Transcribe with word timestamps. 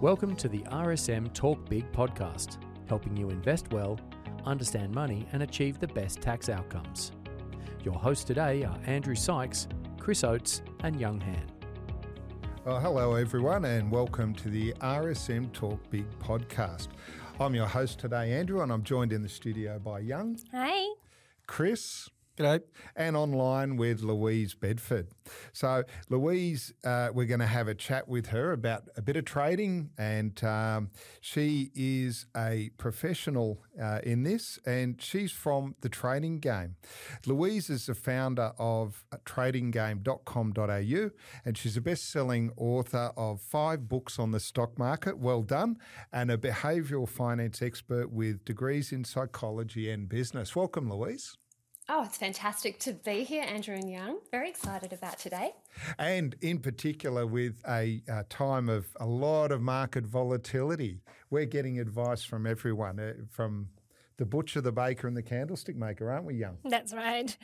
Welcome 0.00 0.34
to 0.36 0.48
the 0.48 0.60
RSM 0.70 1.32
Talk 1.34 1.68
Big 1.68 1.90
podcast, 1.92 2.58
helping 2.88 3.16
you 3.16 3.30
invest 3.30 3.70
well, 3.72 3.98
understand 4.44 4.94
money, 4.94 5.26
and 5.32 5.42
achieve 5.42 5.78
the 5.78 5.88
best 5.88 6.20
tax 6.20 6.48
outcomes. 6.48 7.12
Your 7.84 7.94
hosts 7.94 8.24
today 8.24 8.64
are 8.64 8.78
Andrew 8.86 9.14
Sykes, 9.14 9.68
Chris 9.98 10.24
Oates, 10.24 10.62
and 10.82 10.98
Young 10.98 11.20
Han. 11.20 11.46
Well, 12.64 12.80
hello, 12.80 13.14
everyone, 13.14 13.64
and 13.64 13.90
welcome 13.90 14.34
to 14.36 14.48
the 14.48 14.72
RSM 14.80 15.52
Talk 15.52 15.78
Big 15.90 16.06
podcast. 16.18 16.88
I'm 17.38 17.54
your 17.54 17.66
host 17.66 17.98
today, 17.98 18.32
Andrew, 18.32 18.62
and 18.62 18.72
I'm 18.72 18.82
joined 18.82 19.12
in 19.12 19.22
the 19.22 19.28
studio 19.28 19.78
by 19.78 20.00
Young, 20.00 20.38
Hey. 20.52 20.86
Chris, 21.46 22.08
And 22.96 23.16
online 23.16 23.76
with 23.76 24.02
Louise 24.02 24.54
Bedford. 24.54 25.08
So, 25.52 25.84
Louise, 26.08 26.72
uh, 26.84 27.10
we're 27.12 27.26
going 27.26 27.40
to 27.40 27.46
have 27.46 27.68
a 27.68 27.74
chat 27.74 28.08
with 28.08 28.26
her 28.28 28.52
about 28.52 28.88
a 28.96 29.02
bit 29.02 29.16
of 29.16 29.24
trading, 29.24 29.90
and 29.98 30.42
um, 30.44 30.90
she 31.20 31.70
is 31.74 32.26
a 32.36 32.70
professional 32.78 33.62
uh, 33.80 34.00
in 34.02 34.22
this, 34.22 34.58
and 34.66 35.00
she's 35.00 35.32
from 35.32 35.74
the 35.80 35.88
trading 35.88 36.38
game. 36.40 36.76
Louise 37.26 37.70
is 37.70 37.86
the 37.86 37.94
founder 37.94 38.52
of 38.58 39.04
tradinggame.com.au, 39.24 41.10
and 41.44 41.58
she's 41.58 41.76
a 41.76 41.80
best 41.80 42.10
selling 42.10 42.52
author 42.56 43.12
of 43.16 43.40
five 43.40 43.88
books 43.88 44.18
on 44.18 44.30
the 44.30 44.40
stock 44.40 44.78
market. 44.78 45.18
Well 45.18 45.42
done, 45.42 45.78
and 46.12 46.30
a 46.30 46.38
behavioural 46.38 47.08
finance 47.08 47.62
expert 47.62 48.10
with 48.10 48.44
degrees 48.44 48.92
in 48.92 49.04
psychology 49.04 49.90
and 49.90 50.08
business. 50.08 50.56
Welcome, 50.56 50.90
Louise. 50.90 51.36
Oh, 51.92 52.04
it's 52.04 52.18
fantastic 52.18 52.78
to 52.80 52.92
be 52.92 53.24
here, 53.24 53.42
Andrew 53.42 53.74
and 53.74 53.90
Young. 53.90 54.18
Very 54.30 54.48
excited 54.48 54.92
about 54.92 55.18
today. 55.18 55.54
And 55.98 56.36
in 56.40 56.60
particular, 56.60 57.26
with 57.26 57.60
a, 57.68 58.00
uh 58.08 58.22
time 58.28 58.68
of 58.68 58.86
a 59.00 59.06
lot 59.06 59.50
of 59.50 59.60
market 59.60 60.06
volatility, 60.06 61.00
we're 61.30 61.46
getting 61.46 61.80
advice 61.80 62.22
from 62.22 62.46
everyone, 62.46 63.00
uh, 63.00 63.14
from 63.28 63.70
the 64.18 64.24
butcher, 64.24 64.60
the 64.60 64.70
baker, 64.70 65.08
and 65.08 65.16
the 65.16 65.22
candlestick 65.22 65.74
maker, 65.74 66.12
aren't 66.12 66.26
we, 66.26 66.36
Young? 66.36 66.58
That's 66.64 66.94
right. 66.94 67.36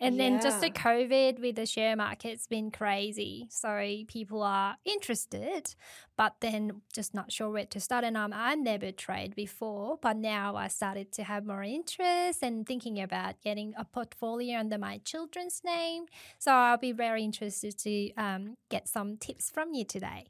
And 0.00 0.18
then 0.18 0.40
just 0.40 0.62
the 0.62 0.70
COVID 0.70 1.40
with 1.40 1.56
the 1.56 1.66
share 1.66 1.94
market's 1.94 2.46
been 2.46 2.70
crazy. 2.70 3.48
So 3.50 3.68
people 4.08 4.42
are 4.42 4.76
interested, 4.84 5.74
but 6.16 6.36
then 6.40 6.80
just 6.92 7.12
not 7.12 7.30
sure 7.30 7.50
where 7.50 7.66
to 7.66 7.80
start. 7.80 8.04
And 8.04 8.16
um, 8.16 8.32
I 8.34 8.54
never 8.54 8.92
trade 8.92 9.34
before, 9.34 9.98
but 10.00 10.16
now 10.16 10.56
I 10.56 10.68
started 10.68 11.12
to 11.12 11.24
have 11.24 11.44
more 11.44 11.62
interest 11.62 12.42
and 12.42 12.66
thinking 12.66 13.00
about 13.00 13.42
getting 13.42 13.74
a 13.76 13.84
portfolio 13.84 14.58
under 14.58 14.78
my 14.78 14.98
children's 15.04 15.60
name. 15.64 16.06
So 16.38 16.50
I'll 16.50 16.78
be 16.78 16.92
very 16.92 17.22
interested 17.22 17.76
to 17.78 18.14
um, 18.14 18.54
get 18.70 18.88
some 18.88 19.18
tips 19.18 19.50
from 19.50 19.74
you 19.74 19.84
today. 19.84 20.28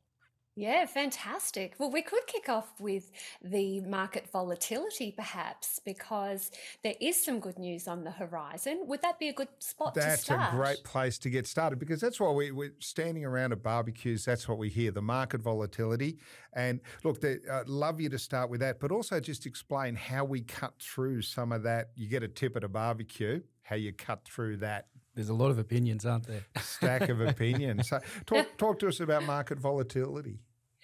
Yeah, 0.61 0.85
fantastic. 0.85 1.75
Well, 1.79 1.91
we 1.91 2.03
could 2.03 2.27
kick 2.27 2.51
off 2.51 2.79
with 2.79 3.11
the 3.43 3.81
market 3.81 4.29
volatility, 4.31 5.11
perhaps, 5.11 5.81
because 5.83 6.51
there 6.83 6.97
is 7.01 7.25
some 7.25 7.41
good 7.41 7.59
news 7.59 7.89
on 7.89 8.05
the 8.05 8.11
horizon. 8.11 8.83
Would 8.87 9.01
that 9.01 9.19
be 9.19 9.31
a 9.31 9.33
good 9.33 9.49
spot 9.61 9.95
to 9.95 10.03
start? 10.19 10.41
That's 10.41 10.53
a 10.53 10.55
great 10.55 10.85
place 10.85 11.17
to 11.21 11.31
get 11.31 11.47
started 11.47 11.79
because 11.79 11.99
that's 11.99 12.21
why 12.21 12.31
we, 12.31 12.51
we're 12.51 12.75
standing 12.79 13.25
around 13.25 13.53
at 13.53 13.63
barbecues. 13.63 14.27
That's 14.27 14.47
what 14.47 14.59
we 14.59 14.69
hear 14.69 14.91
the 14.91 15.01
market 15.01 15.41
volatility. 15.41 16.19
And 16.53 16.81
look, 17.05 17.25
I'd 17.25 17.67
love 17.67 17.99
you 17.99 18.11
to 18.11 18.19
start 18.19 18.51
with 18.51 18.61
that, 18.61 18.81
but 18.81 18.93
also 18.93 19.19
just 19.19 19.47
explain 19.47 19.95
how 19.95 20.27
we 20.27 20.43
cut 20.43 20.75
through 20.79 21.23
some 21.23 21.53
of 21.53 21.63
that. 21.63 21.93
You 21.97 22.07
get 22.07 22.23
a 22.23 22.29
tip 22.29 22.55
at 22.55 22.65
a 22.65 22.69
barbecue, 22.69 23.41
how 23.63 23.77
you 23.77 23.95
cut 23.95 24.27
through 24.27 24.59
that 24.59 24.89
There's 25.15 25.31
a 25.31 25.35
lot 25.35 25.51
of 25.51 25.59
opinions, 25.59 26.05
aren't 26.05 26.27
there? 26.27 26.45
stack 26.61 27.09
of 27.09 27.21
opinions. 27.23 27.89
So, 27.89 28.01
talk, 28.27 28.59
talk 28.59 28.79
to 28.81 28.89
us 28.89 29.01
about 29.01 29.25
market 29.25 29.59
volatility. 29.59 30.41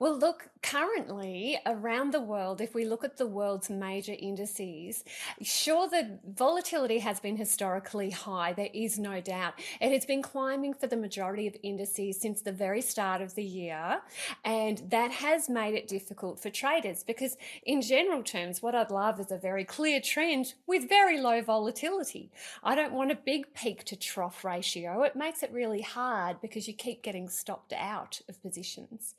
Well, 0.00 0.16
look, 0.16 0.50
currently 0.62 1.58
around 1.66 2.12
the 2.12 2.20
world, 2.20 2.60
if 2.60 2.72
we 2.72 2.84
look 2.84 3.02
at 3.02 3.16
the 3.16 3.26
world's 3.26 3.68
major 3.68 4.14
indices, 4.16 5.02
sure, 5.42 5.88
the 5.88 6.20
volatility 6.24 6.98
has 6.98 7.18
been 7.18 7.36
historically 7.36 8.10
high. 8.10 8.52
There 8.52 8.68
is 8.72 8.96
no 8.96 9.20
doubt. 9.20 9.54
It 9.80 9.90
has 9.90 10.06
been 10.06 10.22
climbing 10.22 10.74
for 10.74 10.86
the 10.86 10.96
majority 10.96 11.48
of 11.48 11.56
indices 11.64 12.20
since 12.20 12.42
the 12.42 12.52
very 12.52 12.80
start 12.80 13.20
of 13.20 13.34
the 13.34 13.42
year. 13.42 14.00
And 14.44 14.82
that 14.88 15.10
has 15.10 15.48
made 15.48 15.74
it 15.74 15.88
difficult 15.88 16.38
for 16.38 16.50
traders 16.50 17.02
because, 17.02 17.36
in 17.64 17.82
general 17.82 18.22
terms, 18.22 18.62
what 18.62 18.76
I'd 18.76 18.92
love 18.92 19.18
is 19.18 19.32
a 19.32 19.36
very 19.36 19.64
clear 19.64 20.00
trend 20.00 20.54
with 20.68 20.88
very 20.88 21.20
low 21.20 21.42
volatility. 21.42 22.30
I 22.62 22.76
don't 22.76 22.92
want 22.92 23.10
a 23.10 23.16
big 23.16 23.52
peak 23.52 23.82
to 23.84 23.96
trough 23.96 24.44
ratio. 24.44 25.02
It 25.02 25.16
makes 25.16 25.42
it 25.42 25.50
really 25.52 25.82
hard 25.82 26.40
because 26.40 26.68
you 26.68 26.74
keep 26.74 27.02
getting 27.02 27.28
stopped 27.28 27.72
out 27.72 28.20
of 28.28 28.40
positions. 28.40 29.16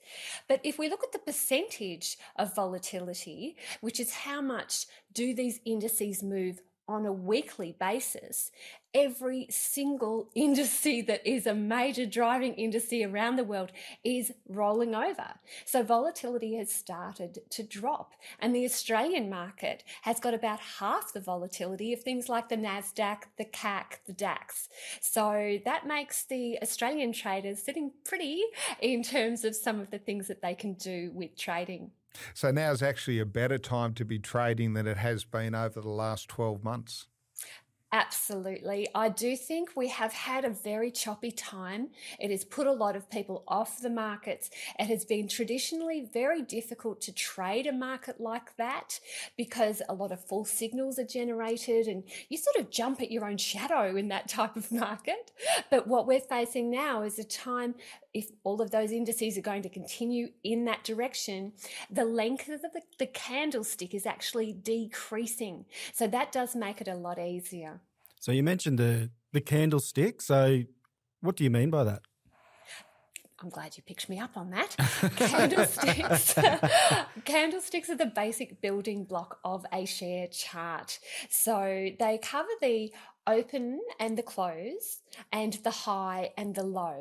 But 0.47 0.61
if 0.69 0.78
we 0.78 0.88
look 0.88 1.03
at 1.03 1.12
the 1.12 1.18
percentage 1.18 2.16
of 2.35 2.56
volatility, 2.56 3.57
which 3.81 4.00
is 4.00 4.13
how 4.13 4.40
much 4.40 4.85
do 5.13 5.34
these 5.34 5.59
indices 5.66 6.22
move 6.22 6.62
on 6.88 7.07
a 7.07 7.12
weekly 7.12 7.75
basis, 7.80 8.52
every 8.94 9.47
single 9.50 10.29
industry 10.35 11.01
that 11.03 11.25
is 11.25 11.45
a 11.45 11.53
major 11.53 12.05
driving 12.05 12.53
industry 12.55 13.03
around 13.03 13.35
the 13.35 13.44
world 13.44 13.72
is 14.03 14.31
rolling 14.47 14.95
over. 14.95 15.27
So 15.66 15.83
volatility 15.83 16.55
has 16.55 16.72
started 16.72 17.39
to 17.49 17.63
drop. 17.63 18.13
And 18.39 18.55
the 18.55 18.66
Australian 18.66 19.29
market 19.29 19.83
has 20.01 20.19
got 20.19 20.33
about 20.33 20.59
half 20.59 21.13
the 21.13 21.19
volatility 21.19 21.94
of 21.94 22.01
things 22.01 22.29
like 22.29 22.49
the 22.49 22.57
NASDAQ, 22.57 23.23
the 23.38 23.45
CAC, 23.45 23.99
the 24.05 24.13
DAX. 24.13 24.69
So 25.01 25.59
that 25.66 25.88
makes 25.88 26.23
the 26.23 26.57
Australian 26.61 27.13
traders 27.13 27.63
sitting 27.63 27.91
pretty 28.05 28.41
in 28.81 29.03
terms 29.03 29.44
of 29.44 29.55
some 29.55 29.79
of 29.79 29.91
the 29.91 29.99
things 29.99 30.28
that 30.28 30.41
they 30.41 30.55
can 30.55 30.73
do 30.73 31.11
with 31.13 31.38
trading. 31.38 31.91
So 32.33 32.51
now 32.51 32.72
is 32.72 32.81
actually 32.81 33.19
a 33.19 33.25
better 33.25 33.57
time 33.57 33.94
to 33.95 34.05
be 34.05 34.19
trading 34.19 34.73
than 34.73 34.88
it 34.88 34.97
has 34.97 35.23
been 35.23 35.53
over 35.55 35.79
the 35.79 35.89
last 35.89 36.28
12 36.28 36.63
months. 36.63 37.07
Absolutely. 37.91 38.88
I 38.94 39.09
do 39.09 39.35
think 39.35 39.72
we 39.75 39.88
have 39.88 40.13
had 40.13 40.45
a 40.45 40.51
very 40.51 40.91
choppy 40.91 41.31
time. 41.31 41.89
It 42.19 42.29
has 42.29 42.44
put 42.45 42.67
a 42.67 42.72
lot 42.72 42.95
of 42.95 43.09
people 43.09 43.44
off 43.47 43.81
the 43.81 43.89
markets. 43.89 44.51
It 44.77 44.85
has 44.85 45.05
been 45.05 45.27
traditionally 45.27 46.07
very 46.13 46.44
difficult 46.44 47.01
to 47.01 47.11
trade 47.11 47.66
a 47.66 47.72
market 47.72 48.22
like 48.22 48.55
that 48.57 48.99
because 49.35 49.81
a 49.89 49.95
lot 49.95 50.11
of 50.11 50.23
false 50.23 50.51
signals 50.51 50.99
are 50.99 51.03
generated 51.03 51.88
and 51.88 52.03
you 52.29 52.38
sort 52.38 52.57
of 52.57 52.69
jump 52.69 53.01
at 53.01 53.11
your 53.11 53.28
own 53.28 53.38
shadow 53.38 53.95
in 53.95 54.09
that 54.09 54.28
type 54.28 54.55
of 54.55 54.72
market. 54.72 55.31
But 55.72 55.88
what 55.88 56.05
we're 56.05 56.19
facing 56.19 56.69
now 56.69 57.01
is 57.01 57.17
a 57.17 57.23
time 57.23 57.73
if 58.13 58.29
all 58.44 58.61
of 58.61 58.72
those 58.72 58.91
indices 58.91 59.38
are 59.38 59.41
going 59.41 59.61
to 59.61 59.69
continue 59.69 60.29
in 60.44 60.66
that 60.66 60.83
direction, 60.83 61.53
the 61.89 62.05
length 62.05 62.49
of 62.49 62.61
the, 62.61 62.81
the 62.97 63.05
candlestick 63.07 63.94
is 63.94 64.05
actually 64.05 64.53
decreasing. 64.53 65.66
So 65.94 66.07
that 66.07 66.31
does 66.31 66.55
make 66.55 66.81
it 66.81 66.88
a 66.88 66.95
lot 66.95 67.19
easier. 67.19 67.78
So 68.19 68.31
you 68.31 68.44
mentioned 68.44 68.78
the 68.80 69.12
the 69.34 69.41
candlestick. 69.41 70.22
So 70.22 70.63
what 71.22 71.35
do 71.35 71.44
you 71.44 71.50
mean 71.50 71.69
by 71.69 71.84
that? 71.84 72.02
I'm 73.41 73.50
glad 73.50 73.77
you 73.77 73.83
picked 73.83 74.09
me 74.09 74.19
up 74.19 74.35
on 74.35 74.50
that. 74.51 74.75
Candlesticks. 75.16 76.35
Candlesticks 77.25 77.89
are 77.89 77.95
the 77.95 78.05
basic 78.05 78.61
building 78.61 79.05
block 79.05 79.39
of 79.45 79.66
a 79.72 79.85
share 79.85 80.27
chart. 80.27 81.00
So 81.29 81.89
they 81.97 82.19
cover 82.22 82.49
the 82.61 82.91
open 83.29 83.79
and 83.99 84.17
the 84.17 84.23
close 84.23 85.01
and 85.31 85.53
the 85.63 85.72
high 85.72 86.31
and 86.38 86.55
the 86.55 86.63
low. 86.63 86.99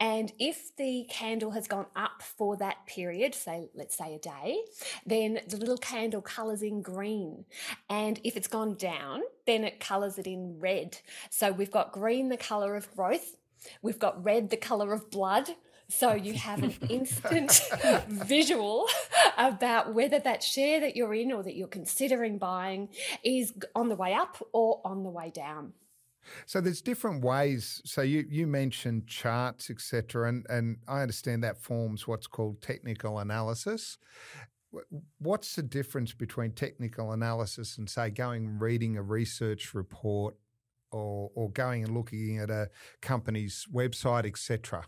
And 0.00 0.32
if 0.38 0.74
the 0.76 1.06
candle 1.08 1.52
has 1.52 1.68
gone 1.68 1.86
up 1.94 2.22
for 2.22 2.56
that 2.56 2.86
period, 2.86 3.34
say, 3.34 3.68
let's 3.74 3.96
say 3.96 4.14
a 4.14 4.18
day, 4.18 4.62
then 5.06 5.40
the 5.46 5.56
little 5.56 5.76
candle 5.76 6.22
colors 6.22 6.62
in 6.62 6.82
green. 6.82 7.44
And 7.88 8.20
if 8.24 8.36
it's 8.36 8.48
gone 8.48 8.74
down, 8.74 9.22
then 9.46 9.64
it 9.64 9.78
colors 9.80 10.18
it 10.18 10.26
in 10.26 10.58
red. 10.58 10.98
So 11.28 11.52
we've 11.52 11.70
got 11.70 11.92
green, 11.92 12.28
the 12.28 12.36
color 12.36 12.74
of 12.74 12.90
growth. 12.96 13.36
We've 13.82 13.98
got 13.98 14.22
red, 14.24 14.50
the 14.50 14.56
color 14.56 14.92
of 14.92 15.10
blood. 15.10 15.50
So 15.88 16.10
oh, 16.10 16.14
you 16.14 16.34
have 16.34 16.62
an 16.62 16.74
instant 16.88 17.68
visual 18.08 18.86
about 19.36 19.92
whether 19.92 20.20
that 20.20 20.42
share 20.42 20.80
that 20.80 20.96
you're 20.96 21.14
in 21.14 21.32
or 21.32 21.42
that 21.42 21.56
you're 21.56 21.68
considering 21.68 22.38
buying 22.38 22.88
is 23.24 23.52
on 23.74 23.88
the 23.88 23.96
way 23.96 24.14
up 24.14 24.36
or 24.52 24.80
on 24.84 25.02
the 25.02 25.10
way 25.10 25.30
down. 25.30 25.72
So 26.46 26.60
there's 26.60 26.80
different 26.80 27.24
ways. 27.24 27.82
So 27.84 28.02
you 28.02 28.24
you 28.28 28.46
mentioned 28.46 29.06
charts, 29.06 29.70
etc., 29.70 30.28
and 30.28 30.46
and 30.48 30.76
I 30.86 31.02
understand 31.02 31.42
that 31.44 31.62
forms 31.62 32.06
what's 32.06 32.26
called 32.26 32.62
technical 32.62 33.18
analysis. 33.18 33.98
What's 35.18 35.56
the 35.56 35.62
difference 35.62 36.12
between 36.12 36.52
technical 36.52 37.10
analysis 37.10 37.76
and 37.78 37.90
say 37.90 38.10
going 38.10 38.46
and 38.46 38.60
reading 38.60 38.96
a 38.96 39.02
research 39.02 39.74
report, 39.74 40.36
or 40.92 41.30
or 41.34 41.50
going 41.50 41.84
and 41.84 41.94
looking 41.94 42.38
at 42.38 42.50
a 42.50 42.68
company's 43.00 43.66
website, 43.72 44.26
etc. 44.26 44.84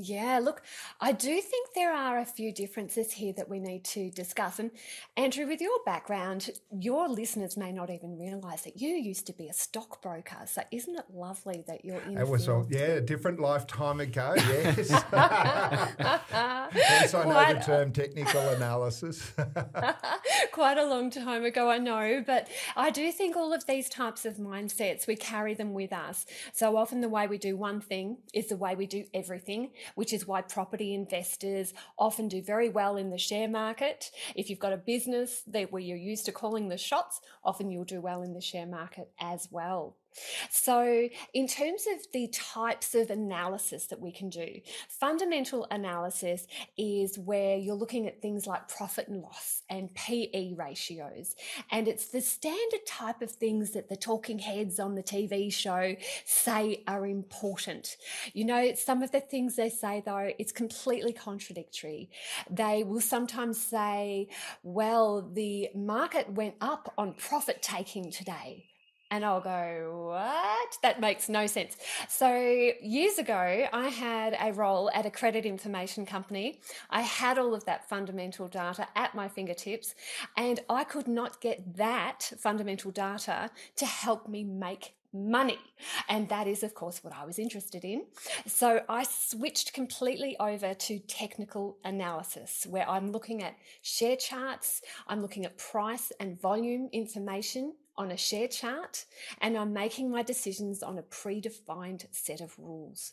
Yeah, 0.00 0.38
look, 0.38 0.62
I 1.00 1.12
do 1.12 1.40
think 1.40 1.68
there 1.74 1.92
are 1.92 2.18
a 2.18 2.24
few 2.24 2.52
differences 2.52 3.12
here 3.12 3.32
that 3.34 3.48
we 3.48 3.58
need 3.58 3.84
to 3.86 4.10
discuss. 4.10 4.58
And 4.58 4.70
Andrew, 5.16 5.46
with 5.46 5.60
your 5.60 5.78
background, 5.84 6.50
your 6.70 7.08
listeners 7.08 7.56
may 7.56 7.72
not 7.72 7.90
even 7.90 8.18
realize 8.18 8.62
that 8.62 8.80
you 8.80 8.90
used 8.90 9.26
to 9.26 9.32
be 9.32 9.48
a 9.48 9.52
stockbroker. 9.52 10.46
So 10.46 10.62
isn't 10.70 10.96
it 10.96 11.06
lovely 11.12 11.64
that 11.66 11.84
you're 11.84 12.00
in 12.02 12.16
It 12.16 12.28
was 12.28 12.44
a 12.44 12.46
field? 12.46 12.70
yeah, 12.70 12.78
a 12.80 13.00
different 13.00 13.40
lifetime 13.40 14.00
ago. 14.00 14.34
Yes. 14.48 14.90
Yes, 16.74 17.14
I 17.14 17.24
know 17.24 17.54
the 17.54 17.60
term 17.60 17.92
technical 17.92 18.40
analysis. 18.50 19.32
quite 20.52 20.78
a 20.78 20.84
long 20.84 21.10
time 21.10 21.44
ago, 21.44 21.70
I 21.70 21.78
know, 21.78 22.22
but 22.26 22.48
I 22.76 22.90
do 22.90 23.10
think 23.12 23.36
all 23.36 23.52
of 23.52 23.66
these 23.66 23.88
types 23.88 24.24
of 24.24 24.36
mindsets, 24.36 25.06
we 25.06 25.16
carry 25.16 25.54
them 25.54 25.72
with 25.72 25.92
us. 25.92 26.26
So 26.52 26.76
often 26.76 27.00
the 27.00 27.08
way 27.08 27.26
we 27.26 27.38
do 27.38 27.56
one 27.56 27.80
thing 27.80 28.18
is 28.34 28.48
the 28.48 28.56
way 28.56 28.74
we 28.74 28.86
do 28.86 29.04
everything, 29.14 29.70
which 29.94 30.12
is 30.12 30.26
why 30.26 30.40
property 30.42 30.94
investors 30.94 31.74
often 31.98 32.28
do 32.28 32.42
very 32.42 32.68
well 32.68 32.96
in 32.96 33.10
the 33.10 33.18
share 33.18 33.48
market. 33.48 34.10
If 34.34 34.50
you've 34.50 34.58
got 34.58 34.72
a 34.72 34.76
business 34.78 35.42
that 35.48 35.72
where 35.72 35.82
you're 35.82 35.96
used 35.96 36.26
to 36.26 36.32
calling 36.32 36.68
the 36.68 36.78
shots, 36.78 37.20
often 37.44 37.70
you'll 37.70 37.84
do 37.84 38.00
well 38.00 38.22
in 38.22 38.34
the 38.34 38.40
share 38.40 38.66
market 38.66 39.10
as 39.20 39.48
well. 39.50 39.96
So, 40.50 41.08
in 41.34 41.46
terms 41.46 41.86
of 41.86 42.06
the 42.12 42.28
types 42.28 42.94
of 42.94 43.10
analysis 43.10 43.86
that 43.86 44.00
we 44.00 44.12
can 44.12 44.28
do, 44.28 44.60
fundamental 44.88 45.66
analysis 45.70 46.46
is 46.76 47.18
where 47.18 47.56
you're 47.56 47.74
looking 47.74 48.06
at 48.06 48.20
things 48.20 48.46
like 48.46 48.68
profit 48.68 49.08
and 49.08 49.22
loss 49.22 49.62
and 49.70 49.94
PE 49.94 50.54
ratios. 50.54 51.36
And 51.70 51.88
it's 51.88 52.08
the 52.08 52.20
standard 52.20 52.86
type 52.86 53.22
of 53.22 53.30
things 53.30 53.70
that 53.72 53.88
the 53.88 53.96
talking 53.96 54.38
heads 54.38 54.78
on 54.78 54.94
the 54.94 55.02
TV 55.02 55.52
show 55.52 55.96
say 56.24 56.82
are 56.86 57.06
important. 57.06 57.96
You 58.32 58.44
know, 58.44 58.74
some 58.74 59.02
of 59.02 59.12
the 59.12 59.20
things 59.20 59.56
they 59.56 59.70
say, 59.70 60.02
though, 60.04 60.30
it's 60.38 60.52
completely 60.52 61.12
contradictory. 61.12 62.10
They 62.50 62.84
will 62.84 63.00
sometimes 63.00 63.60
say, 63.60 64.28
well, 64.62 65.22
the 65.22 65.70
market 65.74 66.32
went 66.32 66.54
up 66.60 66.92
on 66.96 67.14
profit 67.14 67.62
taking 67.62 68.10
today. 68.10 68.66
And 69.10 69.24
I'll 69.24 69.40
go, 69.40 70.08
what? 70.08 70.78
That 70.82 71.00
makes 71.00 71.28
no 71.28 71.46
sense. 71.46 71.76
So, 72.08 72.30
years 72.82 73.18
ago, 73.18 73.66
I 73.72 73.88
had 73.88 74.36
a 74.38 74.52
role 74.52 74.90
at 74.92 75.06
a 75.06 75.10
credit 75.10 75.46
information 75.46 76.04
company. 76.04 76.60
I 76.90 77.00
had 77.00 77.38
all 77.38 77.54
of 77.54 77.64
that 77.64 77.88
fundamental 77.88 78.48
data 78.48 78.86
at 78.94 79.14
my 79.14 79.28
fingertips, 79.28 79.94
and 80.36 80.60
I 80.68 80.84
could 80.84 81.08
not 81.08 81.40
get 81.40 81.76
that 81.76 82.30
fundamental 82.38 82.90
data 82.90 83.50
to 83.76 83.86
help 83.86 84.28
me 84.28 84.44
make 84.44 84.94
money. 85.12 85.58
And 86.08 86.28
that 86.28 86.46
is, 86.46 86.62
of 86.62 86.74
course, 86.74 87.02
what 87.02 87.14
I 87.14 87.24
was 87.24 87.38
interested 87.38 87.84
in. 87.84 88.04
So 88.46 88.82
I 88.88 89.04
switched 89.04 89.72
completely 89.72 90.36
over 90.38 90.74
to 90.74 90.98
technical 90.98 91.78
analysis, 91.84 92.66
where 92.68 92.88
I'm 92.88 93.10
looking 93.10 93.42
at 93.42 93.56
share 93.82 94.16
charts, 94.16 94.82
I'm 95.06 95.22
looking 95.22 95.44
at 95.44 95.56
price 95.56 96.12
and 96.20 96.40
volume 96.40 96.88
information 96.92 97.72
on 97.98 98.12
a 98.12 98.16
share 98.16 98.48
chart, 98.48 99.04
and 99.40 99.58
I'm 99.58 99.72
making 99.72 100.10
my 100.10 100.22
decisions 100.22 100.82
on 100.82 100.96
a 100.96 101.02
predefined 101.02 102.06
set 102.12 102.40
of 102.40 102.58
rules. 102.58 103.12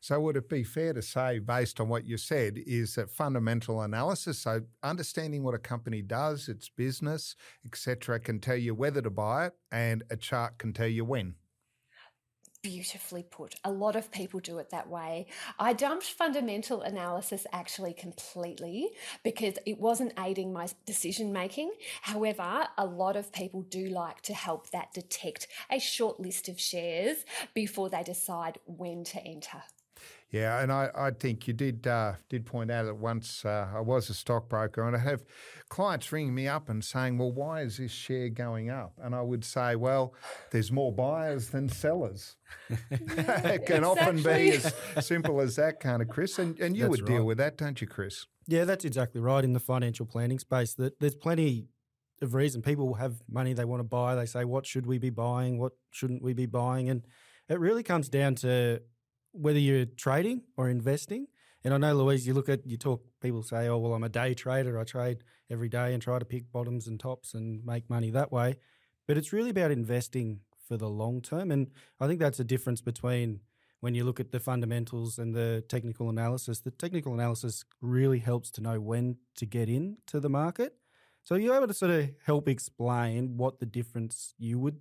So, 0.00 0.20
would 0.20 0.36
it 0.36 0.48
be 0.48 0.62
fair 0.62 0.92
to 0.92 1.02
say, 1.02 1.40
based 1.40 1.80
on 1.80 1.88
what 1.88 2.04
you 2.04 2.16
said, 2.16 2.58
is 2.64 2.94
that 2.94 3.10
fundamental 3.10 3.82
analysis, 3.82 4.38
so 4.38 4.60
understanding 4.84 5.42
what 5.42 5.54
a 5.54 5.58
company 5.58 6.00
does, 6.00 6.48
its 6.48 6.68
business, 6.68 7.34
etc., 7.66 8.20
can 8.20 8.38
tell 8.38 8.56
you 8.56 8.74
whether 8.74 9.02
to 9.02 9.10
buy 9.10 9.46
it, 9.46 9.54
and 9.72 10.04
a 10.10 10.16
chart 10.16 10.58
can 10.58 10.72
tell 10.72 10.86
you 10.86 11.04
when? 11.04 11.34
Beautifully 12.64 13.22
put. 13.22 13.54
A 13.62 13.70
lot 13.70 13.94
of 13.94 14.10
people 14.10 14.40
do 14.40 14.58
it 14.58 14.70
that 14.70 14.88
way. 14.88 15.26
I 15.58 15.74
dumped 15.74 16.06
fundamental 16.06 16.80
analysis 16.80 17.46
actually 17.52 17.92
completely 17.92 18.88
because 19.22 19.58
it 19.66 19.78
wasn't 19.78 20.14
aiding 20.18 20.50
my 20.50 20.68
decision 20.86 21.30
making. 21.30 21.72
However, 22.00 22.66
a 22.78 22.86
lot 22.86 23.16
of 23.16 23.32
people 23.32 23.60
do 23.62 23.90
like 23.90 24.22
to 24.22 24.34
help 24.34 24.70
that 24.70 24.94
detect 24.94 25.46
a 25.70 25.78
short 25.78 26.18
list 26.18 26.48
of 26.48 26.58
shares 26.58 27.18
before 27.52 27.90
they 27.90 28.02
decide 28.02 28.58
when 28.64 29.04
to 29.04 29.22
enter. 29.22 29.62
Yeah, 30.34 30.62
and 30.62 30.72
I, 30.72 30.90
I 30.96 31.10
think 31.12 31.46
you 31.46 31.54
did 31.54 31.86
uh, 31.86 32.14
did 32.28 32.44
point 32.44 32.68
out 32.68 32.86
that 32.86 32.96
once 32.96 33.44
uh, 33.44 33.68
I 33.72 33.78
was 33.78 34.10
a 34.10 34.14
stockbroker, 34.14 34.82
and 34.82 34.96
I 34.96 34.98
have 34.98 35.22
clients 35.68 36.10
ringing 36.10 36.34
me 36.34 36.48
up 36.48 36.68
and 36.68 36.84
saying, 36.84 37.18
"Well, 37.18 37.30
why 37.30 37.60
is 37.60 37.76
this 37.76 37.92
share 37.92 38.30
going 38.30 38.68
up?" 38.68 38.94
And 39.00 39.14
I 39.14 39.22
would 39.22 39.44
say, 39.44 39.76
"Well, 39.76 40.12
there's 40.50 40.72
more 40.72 40.90
buyers 40.90 41.50
than 41.50 41.68
sellers." 41.68 42.34
it 42.68 42.98
can 42.98 43.48
exactly. 43.48 43.78
often 43.84 44.16
be 44.24 44.50
as 44.96 45.06
simple 45.06 45.40
as 45.40 45.54
that, 45.54 45.78
kind 45.78 46.02
of, 46.02 46.08
Chris. 46.08 46.36
And 46.40 46.58
and 46.58 46.76
you 46.76 46.82
that's 46.82 46.90
would 46.90 47.08
right. 47.08 47.18
deal 47.18 47.24
with 47.24 47.38
that, 47.38 47.56
don't 47.56 47.80
you, 47.80 47.86
Chris? 47.86 48.26
Yeah, 48.48 48.64
that's 48.64 48.84
exactly 48.84 49.20
right. 49.20 49.44
In 49.44 49.52
the 49.52 49.60
financial 49.60 50.04
planning 50.04 50.40
space, 50.40 50.74
that 50.74 50.98
there's 50.98 51.14
plenty 51.14 51.68
of 52.20 52.34
reason 52.34 52.60
people 52.60 52.94
have 52.94 53.22
money 53.30 53.52
they 53.52 53.64
want 53.64 53.78
to 53.78 53.84
buy. 53.84 54.16
They 54.16 54.26
say, 54.26 54.44
"What 54.44 54.66
should 54.66 54.84
we 54.84 54.98
be 54.98 55.10
buying? 55.10 55.60
What 55.60 55.74
shouldn't 55.92 56.24
we 56.24 56.32
be 56.32 56.46
buying?" 56.46 56.88
And 56.90 57.06
it 57.48 57.60
really 57.60 57.84
comes 57.84 58.08
down 58.08 58.34
to 58.36 58.80
whether 59.34 59.58
you're 59.58 59.84
trading 59.84 60.42
or 60.56 60.68
investing. 60.70 61.26
And 61.64 61.74
I 61.74 61.78
know, 61.78 61.94
Louise, 61.94 62.26
you 62.26 62.34
look 62.34 62.48
at, 62.48 62.66
you 62.66 62.76
talk, 62.76 63.04
people 63.20 63.42
say, 63.42 63.68
oh, 63.68 63.78
well, 63.78 63.94
I'm 63.94 64.04
a 64.04 64.08
day 64.08 64.34
trader. 64.34 64.78
I 64.78 64.84
trade 64.84 65.24
every 65.50 65.68
day 65.68 65.92
and 65.92 66.02
try 66.02 66.18
to 66.18 66.24
pick 66.24 66.52
bottoms 66.52 66.86
and 66.86 67.00
tops 67.00 67.34
and 67.34 67.64
make 67.64 67.88
money 67.88 68.10
that 68.10 68.30
way. 68.30 68.56
But 69.06 69.18
it's 69.18 69.32
really 69.32 69.50
about 69.50 69.70
investing 69.70 70.40
for 70.68 70.76
the 70.76 70.88
long 70.88 71.20
term. 71.20 71.50
And 71.50 71.70
I 72.00 72.06
think 72.06 72.20
that's 72.20 72.40
a 72.40 72.44
difference 72.44 72.80
between 72.80 73.40
when 73.80 73.94
you 73.94 74.04
look 74.04 74.20
at 74.20 74.30
the 74.30 74.40
fundamentals 74.40 75.18
and 75.18 75.34
the 75.34 75.64
technical 75.68 76.08
analysis. 76.08 76.60
The 76.60 76.70
technical 76.70 77.12
analysis 77.12 77.64
really 77.80 78.18
helps 78.18 78.50
to 78.52 78.62
know 78.62 78.80
when 78.80 79.16
to 79.36 79.46
get 79.46 79.68
into 79.68 80.20
the 80.20 80.30
market. 80.30 80.76
So 81.22 81.34
you're 81.34 81.56
able 81.56 81.68
to 81.68 81.74
sort 81.74 81.90
of 81.90 82.10
help 82.24 82.48
explain 82.48 83.36
what 83.38 83.58
the 83.58 83.66
difference 83.66 84.34
you 84.38 84.58
would, 84.58 84.80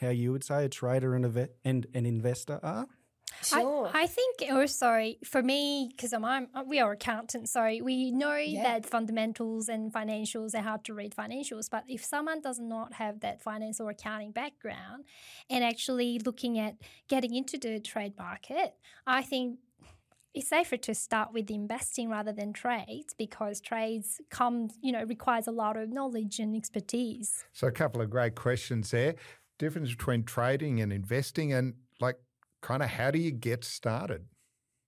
how 0.00 0.08
you 0.08 0.32
would 0.32 0.44
say 0.44 0.64
a 0.64 0.68
trader 0.68 1.14
and, 1.14 1.24
a 1.24 1.48
and 1.64 1.86
an 1.94 2.06
investor 2.06 2.60
are? 2.62 2.86
Sure. 3.42 3.90
I, 3.92 4.04
I 4.04 4.06
think 4.06 4.44
oh, 4.50 4.66
sorry 4.66 5.18
for 5.24 5.42
me, 5.42 5.90
because 5.90 6.12
I'm, 6.12 6.24
I'm, 6.24 6.48
uh, 6.54 6.62
we 6.66 6.80
are 6.80 6.92
accountants, 6.92 7.52
so 7.52 7.62
we 7.82 8.10
know 8.10 8.36
yeah. 8.36 8.62
that 8.62 8.86
fundamentals 8.86 9.68
and 9.68 9.92
financials 9.92 10.54
are 10.54 10.62
hard 10.62 10.84
to 10.84 10.94
read 10.94 11.14
financials. 11.14 11.68
But 11.70 11.84
if 11.88 12.04
someone 12.04 12.40
does 12.40 12.58
not 12.58 12.94
have 12.94 13.20
that 13.20 13.42
finance 13.42 13.80
or 13.80 13.90
accounting 13.90 14.32
background, 14.32 15.04
and 15.50 15.62
actually 15.62 16.18
looking 16.20 16.58
at 16.58 16.76
getting 17.08 17.34
into 17.34 17.58
the 17.58 17.80
trade 17.80 18.14
market, 18.16 18.74
I 19.06 19.22
think 19.22 19.58
it's 20.32 20.48
safer 20.48 20.76
to 20.76 20.94
start 20.94 21.32
with 21.32 21.50
investing 21.50 22.08
rather 22.10 22.32
than 22.32 22.52
trades 22.52 23.14
because 23.16 23.60
trades 23.60 24.20
come, 24.30 24.68
you 24.82 24.90
know, 24.90 25.04
requires 25.04 25.46
a 25.46 25.52
lot 25.52 25.76
of 25.76 25.90
knowledge 25.90 26.40
and 26.40 26.56
expertise. 26.56 27.44
So 27.52 27.68
a 27.68 27.72
couple 27.72 28.00
of 28.00 28.10
great 28.10 28.34
questions 28.34 28.90
there. 28.90 29.14
Difference 29.58 29.90
between 29.90 30.24
trading 30.24 30.80
and 30.80 30.92
investing 30.92 31.52
and 31.52 31.74
like 32.00 32.16
kind 32.64 32.82
of 32.82 32.88
how 32.88 33.10
do 33.10 33.18
you 33.18 33.30
get 33.30 33.62
started? 33.62 34.24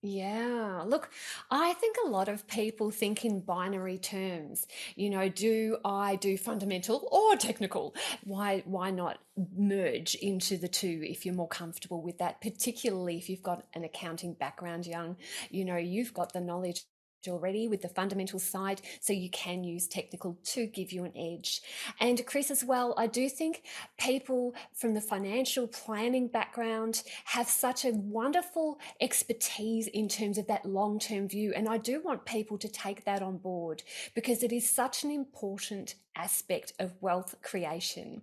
Yeah, 0.03 0.83
look, 0.85 1.09
I 1.49 1.73
think 1.73 1.97
a 2.05 2.07
lot 2.07 2.29
of 2.29 2.47
people 2.47 2.91
think 2.91 3.25
in 3.25 3.41
binary 3.41 3.97
terms. 3.97 4.67
You 4.95 5.09
know, 5.09 5.27
do 5.27 5.77
I 5.83 6.15
do 6.17 6.37
fundamental 6.37 7.07
or 7.11 7.35
technical? 7.35 7.95
Why 8.23 8.61
why 8.65 8.91
not 8.91 9.17
merge 9.55 10.13
into 10.15 10.55
the 10.57 10.67
two 10.67 11.01
if 11.03 11.25
you're 11.25 11.35
more 11.35 11.47
comfortable 11.47 12.01
with 12.03 12.19
that, 12.19 12.41
particularly 12.41 13.17
if 13.17 13.27
you've 13.27 13.41
got 13.43 13.65
an 13.73 13.83
accounting 13.83 14.33
background, 14.33 14.85
young, 14.85 15.17
you 15.49 15.65
know, 15.65 15.77
you've 15.77 16.13
got 16.13 16.31
the 16.31 16.41
knowledge 16.41 16.85
already 17.27 17.67
with 17.67 17.81
the 17.81 17.87
fundamental 17.87 18.39
side, 18.39 18.81
so 18.99 19.13
you 19.13 19.29
can 19.29 19.63
use 19.63 19.87
technical 19.87 20.37
to 20.43 20.67
give 20.67 20.91
you 20.91 21.03
an 21.03 21.17
edge. 21.17 21.61
And 21.99 22.25
Chris, 22.25 22.51
as 22.51 22.63
well, 22.63 22.93
I 22.97 23.07
do 23.07 23.29
think 23.29 23.63
people 23.97 24.53
from 24.73 24.93
the 24.93 25.01
financial 25.01 25.67
planning 25.67 26.27
background 26.27 27.03
have 27.25 27.47
such 27.47 27.85
a 27.85 27.91
wonderful 27.91 28.79
expertise 29.01 29.87
in 29.87 30.07
terms 30.07 30.37
of 30.37 30.47
that 30.47 30.65
long 30.65 30.99
term 30.99 31.27
view. 31.27 31.53
And 31.55 31.67
I 31.67 31.77
do 31.77 32.01
want 32.01 32.25
people 32.25 32.57
to 32.57 32.67
take 32.67 33.05
that 33.05 33.21
on 33.21 33.37
board 33.37 33.83
because 34.13 34.43
it 34.43 34.51
is 34.51 34.69
such 34.69 35.03
an 35.03 35.11
important 35.11 35.95
aspect 36.17 36.73
of 36.79 37.01
wealth 37.01 37.35
creation. 37.41 38.21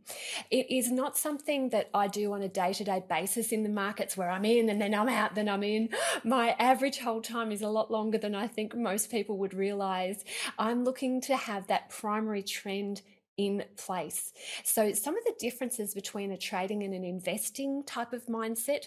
It 0.50 0.70
is 0.70 0.90
not 0.90 1.16
something 1.16 1.70
that 1.70 1.88
I 1.94 2.08
do 2.08 2.32
on 2.32 2.42
a 2.42 2.48
day 2.48 2.72
to 2.74 2.84
day 2.84 3.02
basis 3.08 3.52
in 3.52 3.62
the 3.62 3.68
markets 3.68 4.16
where 4.16 4.30
I'm 4.30 4.44
in 4.44 4.68
and 4.68 4.80
then 4.80 4.94
I'm 4.94 5.08
out, 5.08 5.34
then 5.34 5.48
I'm 5.48 5.62
in. 5.62 5.88
My 6.24 6.50
average 6.58 6.98
hold 6.98 7.24
time 7.24 7.52
is 7.52 7.62
a 7.62 7.68
lot 7.68 7.90
longer 7.90 8.18
than 8.18 8.34
I 8.34 8.46
think 8.46 8.74
most 8.74 9.10
people 9.10 9.38
would 9.38 9.54
realize. 9.54 10.24
I'm 10.58 10.84
looking 10.84 11.20
to 11.22 11.36
have 11.36 11.66
that 11.68 11.90
primary 11.90 12.42
trend 12.42 13.02
in 13.36 13.64
place. 13.76 14.32
So, 14.62 14.92
some 14.92 15.16
of 15.16 15.24
the 15.24 15.34
differences 15.40 15.92
between 15.94 16.30
a 16.30 16.38
trading 16.38 16.84
and 16.84 16.94
an 16.94 17.04
investing 17.04 17.82
type 17.84 18.12
of 18.12 18.26
mindset 18.26 18.86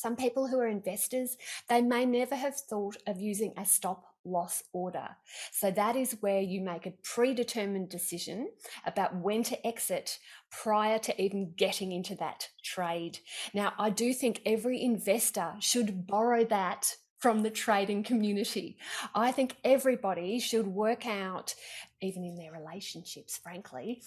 some 0.00 0.16
people 0.16 0.48
who 0.48 0.58
are 0.58 0.66
investors, 0.66 1.36
they 1.68 1.82
may 1.82 2.06
never 2.06 2.34
have 2.34 2.56
thought 2.56 2.96
of 3.06 3.20
using 3.20 3.52
a 3.58 3.66
stop 3.66 4.09
loss 4.24 4.62
order. 4.72 5.08
So 5.52 5.70
that 5.70 5.96
is 5.96 6.16
where 6.20 6.40
you 6.40 6.60
make 6.60 6.86
a 6.86 6.94
predetermined 7.02 7.88
decision 7.88 8.50
about 8.84 9.16
when 9.16 9.42
to 9.44 9.66
exit 9.66 10.18
prior 10.50 10.98
to 10.98 11.22
even 11.22 11.52
getting 11.56 11.92
into 11.92 12.14
that 12.16 12.48
trade. 12.62 13.18
Now, 13.54 13.72
I 13.78 13.90
do 13.90 14.12
think 14.12 14.42
every 14.44 14.82
investor 14.82 15.54
should 15.60 16.06
borrow 16.06 16.44
that 16.44 16.96
from 17.20 17.42
the 17.42 17.50
trading 17.50 18.02
community. 18.02 18.78
I 19.14 19.30
think 19.30 19.56
everybody 19.62 20.40
should 20.40 20.66
work 20.66 21.06
out, 21.06 21.54
even 22.00 22.24
in 22.24 22.34
their 22.34 22.50
relationships, 22.50 23.36
frankly, 23.36 24.02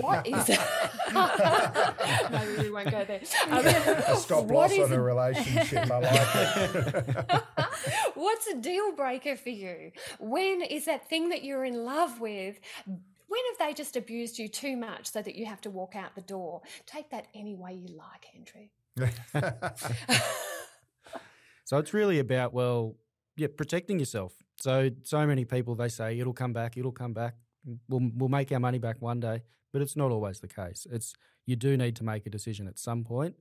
what 0.00 0.26
is. 0.26 0.48
Maybe 2.30 2.62
we 2.62 2.70
won't 2.70 2.90
go 2.90 3.04
there. 3.04 3.20
Um, 3.48 4.16
Stop 4.16 4.50
loss 4.50 4.76
on 4.78 4.92
a 4.92 5.00
relationship. 5.00 5.88
I 5.90 5.98
like 5.98 6.74
it. 6.74 7.42
What's 8.14 8.46
a 8.48 8.56
deal 8.56 8.92
breaker 8.92 9.36
for 9.36 9.50
you? 9.50 9.92
When 10.18 10.62
is 10.62 10.86
that 10.86 11.08
thing 11.08 11.28
that 11.28 11.44
you're 11.44 11.64
in 11.64 11.84
love 11.84 12.20
with? 12.20 12.58
When 12.84 13.40
have 13.50 13.68
they 13.68 13.74
just 13.74 13.96
abused 13.96 14.38
you 14.38 14.48
too 14.48 14.76
much 14.76 15.06
so 15.12 15.22
that 15.22 15.36
you 15.36 15.46
have 15.46 15.60
to 15.62 15.70
walk 15.70 15.94
out 15.94 16.14
the 16.16 16.22
door? 16.22 16.62
Take 16.86 17.10
that 17.10 17.26
any 17.34 17.54
way 17.54 17.74
you 17.74 17.96
like, 17.96 18.26
Andrew. 18.34 18.68
So 21.66 21.78
it's 21.78 21.92
really 21.92 22.20
about 22.20 22.54
well, 22.54 22.94
yeah, 23.36 23.48
protecting 23.54 23.98
yourself. 23.98 24.32
So 24.58 24.90
so 25.02 25.26
many 25.26 25.44
people 25.44 25.74
they 25.74 25.88
say 25.88 26.18
it'll 26.18 26.32
come 26.32 26.52
back, 26.52 26.76
it'll 26.76 26.92
come 26.92 27.12
back. 27.12 27.34
We'll 27.88 28.08
we'll 28.14 28.28
make 28.28 28.52
our 28.52 28.60
money 28.60 28.78
back 28.78 29.02
one 29.02 29.18
day, 29.18 29.42
but 29.72 29.82
it's 29.82 29.96
not 29.96 30.12
always 30.12 30.38
the 30.38 30.48
case. 30.48 30.86
It's 30.90 31.12
you 31.44 31.56
do 31.56 31.76
need 31.76 31.96
to 31.96 32.04
make 32.04 32.24
a 32.24 32.30
decision 32.30 32.68
at 32.68 32.78
some 32.78 33.04
point. 33.04 33.34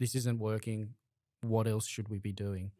This 0.00 0.14
isn't 0.14 0.38
working. 0.38 0.94
What 1.42 1.68
else 1.68 1.86
should 1.86 2.08
we 2.08 2.18
be 2.18 2.32
doing? 2.32 2.72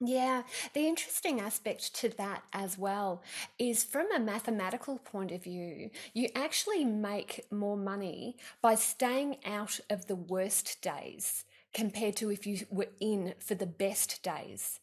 Yeah, 0.00 0.42
the 0.74 0.86
interesting 0.86 1.40
aspect 1.40 1.94
to 1.96 2.08
that 2.10 2.42
as 2.52 2.76
well 2.76 3.22
is 3.58 3.84
from 3.84 4.10
a 4.12 4.18
mathematical 4.18 4.98
point 4.98 5.30
of 5.30 5.44
view, 5.44 5.90
you 6.12 6.28
actually 6.34 6.84
make 6.84 7.46
more 7.50 7.76
money 7.76 8.36
by 8.60 8.74
staying 8.74 9.38
out 9.44 9.80
of 9.88 10.06
the 10.06 10.16
worst 10.16 10.82
days 10.82 11.44
compared 11.74 12.16
to 12.16 12.30
if 12.30 12.46
you 12.46 12.60
were 12.70 12.88
in 13.00 13.34
for 13.38 13.54
the 13.54 13.66
best 13.66 14.22
days. 14.22 14.80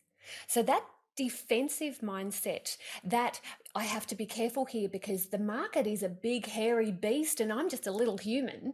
So 0.47 0.61
that 0.63 0.83
defensive 1.15 1.99
mindset 2.01 2.77
that 3.03 3.41
I 3.75 3.83
have 3.83 4.07
to 4.07 4.15
be 4.15 4.25
careful 4.25 4.65
here 4.65 4.89
because 4.89 5.27
the 5.27 5.39
market 5.39 5.87
is 5.87 6.03
a 6.03 6.09
big, 6.09 6.47
hairy 6.47 6.91
beast 6.91 7.39
and 7.39 7.51
I'm 7.51 7.69
just 7.69 7.87
a 7.87 7.91
little 7.91 8.17
human. 8.17 8.73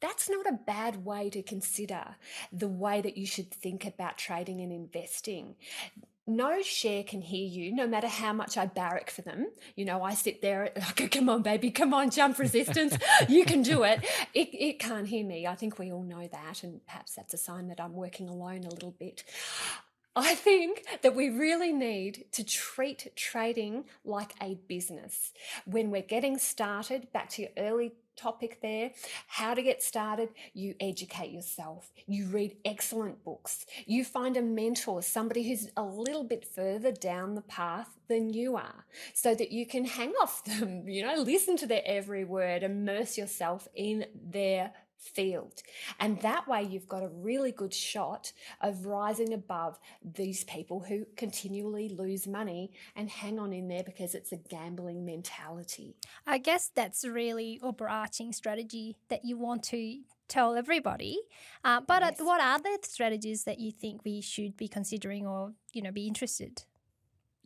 That's 0.00 0.28
not 0.28 0.46
a 0.46 0.58
bad 0.66 1.04
way 1.04 1.30
to 1.30 1.42
consider 1.42 2.16
the 2.52 2.68
way 2.68 3.00
that 3.00 3.16
you 3.16 3.26
should 3.26 3.50
think 3.50 3.86
about 3.86 4.18
trading 4.18 4.60
and 4.60 4.72
investing 4.72 5.56
no 6.26 6.60
share 6.62 7.04
can 7.04 7.20
hear 7.20 7.46
you, 7.46 7.74
no 7.74 7.86
matter 7.86 8.08
how 8.08 8.32
much 8.32 8.56
I 8.56 8.66
barrack 8.66 9.10
for 9.10 9.22
them. 9.22 9.48
You 9.76 9.84
know, 9.84 10.02
I 10.02 10.14
sit 10.14 10.42
there, 10.42 10.72
go, 10.96 11.08
come 11.08 11.28
on, 11.28 11.42
baby, 11.42 11.70
come 11.70 11.94
on, 11.94 12.10
jump 12.10 12.38
resistance. 12.38 12.96
you 13.28 13.44
can 13.44 13.62
do 13.62 13.84
it. 13.84 14.04
it. 14.34 14.48
It 14.52 14.78
can't 14.78 15.06
hear 15.06 15.24
me. 15.24 15.46
I 15.46 15.54
think 15.54 15.78
we 15.78 15.92
all 15.92 16.02
know 16.02 16.26
that. 16.26 16.62
And 16.62 16.84
perhaps 16.86 17.14
that's 17.14 17.34
a 17.34 17.38
sign 17.38 17.68
that 17.68 17.80
I'm 17.80 17.94
working 17.94 18.28
alone 18.28 18.64
a 18.64 18.70
little 18.70 18.92
bit. 18.92 19.24
I 20.18 20.34
think 20.34 20.86
that 21.02 21.14
we 21.14 21.28
really 21.28 21.72
need 21.72 22.24
to 22.32 22.42
treat 22.42 23.14
trading 23.16 23.84
like 24.02 24.32
a 24.42 24.54
business. 24.66 25.32
When 25.66 25.90
we're 25.90 26.00
getting 26.00 26.38
started, 26.38 27.12
back 27.12 27.28
to 27.30 27.42
your 27.42 27.50
early 27.58 27.92
topic 28.16 28.60
there, 28.62 28.92
how 29.26 29.54
to 29.54 29.62
get 29.62 29.82
started, 29.82 30.30
you 30.54 30.74
educate 30.80 31.30
yourself. 31.30 31.92
You 32.06 32.26
read 32.26 32.56
excellent 32.64 33.24
books. 33.24 33.66
You 33.86 34.04
find 34.04 34.36
a 34.36 34.42
mentor, 34.42 35.02
somebody 35.02 35.48
who's 35.48 35.70
a 35.76 35.82
little 35.82 36.24
bit 36.24 36.46
further 36.46 36.92
down 36.92 37.34
the 37.34 37.42
path 37.42 37.90
than 38.08 38.32
you 38.32 38.56
are, 38.56 38.84
so 39.14 39.34
that 39.34 39.52
you 39.52 39.66
can 39.66 39.84
hang 39.84 40.12
off 40.22 40.44
them, 40.44 40.88
you 40.88 41.04
know, 41.04 41.16
listen 41.16 41.56
to 41.58 41.66
their 41.66 41.82
every 41.84 42.24
word, 42.24 42.62
immerse 42.62 43.18
yourself 43.18 43.68
in 43.74 44.06
their 44.14 44.72
field. 44.98 45.62
And 46.00 46.20
that 46.22 46.48
way, 46.48 46.62
you've 46.62 46.88
got 46.88 47.02
a 47.02 47.08
really 47.08 47.52
good 47.52 47.74
shot 47.74 48.32
of 48.60 48.86
rising 48.86 49.32
above 49.32 49.78
these 50.02 50.44
people 50.44 50.80
who 50.80 51.06
continually 51.16 51.88
lose 51.88 52.26
money 52.26 52.72
and 52.94 53.08
hang 53.08 53.38
on 53.38 53.52
in 53.52 53.68
there 53.68 53.84
because 53.84 54.14
it's 54.14 54.32
a 54.32 54.36
gambling 54.36 55.04
mentality. 55.04 55.96
I 56.26 56.38
guess 56.38 56.70
that's 56.74 57.04
a 57.04 57.12
really 57.12 57.60
overarching 57.62 58.32
strategy 58.32 58.96
that 59.08 59.24
you 59.24 59.36
want 59.36 59.62
to 59.64 60.00
tell 60.28 60.56
everybody. 60.56 61.18
Uh, 61.64 61.80
but 61.86 62.02
yes. 62.02 62.20
what 62.20 62.40
are 62.40 62.58
the 62.58 62.78
strategies 62.82 63.44
that 63.44 63.58
you 63.58 63.70
think 63.70 64.04
we 64.04 64.20
should 64.20 64.56
be 64.56 64.68
considering 64.68 65.26
or, 65.26 65.52
you 65.72 65.82
know, 65.82 65.92
be 65.92 66.06
interested? 66.06 66.64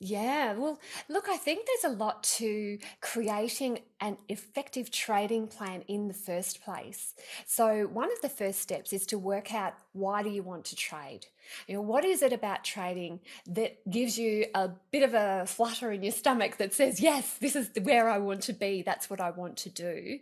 Yeah, 0.03 0.55
well, 0.55 0.81
look, 1.11 1.29
I 1.29 1.37
think 1.37 1.67
there's 1.67 1.93
a 1.93 1.97
lot 1.97 2.23
to 2.23 2.79
creating 3.03 3.81
an 4.01 4.17
effective 4.29 4.91
trading 4.91 5.47
plan 5.47 5.83
in 5.89 6.09
the 6.09 6.15
first 6.15 6.63
place. 6.63 7.15
So, 7.47 7.87
one 7.93 8.11
of 8.13 8.21
the 8.23 8.29
first 8.29 8.61
steps 8.61 8.93
is 8.93 9.07
to 9.07 9.19
work 9.19 9.55
out 9.55 9.75
why 9.93 10.23
do 10.23 10.31
you 10.31 10.43
want 10.43 10.65
to 10.67 10.77
trade? 10.77 11.27
You 11.67 11.75
know, 11.75 11.83
what 11.83 12.05
is 12.05 12.23
it 12.23 12.33
about 12.33 12.65
trading 12.65 13.21
that 13.47 13.79
gives 13.91 14.19
you 14.19 14.47
a 14.55 14.71
bit 14.91 15.03
of 15.03 15.15
a 15.15 15.47
flutter 15.47 15.91
in 15.91 16.03
your 16.03 16.13
stomach 16.13 16.59
that 16.59 16.73
says, 16.73 17.01
yes, 17.01 17.35
this 17.39 17.57
is 17.57 17.71
where 17.83 18.09
I 18.09 18.19
want 18.19 18.43
to 18.43 18.53
be, 18.53 18.83
that's 18.83 19.11
what 19.11 19.21
I 19.21 19.31
want 19.31 19.57
to 19.59 19.69
do? 19.69 20.21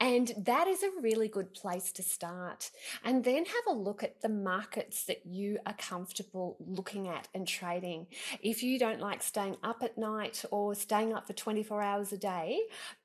And 0.00 0.32
that 0.38 0.68
is 0.68 0.82
a 0.82 1.00
really 1.00 1.28
good 1.28 1.52
place 1.54 1.92
to 1.92 2.02
start. 2.02 2.70
And 3.04 3.24
then 3.24 3.44
have 3.44 3.66
a 3.68 3.78
look 3.78 4.02
at 4.02 4.22
the 4.22 4.28
markets 4.28 5.04
that 5.04 5.26
you 5.26 5.58
are 5.66 5.74
comfortable 5.74 6.56
looking 6.58 7.08
at 7.08 7.28
and 7.34 7.46
trading. 7.46 8.06
If 8.42 8.62
you 8.62 8.78
don't 8.78 9.00
like 9.00 9.22
staying 9.22 9.56
up 9.62 9.82
at 9.82 9.98
night 9.98 10.44
or 10.50 10.74
staying 10.74 11.12
up 11.12 11.26
for 11.26 11.32
24 11.32 11.82
hours 11.82 12.12
a 12.12 12.18
day, 12.18 12.60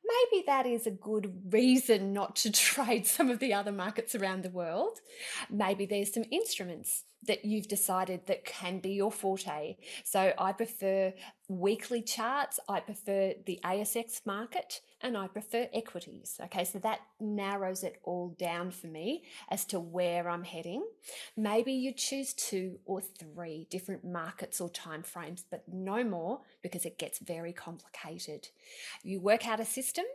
maybe 0.07 0.43
that 0.45 0.65
is 0.65 0.87
a 0.87 0.91
good 0.91 1.43
reason 1.49 2.13
not 2.13 2.35
to 2.37 2.51
trade 2.69 3.05
some 3.05 3.29
of 3.29 3.39
the 3.39 3.53
other 3.53 3.71
markets 3.71 4.15
around 4.15 4.43
the 4.43 4.49
world. 4.49 4.99
Maybe 5.49 5.85
there's 5.85 6.13
some 6.13 6.25
instruments 6.31 7.03
that 7.27 7.45
you've 7.45 7.67
decided 7.67 8.27
that 8.27 8.45
can 8.45 8.79
be 8.79 8.91
your 8.91 9.11
forte. 9.11 9.77
So 10.03 10.33
I 10.37 10.51
prefer 10.51 11.13
weekly 11.47 12.01
charts, 12.01 12.59
I 12.67 12.79
prefer 12.79 13.33
the 13.45 13.59
ASX 13.63 14.25
market, 14.25 14.81
and 15.01 15.15
I 15.15 15.27
prefer 15.27 15.67
equities. 15.73 16.39
Okay, 16.45 16.63
so 16.63 16.79
that 16.79 17.01
narrows 17.19 17.83
it 17.83 17.99
all 18.03 18.35
down 18.39 18.71
for 18.71 18.87
me 18.87 19.23
as 19.49 19.65
to 19.65 19.79
where 19.79 20.27
I'm 20.27 20.43
heading. 20.43 20.83
Maybe 21.37 21.73
you 21.73 21.93
choose 21.93 22.33
two 22.33 22.79
or 22.85 23.01
three 23.01 23.67
different 23.69 24.03
markets 24.03 24.59
or 24.59 24.69
timeframes, 24.69 25.43
but 25.49 25.63
no 25.71 26.03
more 26.03 26.41
because 26.63 26.85
it 26.85 26.97
gets 26.97 27.19
very 27.19 27.53
complicated. 27.53 28.47
You 29.03 29.19
work 29.19 29.47
out 29.47 29.59
a 29.59 29.65
system, 29.65 30.05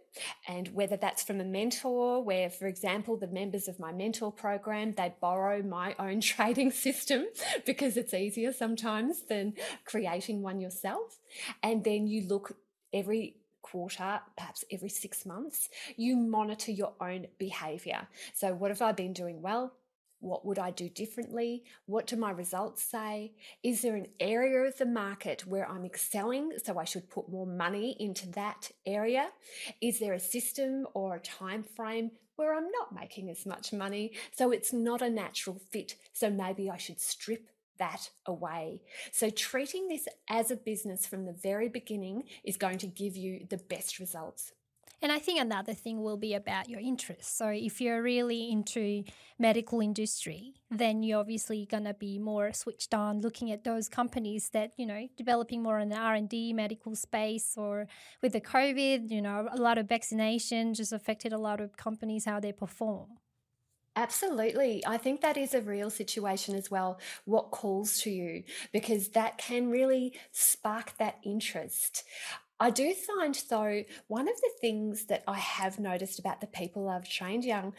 and 0.49 0.69
whether 0.69 0.97
that's 0.97 1.23
from 1.23 1.41
a 1.41 1.45
mentor, 1.45 2.23
where, 2.23 2.51
for 2.51 2.67
example, 2.67 3.17
the 3.17 3.29
members 3.29 3.69
of 3.69 3.79
my 3.79 3.93
mentor 3.93 4.33
program 4.33 4.95
they 4.97 5.15
borrow 5.21 5.63
my 5.63 5.95
own 5.99 6.21
trading 6.33 6.73
system 6.73 7.00
because 7.67 7.97
it's 7.97 8.15
easier 8.15 8.53
sometimes 8.53 9.23
than 9.23 9.55
creating 9.85 10.43
one 10.43 10.61
yourself, 10.61 11.19
and 11.63 11.85
then 11.85 12.07
you 12.07 12.27
look 12.27 12.57
every 12.93 13.37
quarter, 13.63 14.21
perhaps 14.37 14.65
every 14.71 14.89
six 14.89 15.25
months, 15.25 15.69
you 15.97 16.17
monitor 16.17 16.73
your 16.73 16.95
own 17.01 17.27
behavior. 17.39 18.09
So, 18.35 18.53
what 18.53 18.71
have 18.71 18.83
I 18.83 18.93
been 18.93 19.13
doing 19.13 19.43
well? 19.43 19.75
What 20.21 20.45
would 20.45 20.59
I 20.59 20.71
do 20.71 20.89
differently? 20.91 21.65
What 21.87 22.07
do 22.07 22.17
my 22.17 22.31
results 22.31 22.83
say? 22.83 23.33
Is 23.63 23.81
there 23.81 23.97
an 23.97 24.09
area 24.21 24.69
of 24.69 24.77
the 24.77 24.85
market 24.85 25.47
where 25.47 25.67
I'm 25.67 25.87
excelling 25.87 26.53
so 26.63 26.79
I 26.79 26.85
should 26.85 27.09
put 27.09 27.31
more 27.31 27.47
money 27.47 27.97
into 27.99 28.29
that 28.33 28.71
area? 28.85 29.31
Is 29.81 29.99
there 29.99 30.13
a 30.13 30.21
system 30.21 30.87
or 30.93 31.15
a 31.15 31.21
time 31.21 31.63
frame 31.63 32.11
where 32.41 32.57
I'm 32.57 32.71
not 32.81 32.95
making 32.95 33.29
as 33.29 33.45
much 33.45 33.73
money 33.73 34.13
so 34.33 34.51
it's 34.51 34.73
not 34.73 35.03
a 35.03 35.11
natural 35.11 35.61
fit 35.71 35.97
so 36.15 36.31
maybe 36.31 36.71
I 36.71 36.79
should 36.79 37.01
strip 37.01 37.51
that 37.79 38.11
away. 38.27 38.83
So, 39.11 39.31
treating 39.31 39.89
this 39.89 40.07
as 40.29 40.51
a 40.51 40.57
business 40.57 41.07
from 41.07 41.25
the 41.25 41.33
very 41.33 41.69
beginning 41.69 42.25
is 42.45 42.57
going 42.57 42.79
to 42.79 42.87
give 42.87 43.17
you 43.17 43.47
the 43.49 43.57
best 43.57 43.99
results. 43.99 44.53
And 45.03 45.11
I 45.11 45.19
think 45.19 45.41
another 45.41 45.73
thing 45.73 46.03
will 46.03 46.19
be 46.19 46.35
about 46.35 46.69
your 46.69 46.81
interests. 46.81 47.35
So 47.35 47.49
if 47.49 47.81
you're 47.81 48.03
really 48.03 48.51
into 48.51 49.05
medical 49.39 49.81
industry, 49.81 50.55
then 50.71 51.03
you're 51.03 51.21
obviously 51.21 51.65
going 51.65 51.85
to 51.85 51.95
be 51.95 52.19
more 52.19 52.53
switched 52.53 52.93
on 52.93 53.23
looking 53.23 53.51
at 53.51 53.65
those 53.65 53.89
companies 53.89 54.51
that, 54.51 54.73
you 54.77 54.85
know, 54.85 55.09
developing 55.17 55.63
more 55.63 55.79
in 55.79 55.89
the 55.89 55.97
R&D 55.97 56.53
medical 56.53 56.95
space 56.95 57.55
or 57.57 57.89
with 58.23 58.33
the 58.33 58.43
COVID, 58.43 59.11
you 59.11 59.23
know, 59.23 59.49
a 59.51 59.57
lot 59.57 59.79
of 59.79 59.89
vaccination 59.89 60.75
just 60.75 60.93
affected 60.93 61.33
a 61.33 61.39
lot 61.39 61.61
of 61.61 61.77
companies 61.79 62.27
how 62.27 62.39
they 62.39 62.53
perform. 62.53 63.09
Absolutely. 63.97 64.83
I 64.87 64.99
think 64.99 65.21
that 65.21 65.37
is 65.37 65.53
a 65.53 65.61
real 65.61 65.91
situation 65.91 66.55
as 66.55 66.71
well. 66.71 67.01
What 67.25 67.51
calls 67.51 68.01
to 68.03 68.11
you? 68.11 68.45
Because 68.73 69.09
that 69.11 69.39
can 69.39 69.69
really 69.69 70.15
spark 70.31 70.97
that 70.99 71.19
interest. 71.25 72.05
I 72.61 72.69
do 72.69 72.93
find, 72.93 73.43
though, 73.49 73.85
one 74.09 74.29
of 74.29 74.37
the 74.37 74.51
things 74.61 75.07
that 75.07 75.25
I 75.27 75.39
have 75.39 75.79
noticed 75.79 76.19
about 76.19 76.43
the 76.43 76.47
people 76.47 76.89
I've 76.89 77.09
trained 77.09 77.45
young, 77.45 77.73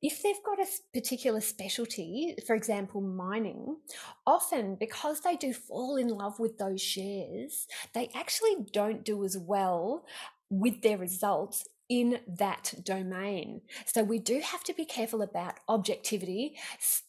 if 0.00 0.22
they've 0.22 0.42
got 0.46 0.60
a 0.60 0.66
particular 0.94 1.40
specialty, 1.40 2.36
for 2.46 2.54
example, 2.54 3.00
mining, 3.00 3.76
often 4.26 4.76
because 4.76 5.20
they 5.20 5.36
do 5.36 5.52
fall 5.52 5.96
in 5.96 6.08
love 6.08 6.38
with 6.38 6.56
those 6.56 6.80
shares, 6.80 7.66
they 7.92 8.08
actually 8.14 8.64
don't 8.72 9.04
do 9.04 9.24
as 9.24 9.36
well 9.36 10.06
with 10.48 10.82
their 10.82 10.96
results 10.96 11.66
in 11.90 12.20
that 12.26 12.72
domain. 12.84 13.60
So 13.84 14.04
we 14.04 14.20
do 14.20 14.38
have 14.38 14.62
to 14.64 14.72
be 14.72 14.84
careful 14.84 15.22
about 15.22 15.54
objectivity, 15.68 16.54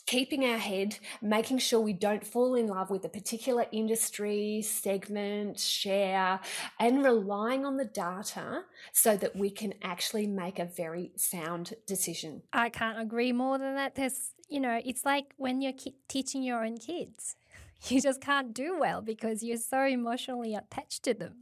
keeping 0.07 0.43
our 0.43 0.57
head, 0.57 0.97
making 1.21 1.59
sure 1.59 1.79
we 1.79 1.93
don't 1.93 2.25
fall 2.25 2.55
in 2.55 2.65
love 2.65 2.89
with 2.89 3.05
a 3.05 3.09
particular 3.09 3.67
industry, 3.71 4.63
segment, 4.63 5.59
share, 5.59 6.39
and 6.79 7.05
relying 7.05 7.63
on 7.63 7.77
the 7.77 7.85
data 7.85 8.63
so 8.91 9.15
that 9.15 9.35
we 9.35 9.51
can 9.51 9.75
actually 9.83 10.25
make 10.25 10.57
a 10.57 10.65
very 10.65 11.11
sound 11.15 11.75
decision. 11.85 12.41
I 12.51 12.69
can't 12.69 13.00
agree 13.00 13.31
more 13.31 13.59
than 13.59 13.75
that. 13.75 13.93
There's, 13.93 14.31
you 14.50 14.59
know, 14.59 14.81
it's 14.83 15.05
like 15.05 15.35
when 15.38 15.61
you're 15.61 15.73
ki- 15.73 15.95
teaching 16.07 16.41
your 16.41 16.65
own 16.65 16.77
kids. 16.77 17.35
You 17.88 18.00
just 18.00 18.21
can't 18.21 18.53
do 18.53 18.77
well 18.79 19.01
because 19.01 19.41
you're 19.41 19.57
so 19.57 19.85
emotionally 19.85 20.53
attached 20.53 21.01
to 21.01 21.15
them. 21.15 21.39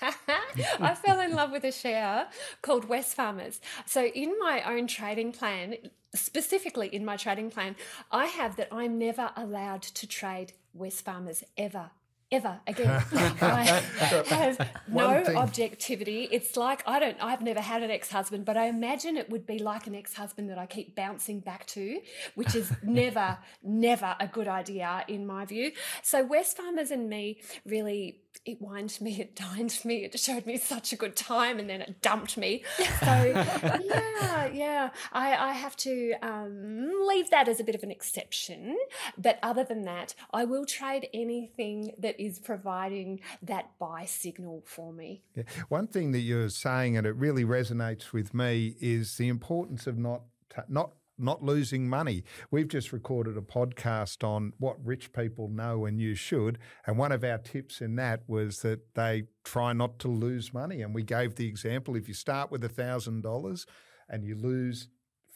I 0.80 0.94
fell 0.94 1.20
in 1.20 1.34
love 1.34 1.52
with 1.52 1.64
a 1.64 1.72
share 1.72 2.28
called 2.62 2.88
Wesfarmers. 2.88 3.60
So, 3.86 4.06
in 4.06 4.38
my 4.38 4.62
own 4.62 4.86
trading 4.86 5.32
plan, 5.32 5.76
specifically 6.14 6.88
in 6.88 7.04
my 7.04 7.16
trading 7.16 7.50
plan, 7.50 7.76
I 8.10 8.26
have 8.26 8.56
that 8.56 8.68
I'm 8.72 8.98
never 8.98 9.30
allowed 9.36 9.82
to 9.82 10.06
trade 10.06 10.52
Wesfarmers 10.76 11.42
ever 11.56 11.90
ever 12.32 12.60
again. 12.66 12.88
I 13.40 13.82
have 14.28 14.70
no 14.88 15.22
objectivity. 15.36 16.28
It's 16.30 16.56
like 16.56 16.82
I 16.86 16.98
don't 16.98 17.16
I've 17.20 17.42
never 17.42 17.60
had 17.60 17.82
an 17.82 17.90
ex-husband, 17.90 18.44
but 18.44 18.56
I 18.56 18.66
imagine 18.66 19.16
it 19.16 19.30
would 19.30 19.46
be 19.46 19.58
like 19.58 19.86
an 19.86 19.94
ex-husband 19.94 20.50
that 20.50 20.58
I 20.58 20.66
keep 20.66 20.94
bouncing 20.94 21.40
back 21.40 21.66
to, 21.68 22.00
which 22.34 22.54
is 22.54 22.72
never, 22.82 23.38
never 23.62 24.16
a 24.20 24.26
good 24.26 24.48
idea 24.48 25.04
in 25.08 25.26
my 25.26 25.44
view. 25.44 25.72
So 26.02 26.26
Wesfarmers 26.26 26.90
and 26.90 27.08
me 27.08 27.40
really 27.64 28.20
it 28.46 28.58
whined 28.58 28.98
me, 29.00 29.20
it 29.20 29.36
dined 29.36 29.78
me, 29.84 30.04
it 30.04 30.18
showed 30.18 30.46
me 30.46 30.56
such 30.56 30.92
a 30.92 30.96
good 30.96 31.14
time, 31.14 31.58
and 31.58 31.68
then 31.68 31.82
it 31.82 32.00
dumped 32.00 32.38
me. 32.38 32.62
So 32.78 32.84
yeah, 33.84 34.46
yeah, 34.46 34.90
I, 35.12 35.36
I 35.36 35.52
have 35.52 35.76
to 35.78 36.14
um, 36.22 36.90
leave 37.06 37.30
that 37.30 37.48
as 37.48 37.60
a 37.60 37.64
bit 37.64 37.74
of 37.74 37.82
an 37.82 37.90
exception. 37.90 38.78
But 39.18 39.38
other 39.42 39.64
than 39.64 39.82
that, 39.82 40.14
I 40.32 40.44
will 40.44 40.64
trade 40.64 41.08
anything 41.12 41.92
that 41.98 42.19
is 42.20 42.38
providing 42.38 43.20
that 43.42 43.70
buy 43.78 44.04
signal 44.04 44.62
for 44.66 44.92
me. 44.92 45.22
Yeah. 45.34 45.44
One 45.68 45.86
thing 45.86 46.12
that 46.12 46.20
you're 46.20 46.50
saying, 46.50 46.96
and 46.96 47.06
it 47.06 47.16
really 47.16 47.44
resonates 47.44 48.12
with 48.12 48.34
me, 48.34 48.76
is 48.80 49.16
the 49.16 49.28
importance 49.28 49.86
of 49.86 49.96
not 49.96 50.22
not 50.68 50.92
not 51.18 51.42
losing 51.42 51.88
money. 51.88 52.24
We've 52.50 52.68
just 52.68 52.92
recorded 52.92 53.36
a 53.36 53.42
podcast 53.42 54.24
on 54.26 54.52
what 54.58 54.84
rich 54.84 55.12
people 55.12 55.48
know 55.48 55.84
and 55.84 56.00
you 56.00 56.14
should. 56.14 56.58
And 56.86 56.96
one 56.96 57.12
of 57.12 57.22
our 57.22 57.38
tips 57.38 57.80
in 57.80 57.96
that 57.96 58.22
was 58.26 58.60
that 58.62 58.94
they 58.94 59.24
try 59.44 59.74
not 59.74 59.98
to 60.00 60.08
lose 60.08 60.54
money. 60.54 60.80
And 60.80 60.94
we 60.94 61.02
gave 61.02 61.34
the 61.34 61.46
example 61.46 61.94
if 61.94 62.08
you 62.08 62.14
start 62.14 62.50
with 62.50 62.62
$1,000 62.62 63.66
and 64.08 64.24
you 64.24 64.34
lose 64.34 64.88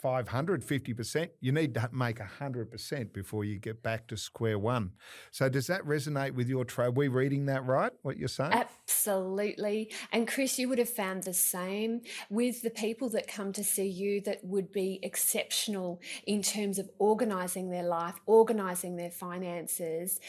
550%, 0.05 1.29
you 1.41 1.51
need 1.51 1.73
to 1.73 1.89
make 1.91 2.19
100% 2.19 3.11
before 3.11 3.43
you 3.43 3.57
get 3.57 3.81
back 3.81 4.05
to 4.07 4.15
square 4.15 4.59
one. 4.59 4.91
So, 5.31 5.49
does 5.49 5.65
that 5.65 5.81
resonate 5.81 6.35
with 6.35 6.47
your 6.47 6.63
trade? 6.63 6.85
Are 6.85 6.91
we 6.91 7.07
reading 7.07 7.47
that 7.47 7.65
right, 7.65 7.91
what 8.03 8.17
you're 8.17 8.27
saying? 8.27 8.53
Absolutely. 8.53 9.91
And 10.11 10.27
Chris, 10.27 10.59
you 10.59 10.69
would 10.69 10.77
have 10.77 10.89
found 10.89 11.23
the 11.23 11.33
same 11.33 12.01
with 12.29 12.61
the 12.61 12.69
people 12.69 13.09
that 13.09 13.27
come 13.27 13.51
to 13.53 13.63
see 13.63 13.87
you 13.87 14.21
that 14.21 14.43
would 14.43 14.71
be 14.71 14.99
exceptional 15.01 15.99
in 16.27 16.43
terms 16.43 16.77
of 16.77 16.87
organizing 16.99 17.71
their 17.71 17.83
life, 17.83 18.15
organizing 18.27 18.97
their 18.97 19.09
finances. 19.09 20.19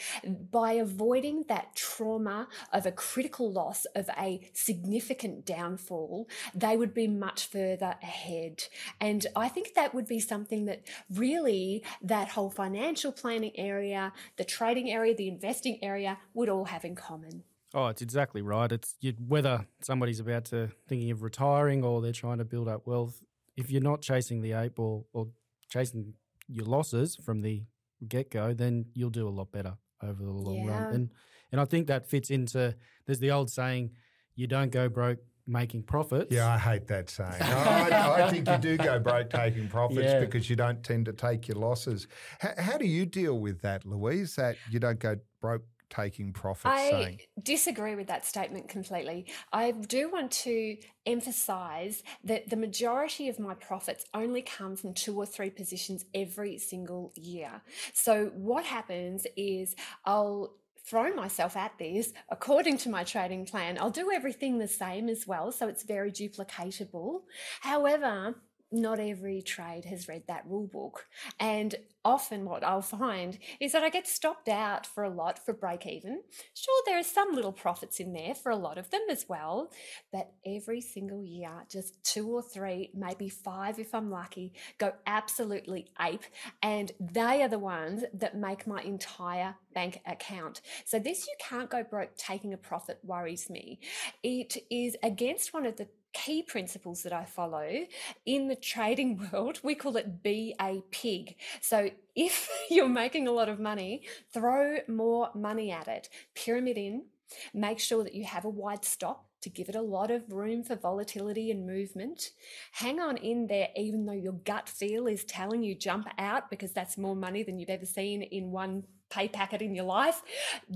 By 0.51 0.73
avoiding 0.73 1.45
that 1.49 1.77
trauma 1.77 2.49
of 2.73 2.87
a 2.87 2.93
critical 2.93 3.53
loss, 3.53 3.85
of 3.95 4.09
a 4.19 4.41
significant 4.55 5.45
downfall, 5.45 6.29
they 6.55 6.79
would 6.79 6.95
be 6.95 7.09
much 7.09 7.47
further 7.47 7.97
ahead. 8.03 8.65
And 9.03 9.27
I 9.37 9.49
think 9.49 9.66
think 9.67 9.75
that 9.75 9.95
would 9.95 10.07
be 10.07 10.21
something 10.21 10.67
that 10.67 10.87
really 11.13 11.85
that 12.03 12.29
whole 12.29 12.51
financial 12.51 13.13
planning 13.13 13.53
area, 13.57 14.13
the 14.37 14.45
trading 14.45 14.91
area, 14.91 15.15
the 15.15 15.29
investing 15.29 15.79
area 15.83 16.19
would 16.35 16.49
all 16.49 16.67
have 16.67 16.85
in 16.85 16.95
common. 16.95 17.43
Oh, 17.75 17.89
it's 17.89 18.03
exactly 18.03 18.43
right. 18.43 18.71
It's 18.71 18.95
you, 19.01 19.15
whether 19.27 19.67
somebody's 19.83 20.21
about 20.21 20.47
to 20.47 20.71
thinking 20.89 21.11
of 21.11 21.23
retiring 21.23 21.85
or 21.85 22.01
they're 22.01 22.13
trying 22.13 22.39
to 22.39 22.45
build 22.45 22.69
up 22.69 22.87
wealth. 22.87 23.21
If 23.57 23.71
you're 23.71 23.83
not 23.83 24.03
chasing 24.03 24.41
the 24.41 24.53
eight 24.53 24.75
ball 24.75 25.09
or 25.13 25.29
chasing 25.69 26.15
your 26.49 26.67
losses 26.67 27.17
from 27.17 27.43
the 27.43 27.65
get 28.07 28.31
go, 28.31 28.55
then 28.55 28.87
you'll 28.95 29.11
do 29.11 29.29
a 29.29 29.31
lot 29.31 29.51
better 29.51 29.77
over 30.03 30.23
the 30.23 30.31
long 30.31 30.65
yeah. 30.65 30.85
run. 30.85 30.95
And 30.95 31.11
and 31.53 31.61
I 31.61 31.65
think 31.65 31.87
that 31.89 32.09
fits 32.09 32.31
into 32.31 32.77
there's 33.07 33.19
the 33.19 33.31
old 33.31 33.51
saying, 33.51 33.91
you 34.35 34.47
don't 34.47 34.71
go 34.71 34.89
broke 34.89 35.19
making 35.47 35.83
profits. 35.83 36.33
Yeah, 36.35 36.53
I 36.53 36.59
hate 36.59 36.87
that 36.89 37.09
saying. 37.11 37.31
I, 37.41 38.25
I, 38.25 38.31
think 38.31 38.49
you 38.49 38.59
do 38.59 38.77
go 38.77 38.99
broke 38.99 39.31
taking 39.31 39.69
profits 39.69 40.01
yeah. 40.03 40.21
because 40.21 40.51
you 40.51 40.57
don't 40.57 40.83
tend 40.83 41.07
to 41.07 41.13
take 41.13 41.49
your 41.49 41.57
losses. 41.57 42.09
How, 42.41 42.53
how, 42.59 42.79
do 42.79 42.87
you 42.87 43.07
deal 43.07 43.39
with 43.39 43.61
that, 43.63 43.85
Louise? 43.85 44.35
That 44.37 44.57
you 44.71 44.81
don't 44.81 44.99
go 44.99 45.17
broke 45.41 45.63
taking 45.91 46.33
profits? 46.33 46.67
I 46.67 46.91
saying? 46.91 47.21
disagree 47.43 47.95
with 47.95 48.09
that 48.09 48.27
statement 48.27 48.69
completely. 48.69 49.27
I 49.53 49.71
do 49.73 50.11
want 50.11 50.31
to 50.33 50.77
emphasize 51.05 52.03
that 52.25 52.51
the 52.51 52.57
majority 52.57 53.29
of 53.29 53.39
my 53.39 53.55
profits 53.55 54.05
only 54.15 54.43
come 54.43 54.77
from 54.77 54.95
two 54.95 55.17
or 55.17 55.27
three 55.27 55.51
positions 55.51 56.05
every 56.15 56.59
single 56.59 57.13
year. 57.15 57.63
So 57.93 58.33
what 58.35 58.65
happens 58.65 59.27
is 59.37 59.75
I'll 60.05 60.55
throw 60.87 61.13
myself 61.15 61.57
at 61.57 61.73
this 61.79 62.13
according 62.31 62.79
to 62.79 62.89
my 62.89 63.05
trading 63.05 63.45
plan. 63.45 63.77
I'll 63.81 63.91
do 63.91 64.11
everything 64.13 64.59
the 64.59 64.69
same 64.69 65.09
as 65.09 65.27
well, 65.27 65.51
so 65.51 65.69
it's 65.69 65.83
very 65.83 66.13
duplicatable. 66.13 67.23
However, 67.61 68.37
not 68.73 68.99
every 68.99 69.43
trade 69.43 69.85
has 69.85 70.09
read 70.09 70.25
that 70.27 70.45
rule 70.47 70.67
book. 70.67 71.07
And 71.39 71.75
often 72.05 72.45
what 72.45 72.65
I'll 72.65 72.83
find 72.83 73.39
is 73.61 73.73
that 73.73 73.83
I 73.83 73.91
get 73.91 74.07
stopped 74.07 74.49
out 74.49 74.87
for 74.87 75.05
a 75.05 75.11
lot 75.11 75.45
for 75.45 75.53
break 75.53 75.87
even. 75.87 76.23
Sure, 76.55 76.83
there 76.87 76.99
are 76.99 77.05
some 77.05 77.33
little 77.33 77.53
profits 77.53 78.01
in 78.01 78.13
there 78.13 78.35
for 78.35 78.51
a 78.51 78.57
lot 78.57 78.79
of 78.79 78.91
them 78.91 79.03
as 79.11 79.27
well, 79.29 79.71
but 80.13 80.33
every 80.45 80.81
single 80.81 81.25
year, 81.25 81.51
just 81.71 82.03
two 82.05 82.29
or 82.29 82.43
three, 82.43 82.91
maybe 82.95 83.29
five 83.29 83.79
if 83.79 83.95
I'm 83.95 84.11
lucky, 84.11 84.53
go 84.79 84.93
absolutely 85.07 85.89
ape. 86.01 86.25
And 86.63 86.93
they 87.01 87.43
are 87.43 87.49
the 87.49 87.59
ones 87.59 88.05
that 88.15 88.37
make 88.37 88.67
my 88.67 88.83
entire 88.83 89.55
bank 89.75 90.01
account. 90.07 90.61
So 90.85 90.99
this 90.99 91.27
you 91.27 91.35
can't 91.41 91.71
go 91.71 91.83
broke 91.83 92.17
taking 92.17 92.53
a 92.53 92.57
profit 92.57 92.99
worries 93.03 93.51
me. 93.51 93.81
It 94.23 94.57
is 94.71 94.97
against 95.03 95.53
one 95.53 95.67
of 95.67 95.77
the 95.77 95.89
key 96.17 96.43
principles 96.43 97.03
that 97.03 97.13
I 97.13 97.25
follow 97.25 97.87
in 98.25 98.49
the 98.49 98.57
trading 98.57 99.29
world. 99.33 99.61
We 99.63 99.75
call 99.75 99.97
it 99.97 100.23
be 100.23 100.55
a 100.61 100.83
pig. 100.91 101.37
So 101.61 101.91
if 102.15 102.49
you're 102.71 102.89
making 102.89 103.29
a 103.29 103.33
lot 103.33 103.51
of 103.51 103.61
money, 103.61 104.03
throw 104.33 104.79
more 104.89 105.31
money 105.35 105.71
at 105.71 105.89
it, 105.89 106.09
pyramid 106.35 106.79
in, 106.79 107.05
make 107.53 107.79
sure 107.79 108.03
that 108.03 108.15
you 108.15 108.25
have 108.25 108.45
a 108.47 108.49
wide 108.49 108.85
stop 108.85 109.27
to 109.43 109.51
give 109.51 109.69
it 109.69 109.75
a 109.77 109.83
lot 109.83 110.11
of 110.11 110.33
room 110.33 110.65
for 110.65 110.75
volatility 110.75 111.51
and 111.51 111.67
movement. 111.67 112.31
Hang 112.73 112.99
on 112.99 113.19
in 113.19 113.47
there, 113.47 113.69
even 113.77 114.07
though 114.07 114.13
your 114.13 114.33
gut 114.33 114.69
feel 114.69 115.07
is 115.07 115.25
telling 115.25 115.63
you 115.63 115.75
jump 115.75 116.09
out 116.19 116.49
because 116.51 116.73
that's 116.73 116.97
more 116.97 117.15
money 117.15 117.43
than 117.43 117.59
you've 117.59 117.69
ever 117.69 117.87
seen 117.87 118.23
in 118.23 118.51
one 118.51 118.85
pay 119.11 119.29
packet 119.29 119.61
in 119.61 119.75
your 119.75 119.85
life. 119.85 120.23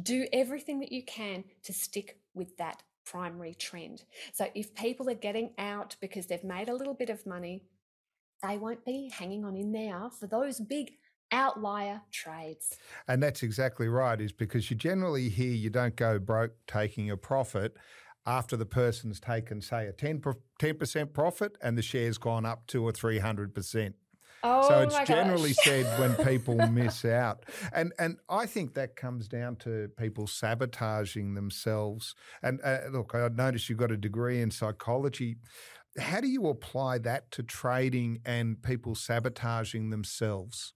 Do 0.03 0.27
everything 0.33 0.81
that 0.81 0.93
you 0.93 1.03
can 1.03 1.45
to 1.65 1.73
stick 1.73 2.19
with 2.35 2.57
that 2.59 2.83
primary 3.11 3.55
trend. 3.55 4.05
So 4.33 4.47
if 4.55 4.75
people 4.75 5.09
are 5.11 5.15
getting 5.15 5.51
out 5.59 5.97
because 6.01 6.27
they've 6.27 6.45
made 6.45 6.69
a 6.69 6.75
little 6.75 6.95
bit 6.95 7.11
of 7.11 7.27
money, 7.27 7.65
they 8.47 8.57
won't 8.57 8.85
be 8.85 9.11
hanging 9.13 9.45
on 9.45 9.57
in 9.57 9.73
there 9.73 10.11
for 10.19 10.27
those 10.27 10.61
big 10.61 10.93
outlier 11.33 12.03
trades. 12.13 12.77
And 13.09 13.23
that's 13.23 13.43
exactly 13.43 13.89
right, 13.89 14.21
is 14.21 14.33
because 14.33 14.71
you 14.71 14.77
generally 14.77 15.29
hear 15.29 15.53
you 15.53 15.71
don't 15.71 15.97
go 15.97 16.19
broke 16.19 16.53
taking 16.67 17.11
a 17.11 17.17
profit 17.17 17.77
after 18.27 18.57
the 18.57 18.67
person's 18.67 19.19
taken, 19.21 19.61
say, 19.61 19.87
a 19.87 19.93
10, 19.93 20.23
10% 20.61 21.13
profit 21.13 21.57
and 21.63 21.77
the 21.77 21.83
share's 21.83 22.19
gone 22.19 22.47
up 22.47 22.67
two 22.67 22.85
or 22.85 22.93
300%. 22.93 23.95
Oh 24.43 24.67
so 24.69 24.81
it's 24.81 24.99
generally 25.09 25.53
said 25.53 25.87
when 25.99 26.15
people 26.27 26.57
miss 26.69 27.05
out. 27.05 27.45
And 27.73 27.93
and 27.99 28.19
I 28.29 28.47
think 28.47 28.75
that 28.75 28.97
comes 28.97 29.29
down 29.29 29.57
to 29.57 29.91
people 29.99 30.27
sabotaging 30.27 31.35
themselves. 31.35 32.15
And 32.43 32.61
uh, 32.65 32.79
look, 32.91 33.13
I 33.15 33.29
noticed 33.29 33.69
you've 33.69 33.79
got 33.79 33.93
a 33.93 33.97
degree 33.97 34.41
in 34.41 34.51
psychology. 34.51 35.37
How 35.99 36.21
do 36.21 36.29
you 36.29 36.49
apply 36.49 36.99
that 36.99 37.31
to 37.33 37.43
trading 37.43 38.21
and 38.25 38.63
people 38.63 38.95
sabotaging 38.95 39.91
themselves? 39.91 40.73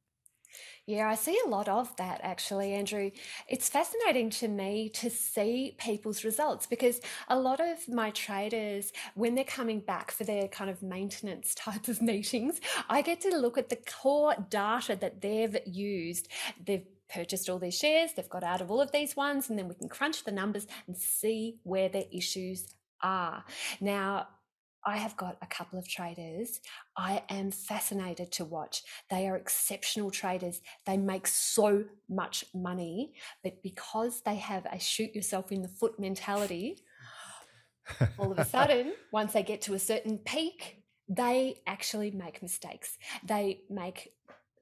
Yeah, 0.87 1.09
I 1.09 1.15
see 1.15 1.39
a 1.47 1.49
lot 1.49 1.67
of 1.67 1.97
that 1.97 2.21
actually, 2.23 2.75
Andrew. 2.75 3.11
It's 3.49 3.71
fascinating 3.71 4.29
to 4.31 4.49
me 4.49 4.91
to 4.91 5.09
see 5.09 5.77
people's 5.79 6.25
results 6.25 6.67
because 6.67 7.01
a 7.29 7.39
lot 7.39 7.59
of 7.61 7.89
my 7.89 8.11
traders, 8.11 8.93
when 9.15 9.35
they're 9.35 9.45
coming 9.45 9.81
back 9.81 10.11
for 10.11 10.25
their 10.25 10.47
kind 10.49 10.69
of 10.69 10.83
maintenance 10.83 11.55
type 11.57 11.89
of 11.89 12.03
meetings, 12.03 12.61
I 12.91 13.01
get 13.01 13.23
to 13.23 13.35
look 13.35 13.57
at 13.57 13.71
the 13.71 13.77
core 13.77 14.35
data 14.51 14.95
that 14.97 15.23
they've 15.23 15.57
used. 15.65 16.29
They've 16.63 16.87
purchased 17.09 17.49
all 17.49 17.59
these 17.59 17.79
shares, 17.79 18.11
they've 18.15 18.29
got 18.29 18.45
out 18.45 18.61
of 18.61 18.71
all 18.71 18.81
of 18.81 18.93
these 18.93 19.17
ones, 19.17 19.49
and 19.49 19.59
then 19.59 19.69
we 19.69 19.75
can 19.75 19.89
crunch 19.89 20.25
the 20.25 20.33
numbers 20.33 20.67
and 20.87 20.97
see 20.97 21.59
where 21.63 21.89
their 21.89 22.05
issues 22.13 22.75
are. 23.03 23.45
Now, 23.81 24.29
I 24.87 24.97
have 24.97 25.17
got 25.17 25.37
a 25.43 25.47
couple 25.47 25.79
of 25.79 25.89
traders 25.89 26.61
I 26.97 27.23
am 27.29 27.51
fascinated 27.51 28.31
to 28.33 28.45
watch. 28.45 28.83
They 29.11 29.27
are 29.27 29.37
exceptional 29.37 30.11
traders. 30.11 30.61
They 30.87 30.97
make 30.97 31.27
so 31.27 31.85
much 32.09 32.45
money, 32.55 33.15
but 33.43 33.63
because 33.63 34.23
they 34.23 34.37
have 34.37 34.67
a 34.67 34.79
shoot 34.79 35.15
yourself 35.15 35.53
in 35.53 35.63
the 35.63 35.69
foot 35.69 35.99
mentality, 35.99 36.79
all 38.19 38.33
of 38.33 38.39
a 38.39 38.45
sudden, 38.57 38.95
once 39.13 39.33
they 39.33 39.43
get 39.43 39.63
to 39.63 39.75
a 39.75 39.79
certain 39.79 40.19
peak, 40.19 40.83
they 41.09 41.61
actually 41.67 42.11
make 42.11 42.43
mistakes. 42.43 42.97
They 43.27 43.61
make 43.69 44.14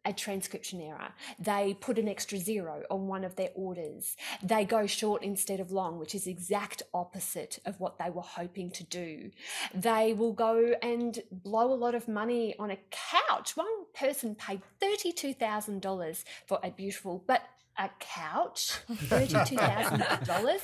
a 0.05 0.13
transcription 0.13 0.81
error. 0.81 1.13
They 1.39 1.77
put 1.81 1.99
an 1.99 2.09
extra 2.09 2.39
zero 2.39 2.83
on 2.91 3.07
one 3.07 3.25
of 3.25 3.37
their 3.37 3.51
orders. 3.55 4.17
They 4.43 4.65
go 4.65 4.87
short 4.87 5.23
instead 5.23 5.61
of 5.61 5.71
long, 5.71 5.99
which 5.99 6.15
is 6.15 6.27
exact 6.27 6.83
opposite 6.93 7.59
of 7.65 7.79
what 7.81 7.99
they 7.99 8.11
were 8.11 8.23
hoping 8.23 8.71
to 8.73 8.85
do. 8.85 9.31
They 9.75 10.13
will 10.13 10.33
go 10.33 10.75
and 10.83 11.23
blow 11.31 11.73
a 11.73 11.75
lot 11.75 11.95
of 11.95 12.09
money 12.09 12.55
on 12.59 12.71
a 12.71 12.79
couch. 12.91 13.57
One 13.57 13.67
person 13.95 14.35
paid 14.35 14.63
$32,000 14.81 16.25
for 16.47 16.59
a 16.63 16.71
beautiful 16.71 17.23
but 17.27 17.43
a 17.79 17.91
couch, 17.99 18.73
$32,000. 18.91 20.61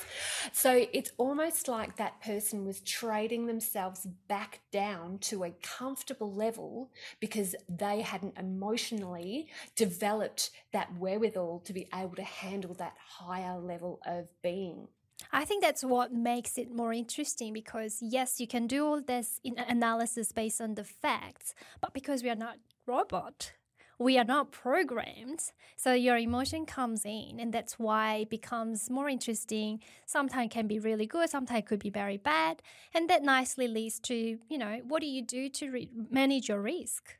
so 0.53 0.85
it's 0.93 1.11
almost 1.17 1.67
like 1.67 1.97
that 1.97 2.21
person 2.21 2.65
was 2.65 2.81
trading 2.81 3.47
themselves 3.47 4.07
back 4.27 4.61
down 4.71 5.17
to 5.19 5.43
a 5.43 5.51
comfortable 5.61 6.33
level 6.33 6.91
because 7.19 7.55
they 7.67 8.01
hadn't 8.01 8.37
emotionally 8.37 9.47
developed 9.75 10.51
that 10.71 10.95
wherewithal 10.97 11.61
to 11.65 11.73
be 11.73 11.87
able 11.93 12.15
to 12.15 12.23
handle 12.23 12.73
that 12.75 12.95
higher 12.99 13.57
level 13.59 13.99
of 14.05 14.29
being. 14.41 14.87
I 15.31 15.45
think 15.45 15.61
that's 15.61 15.83
what 15.83 16.13
makes 16.13 16.57
it 16.57 16.73
more 16.73 16.93
interesting 16.93 17.53
because, 17.53 17.97
yes, 18.01 18.39
you 18.39 18.47
can 18.47 18.67
do 18.67 18.85
all 18.85 19.01
this 19.01 19.39
analysis 19.67 20.31
based 20.31 20.61
on 20.61 20.75
the 20.75 20.83
facts, 20.83 21.53
but 21.81 21.93
because 21.93 22.23
we 22.23 22.29
are 22.29 22.35
not 22.35 22.57
robot, 22.87 23.53
we 23.99 24.17
are 24.17 24.23
not 24.23 24.51
programmed. 24.51 25.51
So 25.75 25.93
your 25.93 26.17
emotion 26.17 26.65
comes 26.65 27.05
in, 27.05 27.39
and 27.39 27.53
that's 27.53 27.77
why 27.77 28.15
it 28.15 28.29
becomes 28.29 28.89
more 28.89 29.09
interesting. 29.09 29.81
Sometimes 30.05 30.51
can 30.51 30.67
be 30.67 30.79
really 30.79 31.05
good, 31.05 31.29
sometimes 31.29 31.65
could 31.67 31.79
be 31.79 31.89
very 31.89 32.17
bad, 32.17 32.61
and 32.93 33.09
that 33.09 33.23
nicely 33.23 33.67
leads 33.67 33.99
to 34.01 34.39
you 34.49 34.57
know 34.57 34.81
what 34.87 35.01
do 35.01 35.07
you 35.07 35.21
do 35.21 35.49
to 35.49 35.69
re- 35.71 35.89
manage 36.09 36.49
your 36.49 36.61
risk. 36.61 37.17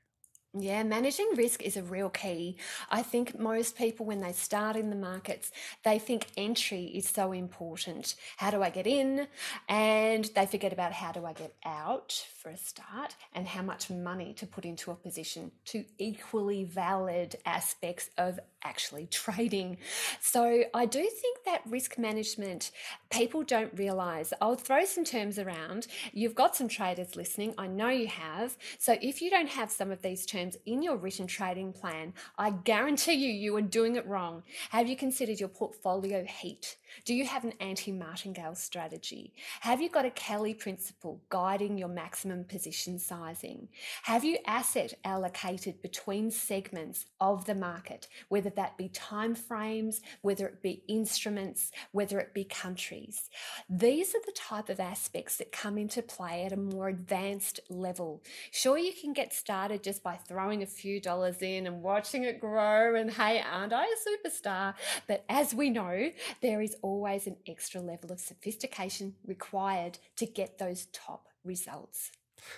Yeah, 0.58 0.82
managing 0.82 1.30
risk 1.36 1.62
is 1.62 1.78
a 1.78 1.84
real 1.84 2.10
key. 2.10 2.58
I 2.90 3.04
think 3.04 3.38
most 3.40 3.78
people, 3.78 4.08
when 4.08 4.20
they 4.20 4.32
start 4.32 4.76
in 4.76 4.90
the 4.90 4.96
markets, 4.96 5.52
they 5.84 6.00
think 6.00 6.26
entry 6.38 6.86
is 6.86 7.08
so 7.08 7.34
important. 7.34 8.16
How 8.38 8.50
do 8.50 8.64
I 8.64 8.72
get 8.72 8.88
in? 8.88 9.28
And 9.68 10.26
they 10.34 10.48
forget 10.48 10.74
about 10.74 10.92
how 10.92 11.12
do 11.12 11.24
I 11.24 11.34
get 11.34 11.54
out 11.64 12.26
for 12.42 12.50
a 12.50 12.58
start 12.58 13.16
and 13.36 13.48
how 13.48 13.62
much 13.62 13.92
money 13.92 14.34
to 14.38 14.48
put 14.48 14.66
into 14.66 14.90
a 14.90 14.96
position, 14.96 15.52
two 15.66 15.86
equally 16.00 16.64
valid 16.64 17.36
aspects 17.46 18.10
of 18.18 18.40
actually 18.64 19.06
trading. 19.12 19.78
So 20.20 20.64
I 20.74 20.88
do 20.88 21.04
think 21.04 21.44
that 21.46 21.62
risk 21.68 22.00
management, 22.00 22.72
people 23.12 23.44
don't 23.44 23.78
realize. 23.78 24.34
I'll 24.42 24.56
throw 24.56 24.84
some 24.86 25.04
terms 25.06 25.38
around. 25.38 25.86
You've 26.12 26.34
got 26.36 26.56
some 26.56 26.68
traders 26.68 27.16
listening. 27.16 27.54
I 27.60 27.68
know 27.68 27.90
you 27.90 28.08
have. 28.08 28.58
So 28.80 28.98
if 29.00 29.22
you 29.22 29.30
don't 29.30 29.50
have 29.50 29.70
some 29.70 29.92
of 29.92 30.02
these 30.02 30.26
terms 30.26 30.39
in 30.66 30.82
your 30.82 30.98
written 30.98 31.28
trading 31.28 31.74
plan, 31.74 32.14
I 32.38 32.52
guarantee 32.52 33.14
you, 33.14 33.32
you 33.32 33.56
are 33.58 33.62
doing 33.62 33.96
it 33.96 34.08
wrong. 34.08 34.44
Have 34.70 34.88
you 34.88 34.96
considered 34.96 35.40
your 35.40 35.50
portfolio 35.50 36.24
heat? 36.24 36.78
Do 37.06 37.14
you 37.14 37.26
have 37.26 37.44
an 37.44 37.54
anti 37.60 37.92
martingale 37.92 38.56
strategy? 38.56 39.34
Have 39.62 39.82
you 39.82 39.90
got 39.90 40.06
a 40.06 40.12
Kelly 40.12 40.54
principle 40.54 41.22
guiding 41.30 41.78
your 41.78 41.88
maximum 41.88 42.44
position 42.44 43.00
sizing? 43.00 43.70
Have 44.04 44.24
you 44.24 44.38
asset 44.46 44.94
allocated 45.04 45.82
between 45.82 46.32
segments 46.32 47.06
of 47.20 47.46
the 47.46 47.56
market, 47.56 48.08
whether 48.30 48.50
that 48.52 48.78
be 48.78 48.90
time 48.90 49.36
frames, 49.36 50.02
whether 50.22 50.48
it 50.48 50.62
be 50.62 50.84
instruments, 50.88 51.72
whether 51.92 52.20
it 52.20 52.34
be 52.34 52.44
countries? 52.44 53.30
These 53.70 54.16
are 54.16 54.22
the 54.26 54.36
type 54.36 54.70
of 54.70 54.80
aspects 54.80 55.38
that 55.38 55.52
come 55.52 55.78
into 55.78 56.02
play 56.02 56.44
at 56.46 56.54
a 56.54 56.58
more 56.58 56.90
advanced 56.90 57.60
level. 57.70 58.24
Sure, 58.52 58.78
you 58.78 58.94
can 58.94 59.14
get 59.14 59.34
started 59.34 59.84
just 59.84 60.04
by 60.04 60.16
throwing 60.16 60.64
a 60.64 60.68
few 60.68 61.00
dollars 61.00 61.42
in 61.42 61.68
and 61.68 61.82
watching 61.82 62.24
it 62.24 62.40
grow, 62.40 62.96
and 62.96 63.12
hey, 63.12 63.42
aren't 63.42 63.74
I 63.74 63.86
a 63.86 64.30
superstar? 64.30 64.74
But 65.08 65.24
as 65.30 65.54
we 65.54 65.70
know, 65.70 66.12
there 66.42 66.62
is 66.62 66.76
always 66.82 66.89
an 67.28 67.38
extra 67.48 67.82
level 67.82 68.12
of 68.12 68.20
sophistication 68.20 69.16
required 69.26 70.00
to 70.18 70.26
get 70.26 70.58
those 70.58 70.88
top 70.92 71.28
results. 71.44 72.12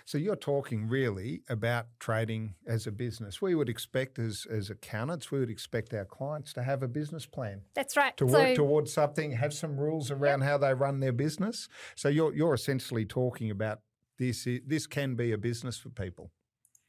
So 0.06 0.18
you're 0.18 0.36
talking 0.36 0.88
really 0.88 1.42
about 1.50 1.88
trading 2.00 2.56
as 2.68 2.88
a 2.88 2.92
business. 2.92 3.42
We 3.42 3.56
would 3.56 3.70
expect 3.70 4.20
as, 4.20 4.46
as 4.50 4.70
accountants, 4.70 5.32
we 5.32 5.40
would 5.40 5.50
expect 5.50 5.94
our 5.94 6.06
clients 6.06 6.54
to 6.54 6.64
have 6.64 6.84
a 6.84 6.88
business 6.88 7.26
plan. 7.26 7.62
That's 7.74 7.98
right. 7.98 8.16
To 8.18 8.30
so, 8.30 8.34
work 8.40 8.56
towards 8.56 8.94
something, 8.94 9.32
have 9.32 9.54
some 9.54 9.78
rules 9.78 10.12
around 10.12 10.42
yep. 10.42 10.50
how 10.50 10.58
they 10.60 10.74
run 10.74 11.00
their 11.00 11.14
business. 11.14 11.68
So 11.96 12.10
you're 12.10 12.34
you're 12.34 12.54
essentially 12.54 13.06
talking 13.06 13.50
about 13.50 13.80
this 14.18 14.48
this 14.66 14.88
can 14.88 15.16
be 15.16 15.32
a 15.32 15.38
business 15.38 15.78
for 15.78 15.90
people. 15.90 16.32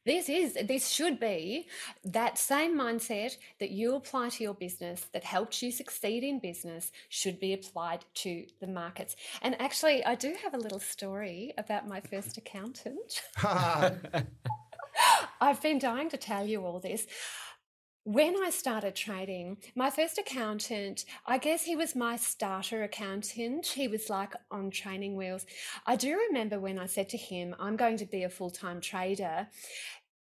This 0.04 0.28
is, 0.28 0.58
this 0.66 0.88
should 0.88 1.20
be 1.20 1.68
that 2.04 2.36
same 2.36 2.76
mindset 2.76 3.36
that 3.60 3.70
you 3.70 3.94
apply 3.94 4.30
to 4.30 4.42
your 4.42 4.54
business 4.54 5.06
that 5.12 5.24
helped 5.24 5.62
you 5.62 5.70
succeed 5.70 6.24
in 6.24 6.40
business 6.40 6.90
should 7.08 7.38
be 7.38 7.52
applied 7.52 8.04
to 8.14 8.46
the 8.60 8.66
markets. 8.66 9.14
And 9.42 9.60
actually, 9.60 10.04
I 10.04 10.16
do 10.16 10.34
have 10.42 10.54
a 10.54 10.58
little 10.58 10.80
story 10.80 11.54
about 11.56 11.86
my 11.86 12.00
first 12.00 12.36
accountant. 12.36 13.22
I've 15.40 15.62
been 15.62 15.78
dying 15.78 16.08
to 16.10 16.16
tell 16.16 16.46
you 16.46 16.64
all 16.64 16.80
this 16.80 17.06
when 18.04 18.34
I 18.42 18.50
started 18.50 18.96
trading, 18.96 19.58
my 19.76 19.88
first 19.88 20.18
accountant, 20.18 21.04
I 21.24 21.38
guess 21.38 21.64
he 21.64 21.76
was 21.76 21.94
my 21.94 22.16
starter 22.16 22.82
accountant. 22.82 23.66
He 23.66 23.86
was 23.86 24.10
like 24.10 24.34
on 24.50 24.70
training 24.70 25.14
wheels. 25.14 25.46
I 25.86 25.96
do 25.96 26.18
remember 26.28 26.58
when 26.58 26.78
I 26.78 26.86
said 26.86 27.08
to 27.10 27.16
him, 27.16 27.54
I'm 27.60 27.76
going 27.76 27.96
to 27.98 28.06
be 28.06 28.24
a 28.24 28.28
full 28.28 28.50
time 28.50 28.80
trader. 28.80 29.46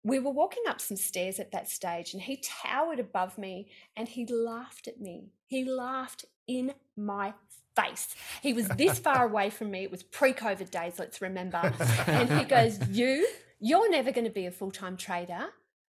We 0.02 0.18
were 0.18 0.30
walking 0.30 0.62
up 0.68 0.80
some 0.80 0.96
stairs 0.96 1.38
at 1.38 1.52
that 1.52 1.68
stage 1.68 2.14
and 2.14 2.22
he 2.22 2.42
towered 2.42 3.00
above 3.00 3.36
me 3.36 3.68
and 3.96 4.08
he 4.08 4.24
laughed 4.24 4.88
at 4.88 5.00
me. 5.00 5.32
He 5.46 5.64
laughed 5.64 6.24
in 6.46 6.72
my 6.96 7.34
face. 7.74 8.14
He 8.40 8.54
was 8.54 8.68
this 8.68 8.98
far 8.98 9.24
away 9.28 9.50
from 9.50 9.70
me. 9.70 9.82
It 9.82 9.90
was 9.90 10.02
pre 10.02 10.32
COVID 10.32 10.70
days, 10.70 10.98
let's 10.98 11.20
remember. 11.20 11.74
And 12.06 12.30
he 12.30 12.44
goes, 12.48 12.78
You, 12.88 13.26
you're 13.60 13.90
never 13.90 14.12
going 14.12 14.24
to 14.24 14.30
be 14.30 14.46
a 14.46 14.50
full 14.50 14.70
time 14.70 14.96
trader 14.96 15.48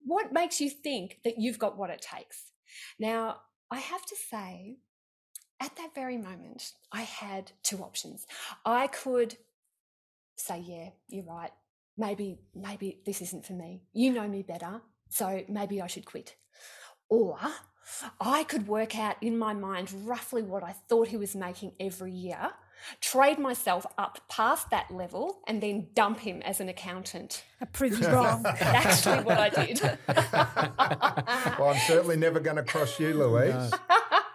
what 0.08 0.32
makes 0.32 0.62
you 0.62 0.70
think 0.70 1.20
that 1.24 1.38
you've 1.38 1.60
got 1.60 1.78
what 1.78 1.90
it 1.90 2.02
takes? 2.02 2.52
Now, 2.98 3.42
I 3.70 3.80
have 3.80 4.06
to 4.06 4.16
say, 4.30 4.78
at 5.60 5.76
that 5.76 5.94
very 5.94 6.18
moment, 6.18 6.72
I 6.92 7.02
had 7.02 7.52
two 7.62 7.80
options. 7.80 8.26
I 8.66 8.88
could 8.88 9.38
say, 10.38 10.64
yeah, 10.66 10.90
you're 11.10 11.26
right. 11.26 11.52
Maybe, 11.98 12.40
maybe 12.56 13.02
this 13.06 13.22
isn't 13.22 13.46
for 13.46 13.54
me. 13.54 13.82
You 13.92 14.14
know 14.14 14.28
me 14.28 14.44
better. 14.44 14.82
So 15.10 15.44
maybe 15.50 15.82
I 15.82 15.88
should 15.88 16.06
quit. 16.06 16.36
Or 17.10 17.38
I 18.22 18.44
could 18.44 18.68
work 18.68 18.98
out 18.98 19.16
in 19.22 19.38
my 19.38 19.54
mind 19.54 19.92
roughly 20.06 20.44
what 20.44 20.64
I 20.64 20.74
thought 20.88 21.08
he 21.08 21.18
was 21.18 21.36
making 21.36 21.74
every 21.80 22.12
year 22.12 22.52
trade 23.02 23.40
myself 23.40 23.86
up 23.98 24.20
past 24.30 24.70
that 24.70 24.92
level 24.92 25.40
and 25.48 25.62
then 25.62 25.88
dump 25.94 26.20
him 26.20 26.42
as 26.44 26.60
an 26.60 26.70
accountant. 26.70 27.44
A 27.62 27.66
pretty 27.66 28.06
wrong. 28.08 28.46
actually 28.46 29.24
what 29.24 29.38
I 29.40 29.50
did. 29.50 29.82
well, 31.60 31.70
I'm 31.70 31.80
certainly 31.88 32.18
never 32.18 32.40
going 32.40 32.58
to 32.58 32.64
cross 32.64 33.00
you, 33.00 33.14
Louise. 33.14 33.72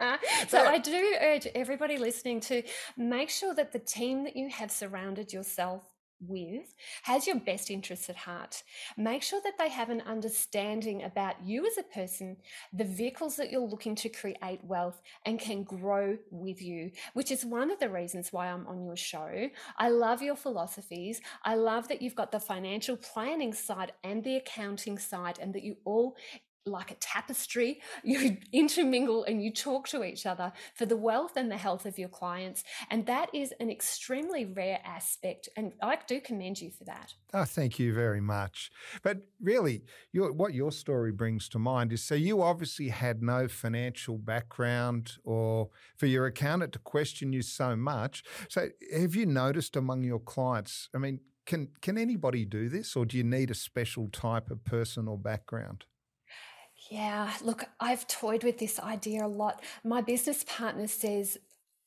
No. 0.00 0.16
so 0.48 0.58
I 0.64 0.78
do 0.78 1.16
urge 1.20 1.46
everybody 1.54 1.98
listening 1.98 2.40
to 2.40 2.62
make 2.96 3.30
sure 3.30 3.54
that 3.54 3.72
the 3.72 3.78
team 3.78 4.24
that 4.24 4.36
you 4.36 4.48
have 4.48 4.70
surrounded 4.70 5.32
yourself 5.32 5.91
with 6.26 6.74
has 7.02 7.26
your 7.26 7.40
best 7.40 7.70
interests 7.70 8.08
at 8.08 8.16
heart. 8.16 8.62
Make 8.96 9.22
sure 9.22 9.40
that 9.44 9.58
they 9.58 9.68
have 9.68 9.90
an 9.90 10.02
understanding 10.02 11.02
about 11.02 11.44
you 11.44 11.66
as 11.66 11.78
a 11.78 11.82
person, 11.82 12.36
the 12.72 12.84
vehicles 12.84 13.36
that 13.36 13.50
you're 13.50 13.60
looking 13.60 13.94
to 13.96 14.08
create 14.08 14.60
wealth 14.62 15.00
and 15.26 15.38
can 15.38 15.62
grow 15.62 16.16
with 16.30 16.62
you, 16.62 16.90
which 17.14 17.30
is 17.30 17.44
one 17.44 17.70
of 17.70 17.78
the 17.78 17.90
reasons 17.90 18.32
why 18.32 18.48
I'm 18.48 18.66
on 18.66 18.84
your 18.84 18.96
show. 18.96 19.48
I 19.78 19.88
love 19.88 20.22
your 20.22 20.36
philosophies. 20.36 21.20
I 21.44 21.54
love 21.54 21.88
that 21.88 22.02
you've 22.02 22.14
got 22.14 22.32
the 22.32 22.40
financial 22.40 22.96
planning 22.96 23.52
side 23.52 23.92
and 24.04 24.22
the 24.22 24.36
accounting 24.36 24.98
side, 24.98 25.38
and 25.40 25.54
that 25.54 25.62
you 25.62 25.76
all 25.84 26.16
like 26.66 26.90
a 26.90 26.94
tapestry. 26.94 27.80
You 28.04 28.36
intermingle 28.52 29.24
and 29.24 29.42
you 29.42 29.52
talk 29.52 29.86
to 29.88 30.02
each 30.02 30.26
other 30.26 30.52
for 30.74 30.86
the 30.86 30.96
wealth 30.96 31.36
and 31.36 31.50
the 31.50 31.56
health 31.56 31.86
of 31.86 31.98
your 31.98 32.08
clients. 32.08 32.64
And 32.90 33.06
that 33.06 33.32
is 33.32 33.54
an 33.60 33.70
extremely 33.70 34.44
rare 34.44 34.80
aspect. 34.84 35.48
And 35.56 35.72
I 35.80 35.98
do 36.06 36.20
commend 36.20 36.60
you 36.60 36.70
for 36.70 36.84
that. 36.84 37.14
Oh, 37.32 37.44
thank 37.44 37.78
you 37.78 37.94
very 37.94 38.20
much. 38.20 38.70
But 39.02 39.18
really, 39.40 39.84
your, 40.12 40.32
what 40.32 40.52
your 40.52 40.72
story 40.72 41.12
brings 41.12 41.48
to 41.50 41.58
mind 41.58 41.92
is 41.92 42.02
so 42.02 42.14
you 42.14 42.42
obviously 42.42 42.88
had 42.88 43.22
no 43.22 43.48
financial 43.48 44.18
background 44.18 45.12
or 45.24 45.70
for 45.96 46.06
your 46.06 46.26
accountant 46.26 46.72
to 46.72 46.78
question 46.80 47.32
you 47.32 47.42
so 47.42 47.76
much. 47.76 48.24
So 48.48 48.68
have 48.94 49.14
you 49.14 49.26
noticed 49.26 49.76
among 49.76 50.02
your 50.02 50.20
clients, 50.20 50.88
I 50.94 50.98
mean, 50.98 51.20
can 51.46 51.68
can 51.80 51.98
anybody 51.98 52.44
do 52.44 52.68
this, 52.68 52.94
or 52.94 53.04
do 53.04 53.16
you 53.16 53.24
need 53.24 53.50
a 53.50 53.54
special 53.54 54.08
type 54.08 54.50
of 54.50 54.64
person 54.64 55.08
or 55.08 55.18
background? 55.18 55.86
Yeah, 56.90 57.32
look, 57.42 57.64
I've 57.80 58.06
toyed 58.06 58.44
with 58.44 58.58
this 58.58 58.78
idea 58.78 59.24
a 59.24 59.28
lot. 59.28 59.62
My 59.84 60.00
business 60.00 60.44
partner 60.46 60.86
says 60.86 61.38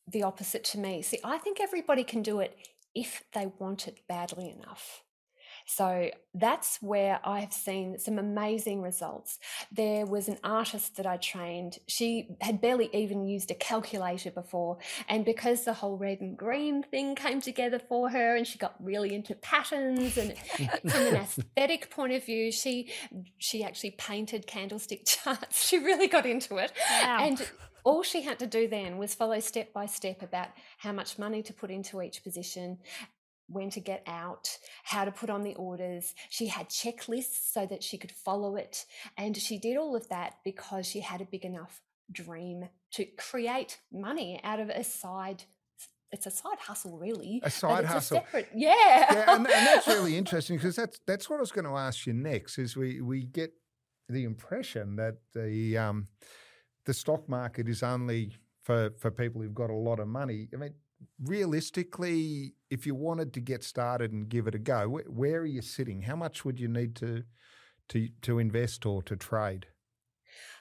the 0.07 0.23
opposite 0.23 0.63
to 0.65 0.79
me. 0.79 1.01
See, 1.01 1.19
I 1.23 1.37
think 1.37 1.59
everybody 1.59 2.03
can 2.03 2.21
do 2.21 2.39
it 2.39 2.57
if 2.93 3.23
they 3.33 3.47
want 3.59 3.87
it 3.87 3.99
badly 4.07 4.49
enough. 4.49 5.04
So 5.65 6.09
that's 6.33 6.77
where 6.81 7.19
I've 7.23 7.53
seen 7.53 7.97
some 7.97 8.19
amazing 8.19 8.81
results. 8.81 9.39
There 9.71 10.05
was 10.05 10.27
an 10.27 10.37
artist 10.43 10.97
that 10.97 11.07
I 11.07 11.17
trained. 11.17 11.79
She 11.87 12.29
had 12.39 12.61
barely 12.61 12.89
even 12.93 13.25
used 13.25 13.49
a 13.49 13.55
calculator 13.55 14.31
before. 14.31 14.77
And 15.09 15.25
because 15.25 15.65
the 15.65 15.73
whole 15.73 15.97
red 15.97 16.21
and 16.21 16.37
green 16.37 16.83
thing 16.83 17.15
came 17.15 17.41
together 17.41 17.79
for 17.79 18.09
her 18.09 18.35
and 18.35 18.45
she 18.45 18.59
got 18.59 18.75
really 18.79 19.15
into 19.15 19.33
patterns 19.35 20.17
and 20.17 20.33
uh, 20.59 20.89
from 20.89 21.07
an 21.07 21.15
aesthetic 21.15 21.89
point 21.89 22.13
of 22.13 22.23
view, 22.25 22.51
she 22.51 22.91
she 23.37 23.63
actually 23.63 23.91
painted 23.91 24.45
candlestick 24.45 25.03
charts. 25.05 25.67
She 25.67 25.79
really 25.79 26.07
got 26.07 26.25
into 26.25 26.57
it. 26.57 26.71
Wow. 27.01 27.17
And 27.21 27.51
all 27.83 28.01
she 28.01 28.23
had 28.23 28.39
to 28.39 28.47
do 28.47 28.67
then 28.67 28.97
was 28.97 29.13
follow 29.13 29.39
step 29.39 29.71
by 29.71 29.85
step 29.85 30.21
about 30.21 30.49
how 30.79 30.91
much 30.91 31.17
money 31.19 31.43
to 31.43 31.53
put 31.53 31.69
into 31.69 32.01
each 32.01 32.23
position 32.23 32.79
when 33.47 33.69
to 33.71 33.79
get 33.79 34.03
out, 34.07 34.57
how 34.83 35.05
to 35.05 35.11
put 35.11 35.29
on 35.29 35.43
the 35.43 35.55
orders. 35.55 36.13
She 36.29 36.47
had 36.47 36.69
checklists 36.69 37.51
so 37.51 37.65
that 37.65 37.83
she 37.83 37.97
could 37.97 38.11
follow 38.11 38.55
it. 38.55 38.85
And 39.17 39.37
she 39.37 39.57
did 39.57 39.77
all 39.77 39.95
of 39.95 40.09
that 40.09 40.35
because 40.43 40.85
she 40.87 41.01
had 41.01 41.21
a 41.21 41.25
big 41.25 41.45
enough 41.45 41.81
dream 42.11 42.69
to 42.93 43.05
create 43.05 43.79
money 43.91 44.39
out 44.43 44.59
of 44.59 44.69
a 44.69 44.83
side 44.83 45.43
it's 46.11 46.27
a 46.27 46.31
side 46.31 46.59
hustle, 46.59 46.97
really. 46.97 47.41
A 47.43 47.49
side 47.49 47.83
hustle, 47.83 48.17
a 48.17 48.19
separate, 48.21 48.47
yeah. 48.55 48.73
yeah, 49.11 49.35
and, 49.35 49.45
and 49.45 49.67
that's 49.67 49.85
really 49.85 50.15
interesting 50.17 50.55
because 50.55 50.75
that's 50.75 50.99
that's 51.05 51.29
what 51.29 51.37
I 51.37 51.39
was 51.41 51.51
going 51.51 51.65
to 51.65 51.75
ask 51.75 52.05
you 52.05 52.13
next. 52.13 52.57
Is 52.57 52.77
we 52.77 53.01
we 53.01 53.23
get 53.23 53.51
the 54.07 54.23
impression 54.23 54.95
that 54.95 55.15
the 55.33 55.77
um, 55.77 56.07
the 56.85 56.93
stock 56.93 57.27
market 57.27 57.67
is 57.67 57.83
only 57.83 58.31
for 58.63 58.91
for 58.97 59.11
people 59.11 59.41
who've 59.41 59.53
got 59.53 59.69
a 59.69 59.75
lot 59.75 59.99
of 59.99 60.07
money. 60.07 60.47
I 60.53 60.57
mean, 60.57 60.73
realistically, 61.23 62.55
if 62.69 62.85
you 62.85 62.95
wanted 62.95 63.33
to 63.33 63.39
get 63.39 63.63
started 63.63 64.11
and 64.11 64.29
give 64.29 64.47
it 64.47 64.55
a 64.55 64.59
go, 64.59 64.89
where, 64.89 65.03
where 65.03 65.39
are 65.39 65.45
you 65.45 65.61
sitting? 65.61 66.01
How 66.01 66.15
much 66.15 66.45
would 66.45 66.59
you 66.59 66.67
need 66.67 66.95
to 66.97 67.23
to 67.89 68.09
to 68.23 68.39
invest 68.39 68.85
or 68.85 69.03
to 69.03 69.15
trade? 69.15 69.67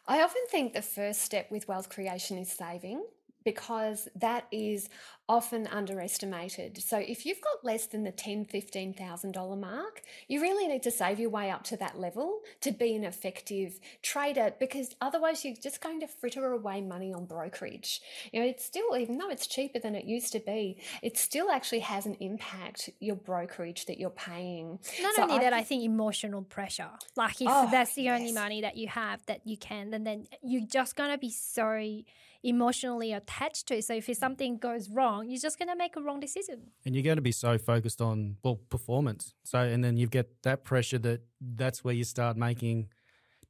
I 0.06 0.22
often 0.22 0.42
think 0.50 0.74
the 0.74 0.82
first 0.82 1.22
step 1.22 1.50
with 1.50 1.66
wealth 1.66 1.88
creation 1.88 2.38
is 2.38 2.52
saving 2.52 3.02
because 3.44 4.08
that 4.16 4.46
is 4.50 4.88
often 5.28 5.66
underestimated. 5.68 6.76
So 6.82 6.98
if 6.98 7.24
you've 7.24 7.40
got 7.40 7.64
less 7.64 7.86
than 7.86 8.04
the 8.04 8.12
ten, 8.12 8.44
fifteen 8.44 8.92
thousand 8.92 9.32
dollar 9.32 9.56
mark, 9.56 10.02
you 10.28 10.40
really 10.40 10.66
need 10.66 10.82
to 10.82 10.90
save 10.90 11.18
your 11.18 11.30
way 11.30 11.50
up 11.50 11.64
to 11.64 11.76
that 11.78 11.98
level 11.98 12.40
to 12.60 12.72
be 12.72 12.94
an 12.94 13.04
effective 13.04 13.80
trader 14.02 14.52
because 14.58 14.94
otherwise 15.00 15.44
you're 15.44 15.54
just 15.54 15.80
going 15.80 16.00
to 16.00 16.06
fritter 16.06 16.52
away 16.52 16.80
money 16.80 17.12
on 17.12 17.24
brokerage. 17.24 18.02
You 18.32 18.40
know, 18.40 18.46
it's 18.46 18.64
still 18.64 18.96
even 18.96 19.16
though 19.18 19.30
it's 19.30 19.46
cheaper 19.46 19.78
than 19.78 19.94
it 19.94 20.04
used 20.04 20.32
to 20.32 20.40
be, 20.40 20.78
it 21.02 21.16
still 21.16 21.50
actually 21.50 21.80
has 21.80 22.06
an 22.06 22.16
impact 22.20 22.90
your 23.00 23.16
brokerage 23.16 23.86
that 23.86 23.98
you're 23.98 24.10
paying. 24.10 24.78
Not 25.00 25.14
so 25.14 25.22
only 25.22 25.36
I 25.36 25.44
that, 25.44 25.52
I 25.52 25.62
think 25.62 25.84
emotional 25.84 26.42
pressure. 26.42 26.90
Like 27.16 27.40
if 27.40 27.48
oh, 27.50 27.68
that's 27.70 27.94
the 27.94 28.02
yes. 28.02 28.20
only 28.20 28.32
money 28.32 28.60
that 28.60 28.76
you 28.76 28.88
have 28.88 29.24
that 29.26 29.40
you 29.44 29.56
can, 29.56 29.90
then 29.90 30.04
then 30.04 30.26
you're 30.42 30.66
just 30.66 30.96
gonna 30.96 31.18
be 31.18 31.30
so 31.30 31.64
emotionally 32.44 33.12
attached 33.12 33.66
to. 33.68 33.82
So 33.82 33.94
if 33.94 34.06
mm. 34.06 34.16
something 34.16 34.58
goes 34.58 34.88
wrong, 34.90 35.28
you're 35.28 35.40
just 35.40 35.58
going 35.58 35.68
to 35.68 35.76
make 35.76 35.96
a 35.96 36.00
wrong 36.00 36.20
decision. 36.20 36.70
And 36.84 36.94
you're 36.94 37.02
going 37.02 37.16
to 37.16 37.22
be 37.22 37.32
so 37.32 37.58
focused 37.58 38.00
on 38.00 38.36
well 38.44 38.56
performance. 38.68 39.34
So 39.42 39.58
and 39.58 39.82
then 39.82 39.96
you 39.96 40.06
get 40.06 40.42
that 40.42 40.64
pressure 40.64 40.98
that 40.98 41.22
that's 41.40 41.82
where 41.82 41.94
you 41.94 42.04
start 42.04 42.36
making 42.36 42.88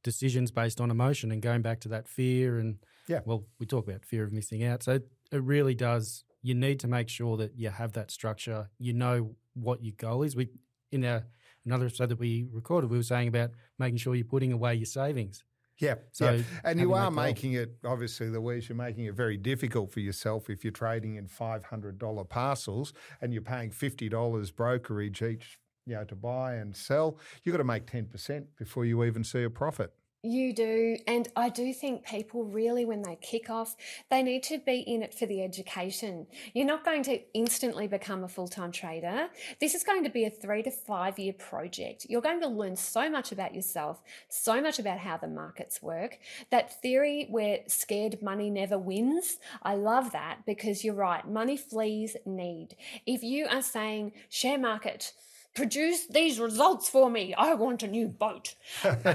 decisions 0.03 0.51
based 0.51 0.79
on 0.79 0.89
emotion 0.89 1.31
and 1.31 1.41
going 1.41 1.61
back 1.61 1.81
to 1.81 1.89
that 1.89 2.07
fear 2.07 2.57
and 2.57 2.77
yeah. 3.07 3.19
Well, 3.23 3.45
we 3.59 3.67
talk 3.67 3.87
about 3.87 4.03
fear 4.03 4.23
of 4.23 4.31
missing 4.31 4.63
out. 4.63 4.81
So 4.81 4.99
it 5.31 5.43
really 5.43 5.75
does. 5.75 6.23
You 6.41 6.55
need 6.55 6.79
to 6.79 6.87
make 6.87 7.07
sure 7.07 7.37
that 7.37 7.55
you 7.55 7.69
have 7.69 7.93
that 7.93 8.09
structure. 8.09 8.69
You 8.79 8.93
know 8.93 9.35
what 9.53 9.83
your 9.83 9.93
goal 9.95 10.23
is. 10.23 10.35
We 10.35 10.49
in 10.91 11.05
our 11.05 11.25
another 11.65 11.85
episode 11.85 12.09
that 12.09 12.19
we 12.19 12.47
recorded, 12.51 12.89
we 12.89 12.97
were 12.97 13.03
saying 13.03 13.27
about 13.27 13.51
making 13.77 13.97
sure 13.97 14.15
you're 14.15 14.25
putting 14.25 14.53
away 14.53 14.75
your 14.75 14.85
savings. 14.85 15.43
Yeah. 15.79 15.95
So 16.11 16.31
yeah. 16.31 16.43
and 16.63 16.79
you 16.79 16.93
are 16.93 17.11
making 17.11 17.53
it 17.53 17.75
obviously 17.83 18.29
the 18.29 18.41
ways 18.41 18.69
you're 18.69 18.77
making 18.77 19.05
it 19.05 19.13
very 19.13 19.37
difficult 19.37 19.91
for 19.91 19.99
yourself 19.99 20.49
if 20.49 20.63
you're 20.63 20.71
trading 20.71 21.15
in 21.15 21.27
five 21.27 21.65
hundred 21.65 21.97
dollar 21.99 22.23
parcels 22.23 22.93
and 23.21 23.33
you're 23.33 23.41
paying 23.41 23.71
fifty 23.71 24.07
dollars 24.07 24.51
brokerage 24.51 25.21
each, 25.21 25.59
you 25.85 25.95
know, 25.95 26.03
to 26.05 26.15
buy 26.15 26.55
and 26.55 26.75
sell. 26.75 27.19
You've 27.43 27.53
got 27.53 27.57
to 27.57 27.63
make 27.65 27.87
ten 27.87 28.05
percent 28.05 28.47
before 28.57 28.85
you 28.85 29.03
even 29.03 29.23
see 29.23 29.43
a 29.43 29.49
profit. 29.49 29.93
You 30.25 30.53
do. 30.53 30.97
And 31.05 31.27
I 31.35 31.49
do 31.49 31.71
think 31.71 32.03
people 32.03 32.43
really, 32.43 32.83
when 32.83 33.03
they 33.03 33.15
kick 33.21 33.51
off, 33.51 33.75
they 34.09 34.23
need 34.23 34.41
to 34.43 34.57
be 34.57 34.79
in 34.79 35.03
it 35.03 35.13
for 35.13 35.27
the 35.27 35.43
education. 35.43 36.25
You're 36.55 36.65
not 36.65 36.83
going 36.83 37.03
to 37.03 37.19
instantly 37.35 37.87
become 37.87 38.23
a 38.23 38.27
full 38.27 38.47
time 38.47 38.71
trader. 38.71 39.27
This 39.61 39.75
is 39.75 39.83
going 39.83 40.03
to 40.03 40.09
be 40.09 40.25
a 40.25 40.31
three 40.31 40.63
to 40.63 40.71
five 40.71 41.19
year 41.19 41.33
project. 41.33 42.07
You're 42.09 42.21
going 42.21 42.41
to 42.41 42.47
learn 42.47 42.75
so 42.75 43.07
much 43.07 43.31
about 43.31 43.53
yourself, 43.53 44.01
so 44.27 44.59
much 44.59 44.79
about 44.79 44.97
how 44.97 45.17
the 45.17 45.27
markets 45.27 45.83
work. 45.83 46.17
That 46.49 46.81
theory 46.81 47.27
where 47.29 47.59
scared 47.67 48.23
money 48.23 48.49
never 48.49 48.79
wins, 48.79 49.37
I 49.61 49.75
love 49.75 50.11
that 50.13 50.39
because 50.47 50.83
you're 50.83 50.95
right. 50.95 51.27
Money 51.27 51.55
flees 51.55 52.17
need. 52.25 52.75
If 53.05 53.21
you 53.21 53.45
are 53.45 53.61
saying 53.61 54.13
share 54.29 54.57
market, 54.57 55.13
produce 55.55 56.05
these 56.07 56.39
results 56.39 56.87
for 56.89 57.09
me. 57.09 57.33
I 57.33 57.53
want 57.53 57.81
a 57.81 57.87
new 57.87 58.07
boat. 58.07 58.55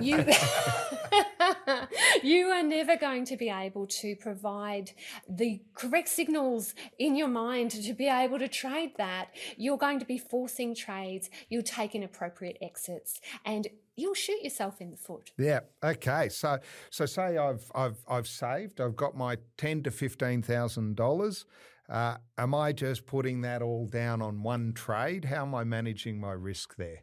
you, 0.00 0.24
you 2.22 2.46
are 2.46 2.62
never 2.62 2.96
going 2.96 3.26
to 3.26 3.36
be 3.36 3.50
able 3.50 3.86
to 3.86 4.16
provide 4.16 4.92
the 5.28 5.60
correct 5.74 6.08
signals 6.08 6.74
in 6.98 7.14
your 7.14 7.28
mind 7.28 7.70
to 7.72 7.92
be 7.92 8.08
able 8.08 8.38
to 8.38 8.48
trade 8.48 8.92
that. 8.96 9.28
You're 9.56 9.78
going 9.78 10.00
to 10.00 10.06
be 10.06 10.18
forcing 10.18 10.74
trades. 10.74 11.30
You'll 11.50 11.62
take 11.62 11.94
inappropriate 11.94 12.56
exits 12.62 13.20
and 13.44 13.68
you'll 13.94 14.14
shoot 14.14 14.42
yourself 14.42 14.80
in 14.80 14.90
the 14.90 14.96
foot. 14.96 15.30
Yeah. 15.38 15.60
Okay. 15.84 16.30
So 16.30 16.58
so 16.88 17.06
say 17.06 17.36
I've 17.36 17.70
I've 17.74 17.98
I've 18.08 18.26
saved. 18.26 18.80
I've 18.80 18.96
got 18.96 19.16
my 19.16 19.36
ten 19.58 19.82
to 19.82 19.90
fifteen 19.90 20.42
thousand 20.42 20.96
dollars. 20.96 21.44
Uh, 21.90 22.16
am 22.38 22.54
I 22.54 22.72
just 22.72 23.04
putting 23.04 23.40
that 23.40 23.62
all 23.62 23.86
down 23.86 24.22
on 24.22 24.42
one 24.42 24.72
trade? 24.72 25.24
How 25.24 25.42
am 25.42 25.54
I 25.54 25.64
managing 25.64 26.20
my 26.20 26.32
risk 26.32 26.76
there? 26.76 27.02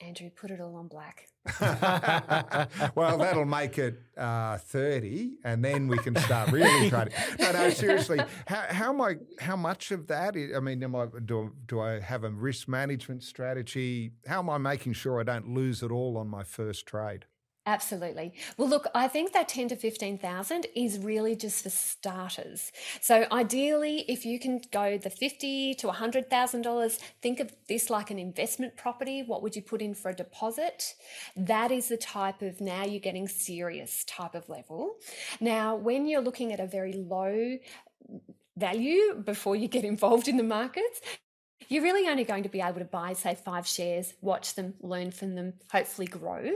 Andrew, 0.00 0.30
put 0.30 0.50
it 0.50 0.60
all 0.60 0.74
on 0.76 0.88
black. 0.88 1.28
well, 2.94 3.18
that'll 3.18 3.44
make 3.44 3.78
it 3.78 4.00
uh, 4.16 4.56
thirty, 4.58 5.32
and 5.44 5.64
then 5.64 5.86
we 5.86 5.98
can 5.98 6.16
start 6.16 6.50
really 6.50 6.88
trading. 6.90 7.12
No, 7.38 7.52
no, 7.52 7.70
seriously. 7.70 8.20
How, 8.46 8.64
how 8.68 8.88
am 8.92 9.00
I? 9.00 9.16
How 9.40 9.56
much 9.56 9.90
of 9.90 10.06
that? 10.08 10.34
Is, 10.34 10.56
I 10.56 10.60
mean, 10.60 10.82
am 10.82 10.96
I, 10.96 11.06
do, 11.24 11.52
do 11.66 11.80
I 11.80 12.00
have 12.00 12.24
a 12.24 12.30
risk 12.30 12.68
management 12.68 13.22
strategy? 13.22 14.12
How 14.26 14.38
am 14.38 14.50
I 14.50 14.58
making 14.58 14.94
sure 14.94 15.20
I 15.20 15.24
don't 15.24 15.52
lose 15.52 15.82
it 15.82 15.90
all 15.90 16.16
on 16.16 16.28
my 16.28 16.42
first 16.42 16.86
trade? 16.86 17.26
Absolutely. 17.64 18.32
Well, 18.56 18.68
look, 18.68 18.88
I 18.92 19.06
think 19.06 19.32
that 19.32 19.48
10 19.48 19.68
to 19.68 19.76
15,000 19.76 20.66
is 20.74 20.98
really 20.98 21.36
just 21.36 21.62
for 21.62 21.70
starters. 21.70 22.72
So 23.00 23.24
ideally, 23.30 24.04
if 24.08 24.26
you 24.26 24.40
can 24.40 24.62
go 24.72 24.98
the 24.98 25.10
50 25.10 25.74
to 25.74 25.86
$100,000, 25.86 26.98
think 27.20 27.38
of 27.38 27.52
this 27.68 27.88
like 27.88 28.10
an 28.10 28.18
investment 28.18 28.76
property. 28.76 29.22
What 29.22 29.42
would 29.42 29.54
you 29.54 29.62
put 29.62 29.80
in 29.80 29.94
for 29.94 30.10
a 30.10 30.14
deposit? 30.14 30.94
That 31.36 31.70
is 31.70 31.86
the 31.88 31.96
type 31.96 32.42
of 32.42 32.60
now 32.60 32.84
you're 32.84 32.98
getting 32.98 33.28
serious 33.28 34.04
type 34.06 34.34
of 34.34 34.48
level. 34.48 34.96
Now, 35.40 35.76
when 35.76 36.08
you're 36.08 36.20
looking 36.20 36.52
at 36.52 36.58
a 36.58 36.66
very 36.66 36.94
low 36.94 37.58
value 38.56 39.22
before 39.24 39.54
you 39.54 39.68
get 39.68 39.84
involved 39.84 40.26
in 40.26 40.36
the 40.36 40.42
markets, 40.42 41.00
you're 41.68 41.82
really 41.82 42.08
only 42.08 42.24
going 42.24 42.42
to 42.42 42.48
be 42.48 42.60
able 42.60 42.78
to 42.78 42.84
buy, 42.84 43.12
say, 43.12 43.34
five 43.34 43.66
shares, 43.66 44.14
watch 44.20 44.54
them, 44.54 44.74
learn 44.80 45.10
from 45.10 45.34
them, 45.34 45.54
hopefully 45.70 46.06
grow. 46.06 46.50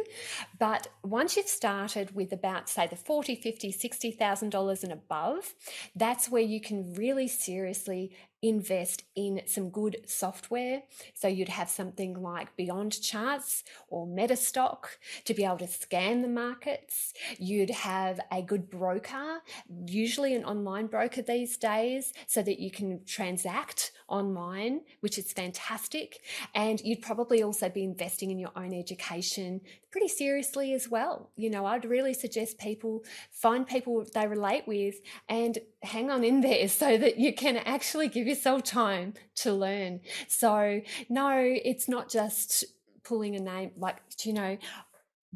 But 0.59 0.89
once 1.03 1.37
you've 1.37 1.49
started 1.49 2.15
with 2.15 2.33
about, 2.33 2.69
say, 2.69 2.87
the 2.87 2.97
40, 2.97 3.37
50, 3.37 3.73
$60,000 3.73 4.83
and 4.83 4.93
above, 4.93 5.55
that's 5.95 6.29
where 6.29 6.43
you 6.43 6.61
can 6.61 6.95
really 6.95 7.29
seriously 7.29 8.13
invest 8.43 9.05
in 9.15 9.41
some 9.47 9.71
good 9.71 9.97
software. 10.07 10.83
So 11.15 11.29
you'd 11.29 11.49
have 11.49 11.69
something 11.69 12.21
like 12.21 12.57
Beyond 12.57 13.01
Charts 13.01 13.65
or 13.89 14.07
Metastock 14.07 14.85
to 15.25 15.35
be 15.35 15.45
able 15.45 15.59
to 15.59 15.67
scan 15.67 16.23
the 16.23 16.29
markets. 16.29 17.13
You'd 17.39 17.71
have 17.71 18.21
a 18.31 18.43
good 18.43 18.71
broker, 18.71 19.39
usually 19.87 20.35
an 20.35 20.45
online 20.45 20.87
broker 20.87 21.23
these 21.23 21.57
days, 21.57 22.13
so 22.27 22.43
that 22.43 22.61
you 22.61 22.71
can 22.71 23.05
transact 23.05 23.93
online, 24.09 24.83
which 25.01 25.19
is 25.19 25.33
fantastic. 25.33 26.21
And 26.55 26.81
you'd 26.81 27.03
probably 27.03 27.43
also 27.43 27.69
be 27.69 27.85
investing 27.85 28.31
in 28.31 28.39
your 28.39 28.53
own 28.57 28.73
education 28.73 29.61
pretty 29.91 30.09
seriously 30.09 30.75
as 30.75 30.89
well. 30.89 31.31
You 31.37 31.51
know, 31.51 31.65
I'd 31.67 31.85
really 31.85 32.15
suggest 32.15 32.59
people 32.59 33.05
find 33.31 33.67
people 33.67 34.05
they 34.15 34.27
relate 34.27 34.67
with 34.67 34.97
and 35.29 35.59
hang 35.83 36.11
on 36.11 36.23
in 36.25 36.41
there 36.41 36.69
so 36.83 36.99
that 36.99 37.19
you 37.19 37.33
can 37.33 37.57
actually 37.57 38.09
give 38.09 38.27
yourself 38.27 38.63
time 38.63 39.15
to 39.37 39.53
learn. 39.53 40.01
So, 40.29 40.83
no, 41.09 41.39
it's 41.41 41.89
not 41.89 42.11
just 42.11 42.65
pulling 43.05 43.37
a 43.37 43.41
name 43.41 43.71
like, 43.79 43.97
you 44.23 44.33
know, 44.33 44.59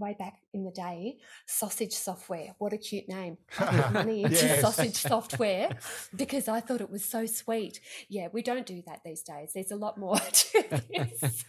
way 0.00 0.16
back 0.18 0.40
in 0.52 0.64
the 0.64 0.70
day, 0.70 1.18
sausage 1.46 1.92
software. 1.92 2.54
What 2.58 2.72
a 2.72 2.78
cute 2.78 3.08
name. 3.08 3.36
I 3.58 3.66
put 3.66 3.92
money 3.92 4.24
into 4.24 4.34
yes. 4.34 4.60
sausage 4.60 4.96
software 4.96 5.70
because 6.16 6.48
I 6.48 6.60
thought 6.60 6.80
it 6.80 6.90
was 6.90 7.04
so 7.04 7.26
sweet. 7.26 7.80
Yeah, 8.08 8.28
we 8.32 8.42
don't 8.42 8.66
do 8.66 8.82
that 8.86 9.00
these 9.04 9.22
days. 9.22 9.52
There's 9.54 9.70
a 9.70 9.76
lot 9.76 9.98
more 9.98 10.18
to 10.32 10.82
this. 10.88 11.44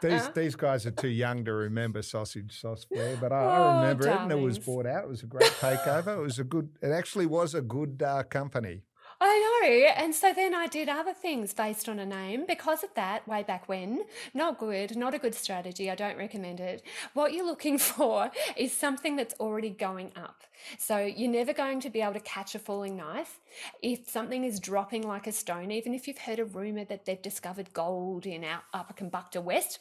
these, 0.00 0.28
these 0.30 0.54
guys 0.54 0.86
are 0.86 0.92
too 0.92 1.08
young 1.08 1.44
to 1.46 1.52
remember 1.52 2.02
sausage 2.02 2.60
software, 2.60 3.16
but 3.20 3.32
I, 3.32 3.44
oh, 3.44 3.48
I 3.48 3.80
remember 3.82 4.04
darlings. 4.04 4.20
it 4.20 4.32
and 4.34 4.40
it 4.40 4.44
was 4.44 4.58
bought 4.58 4.86
out. 4.86 5.04
It 5.04 5.08
was 5.08 5.22
a 5.22 5.26
great 5.26 5.50
takeover. 5.52 6.18
it 6.18 6.22
was 6.22 6.38
a 6.38 6.44
good, 6.44 6.68
it 6.82 6.90
actually 6.90 7.26
was 7.26 7.54
a 7.54 7.62
good 7.62 8.02
uh, 8.06 8.22
company. 8.24 8.82
I 9.26 9.38
know. 9.62 10.02
And 10.04 10.14
so 10.14 10.34
then 10.34 10.54
I 10.54 10.66
did 10.66 10.90
other 10.90 11.14
things 11.14 11.54
based 11.54 11.88
on 11.88 11.98
a 11.98 12.04
name 12.04 12.44
because 12.46 12.84
of 12.84 12.92
that 12.94 13.26
way 13.26 13.42
back 13.42 13.70
when. 13.70 14.04
Not 14.34 14.58
good, 14.58 14.96
not 14.96 15.14
a 15.14 15.18
good 15.18 15.34
strategy. 15.34 15.90
I 15.90 15.94
don't 15.94 16.18
recommend 16.18 16.60
it. 16.60 16.82
What 17.14 17.32
you're 17.32 17.46
looking 17.46 17.78
for 17.94 18.30
is 18.54 18.70
something 18.70 19.16
that's 19.16 19.34
already 19.40 19.70
going 19.70 20.12
up. 20.14 20.44
So 20.78 20.98
you're 20.98 21.30
never 21.30 21.52
going 21.52 21.80
to 21.80 21.90
be 21.90 22.00
able 22.00 22.14
to 22.14 22.20
catch 22.20 22.54
a 22.54 22.58
falling 22.58 22.96
knife. 22.96 23.40
If 23.82 24.08
something 24.08 24.44
is 24.44 24.60
dropping 24.60 25.06
like 25.06 25.26
a 25.26 25.32
stone, 25.32 25.70
even 25.70 25.94
if 25.94 26.08
you've 26.08 26.18
heard 26.18 26.38
a 26.38 26.44
rumor 26.44 26.84
that 26.86 27.04
they've 27.04 27.20
discovered 27.20 27.72
gold 27.72 28.26
in 28.26 28.44
our 28.44 28.62
Upper 28.72 28.94
Kambukta 28.94 29.42
West, 29.42 29.78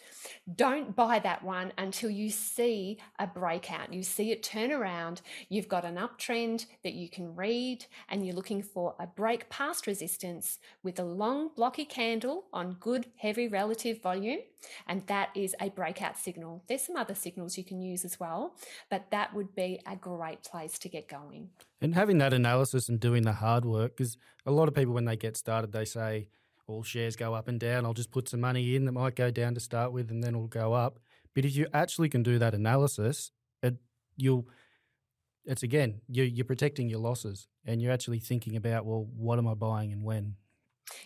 don't 0.56 0.96
buy 0.96 1.20
that 1.20 1.44
one 1.44 1.74
until 1.78 2.10
you 2.10 2.30
see 2.30 3.00
a 3.20 3.28
breakout. 3.28 3.94
You 3.94 4.04
see 4.04 4.32
it 4.32 4.44
turn 4.44 4.72
around, 4.72 5.22
you've 5.50 5.68
got 5.68 5.86
an 5.86 5.96
uptrend 5.96 6.66
that 6.84 6.94
you 6.94 7.10
can 7.10 7.36
read, 7.36 7.86
and 8.10 8.26
you're 8.26 8.36
looking 8.36 8.62
for 8.62 8.96
a 9.00 9.08
break 9.34 9.50
past 9.50 9.88
resistance 9.88 10.60
with 10.84 11.00
a 11.00 11.04
long 11.04 11.50
blocky 11.56 11.86
candle 11.86 12.46
on 12.54 12.78
good 12.80 13.08
heavy 13.18 13.48
relative 13.48 14.00
volume, 14.00 14.38
and 14.86 15.08
that 15.08 15.30
is 15.34 15.56
a 15.60 15.72
breakout 15.72 16.16
signal. 16.20 16.64
There's 16.68 16.84
some 16.84 16.96
other 16.96 17.16
signals 17.16 17.58
you 17.58 17.64
can 17.64 17.82
use 17.82 18.06
as 18.06 18.20
well, 18.20 18.56
but 18.92 19.10
that 19.10 19.34
would 19.34 19.56
be 19.56 19.80
a 19.88 19.96
great 19.96 20.44
place 20.44 20.78
to 20.78 20.88
get 20.88 21.08
going. 21.08 21.50
And 21.82 21.96
having 21.96 22.20
that 22.20 22.32
analysis 22.32 22.90
and 22.90 23.00
doing 23.00 23.24
the 23.24 23.34
hard 23.34 23.66
work, 23.66 23.98
because 23.98 24.18
a 24.46 24.52
lot 24.52 24.68
of 24.68 24.76
people, 24.76 24.94
when 24.94 25.06
they 25.06 25.16
get 25.16 25.36
started, 25.36 25.72
they 25.72 25.86
say, 25.86 26.28
all 26.68 26.84
shares 26.84 27.16
go 27.16 27.34
up 27.34 27.48
and 27.48 27.60
down. 27.60 27.88
I'll 27.88 27.96
just 27.96 28.12
put 28.12 28.30
some 28.30 28.42
money 28.42 28.76
in 28.76 28.86
that 28.86 28.92
might 28.92 29.16
go 29.16 29.32
down 29.32 29.56
to 29.56 29.60
start 29.60 29.94
with 29.94 30.12
and 30.12 30.24
then 30.24 30.36
it'll 30.36 30.46
go 30.46 30.74
up. 30.74 31.00
But 31.34 31.44
if 31.44 31.56
you 31.56 31.66
actually 31.74 32.10
can 32.10 32.22
do 32.22 32.38
that 32.38 32.54
analysis, 32.54 33.32
it, 33.64 33.78
you'll, 34.16 34.48
it's 35.44 35.64
again, 35.64 36.02
you're, 36.08 36.28
you're 36.28 36.46
protecting 36.46 36.88
your 36.88 37.00
losses 37.00 37.48
and 37.66 37.82
you're 37.82 37.92
actually 37.92 38.20
thinking 38.20 38.56
about, 38.56 38.86
well, 38.86 39.08
what 39.16 39.40
am 39.40 39.48
I 39.48 39.54
buying 39.54 39.92
and 39.92 40.04
when? 40.04 40.36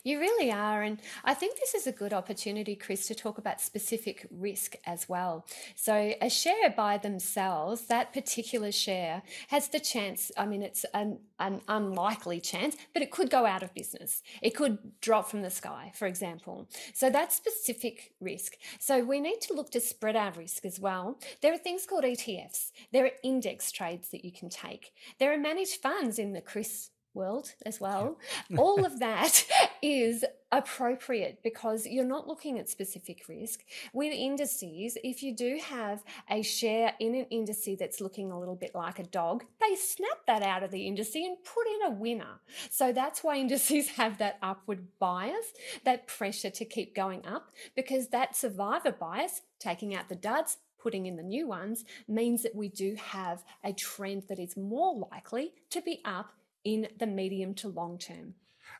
You 0.03 0.19
really 0.19 0.51
are. 0.51 0.83
And 0.83 0.99
I 1.23 1.33
think 1.33 1.57
this 1.57 1.75
is 1.75 1.87
a 1.87 1.91
good 1.91 2.13
opportunity, 2.13 2.75
Chris, 2.75 3.07
to 3.07 3.15
talk 3.15 3.37
about 3.37 3.61
specific 3.61 4.27
risk 4.31 4.75
as 4.85 5.07
well. 5.07 5.45
So, 5.75 6.13
a 6.21 6.29
share 6.29 6.69
by 6.75 6.97
themselves, 6.97 7.87
that 7.87 8.13
particular 8.13 8.71
share 8.71 9.21
has 9.49 9.67
the 9.67 9.79
chance, 9.79 10.31
I 10.37 10.45
mean, 10.45 10.63
it's 10.63 10.85
an, 10.93 11.19
an 11.39 11.61
unlikely 11.67 12.39
chance, 12.39 12.75
but 12.93 13.01
it 13.01 13.11
could 13.11 13.29
go 13.29 13.45
out 13.45 13.63
of 13.63 13.73
business. 13.73 14.23
It 14.41 14.55
could 14.55 14.77
drop 15.01 15.29
from 15.29 15.41
the 15.41 15.49
sky, 15.49 15.91
for 15.95 16.07
example. 16.07 16.67
So, 16.93 17.09
that's 17.09 17.35
specific 17.35 18.13
risk. 18.19 18.53
So, 18.79 19.03
we 19.03 19.19
need 19.19 19.41
to 19.41 19.53
look 19.53 19.71
to 19.71 19.79
spread 19.79 20.15
our 20.15 20.31
risk 20.31 20.65
as 20.65 20.79
well. 20.79 21.19
There 21.41 21.53
are 21.53 21.57
things 21.57 21.85
called 21.85 22.03
ETFs, 22.03 22.71
there 22.91 23.05
are 23.05 23.11
index 23.23 23.71
trades 23.71 24.09
that 24.09 24.25
you 24.25 24.31
can 24.31 24.49
take, 24.49 24.93
there 25.19 25.33
are 25.33 25.37
managed 25.37 25.81
funds 25.81 26.17
in 26.17 26.33
the 26.33 26.41
Chris 26.41 26.89
world 27.13 27.53
as 27.65 27.79
well. 27.79 28.17
All 28.57 28.85
of 28.85 28.99
that 28.99 29.45
is 29.81 30.23
appropriate 30.51 31.39
because 31.43 31.85
you're 31.85 32.05
not 32.05 32.27
looking 32.27 32.57
at 32.57 32.69
specific 32.69 33.23
risk. 33.27 33.63
With 33.93 34.13
indices, 34.13 34.97
if 35.03 35.21
you 35.21 35.35
do 35.35 35.59
have 35.63 36.03
a 36.29 36.41
share 36.41 36.93
in 36.99 37.15
an 37.15 37.25
indice 37.31 37.77
that's 37.77 37.99
looking 37.99 38.31
a 38.31 38.39
little 38.39 38.55
bit 38.55 38.73
like 38.73 38.99
a 38.99 39.03
dog, 39.03 39.43
they 39.59 39.75
snap 39.75 40.19
that 40.25 40.43
out 40.43 40.63
of 40.63 40.71
the 40.71 40.87
indice 40.87 41.15
and 41.15 41.37
put 41.43 41.67
in 41.67 41.91
a 41.91 41.95
winner. 41.95 42.39
So 42.69 42.93
that's 42.93 43.23
why 43.23 43.37
indices 43.37 43.89
have 43.97 44.17
that 44.19 44.37
upward 44.41 44.87
bias, 44.99 45.53
that 45.83 46.07
pressure 46.07 46.49
to 46.51 46.65
keep 46.65 46.95
going 46.95 47.25
up, 47.25 47.51
because 47.75 48.07
that 48.09 48.35
survivor 48.35 48.91
bias, 48.91 49.41
taking 49.59 49.95
out 49.95 50.09
the 50.09 50.15
duds, 50.15 50.57
putting 50.77 51.05
in 51.05 51.17
the 51.17 51.23
new 51.23 51.47
ones 51.47 51.83
means 52.07 52.43
that 52.43 52.55
we 52.55 52.69
do 52.69 52.95
have 52.95 53.43
a 53.63 53.73
trend 53.73 54.23
that 54.29 54.39
is 54.39 54.55
more 54.55 55.07
likely 55.11 55.51
to 55.69 55.81
be 55.81 56.01
up 56.05 56.31
in 56.67 56.85
the 56.99 57.07
medium 57.07 57.53
to 57.53 57.69
long 57.69 57.97
term. 57.97 58.33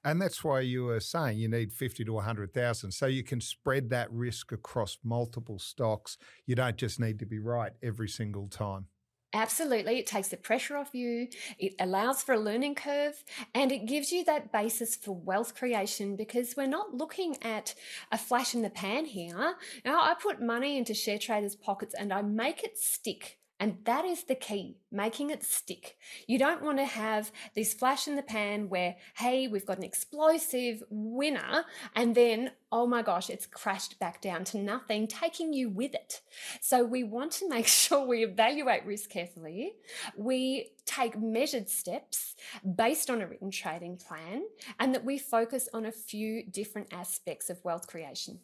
And 0.04 0.22
that's 0.22 0.44
why 0.44 0.60
you 0.60 0.84
were 0.84 1.00
saying 1.00 1.40
you 1.40 1.48
need 1.48 1.72
50 1.72 2.04
to 2.04 2.14
100,000. 2.14 2.92
So 2.92 3.06
you 3.06 3.24
can 3.24 3.40
spread 3.40 3.90
that 3.92 4.12
risk 4.12 4.52
across 4.52 4.98
multiple 5.06 5.58
stocks. 5.58 6.18
You 6.46 6.56
don't 6.56 6.76
just 6.76 7.00
need 7.00 7.18
to 7.20 7.26
be 7.26 7.40
right 7.40 7.72
every 7.82 8.10
single 8.10 8.50
time. 8.50 8.88
Absolutely. 9.34 10.00
It 10.00 10.08
takes 10.08 10.28
the 10.28 10.38
pressure 10.38 10.76
off 10.76 10.94
you. 10.94 11.30
It 11.58 11.76
allows 11.80 12.24
for 12.24 12.34
a 12.34 12.40
learning 12.40 12.76
curve 12.76 13.24
and 13.54 13.72
it 13.72 13.86
gives 13.86 14.12
you 14.12 14.26
that 14.26 14.52
basis 14.52 14.96
for 14.96 15.16
wealth 15.16 15.56
creation 15.56 16.18
because 16.18 16.56
we're 16.58 16.68
not 16.68 16.94
looking 16.94 17.38
at 17.42 17.74
a 18.12 18.18
flash 18.18 18.54
in 18.54 18.62
the 18.64 18.70
pan 18.70 19.06
here. 19.06 19.56
Now, 19.86 20.02
I 20.02 20.16
put 20.22 20.42
money 20.42 20.78
into 20.78 20.94
share 20.94 21.18
traders' 21.18 21.56
pockets 21.56 21.94
and 21.98 22.12
I 22.12 22.22
make 22.22 22.64
it 22.64 22.78
stick 22.78 23.37
and 23.60 23.78
that 23.86 24.06
is 24.06 24.24
the 24.24 24.36
key, 24.36 24.78
making 24.92 25.32
it 25.32 25.44
stick. 25.44 25.98
You 26.28 26.38
don't 26.38 26.62
want 26.62 26.78
to 26.78 26.86
have 26.86 27.32
this 27.56 27.74
flash 27.74 28.08
in 28.08 28.16
the 28.16 28.22
pan 28.22 28.70
where, 28.70 28.96
hey, 29.16 29.48
we've 29.48 29.66
got 29.66 29.78
an 29.78 29.84
explosive 29.84 30.84
winner, 30.90 31.66
and 31.96 32.14
then, 32.14 32.52
oh 32.72 32.86
my 32.86 33.02
gosh, 33.02 33.30
it's 33.30 33.48
crashed 33.48 34.00
back 34.00 34.22
down 34.22 34.44
to 34.46 34.60
nothing, 34.60 35.08
taking 35.08 35.54
you 35.54 35.70
with 35.70 35.96
it. 35.96 36.22
So 36.62 36.84
we 36.84 37.04
want 37.04 37.32
to 37.34 37.50
make 37.50 37.68
sure 37.68 38.06
we 38.06 38.24
evaluate 38.24 38.86
risk 38.86 39.10
carefully. 39.10 39.74
We 40.16 40.72
take 40.86 41.20
measured 41.20 41.70
steps 41.70 42.36
based 42.76 43.10
on 43.10 43.22
a 43.22 43.28
written 43.28 43.50
trading 43.50 43.98
plan, 43.98 44.44
and 44.80 44.94
that 44.94 45.04
we 45.04 45.18
focus 45.18 45.68
on 45.74 45.86
a 45.86 45.92
few 45.92 46.44
different 46.44 46.94
aspects 46.94 47.50
of 47.50 47.64
wealth 47.64 47.88
creation. 47.88 48.40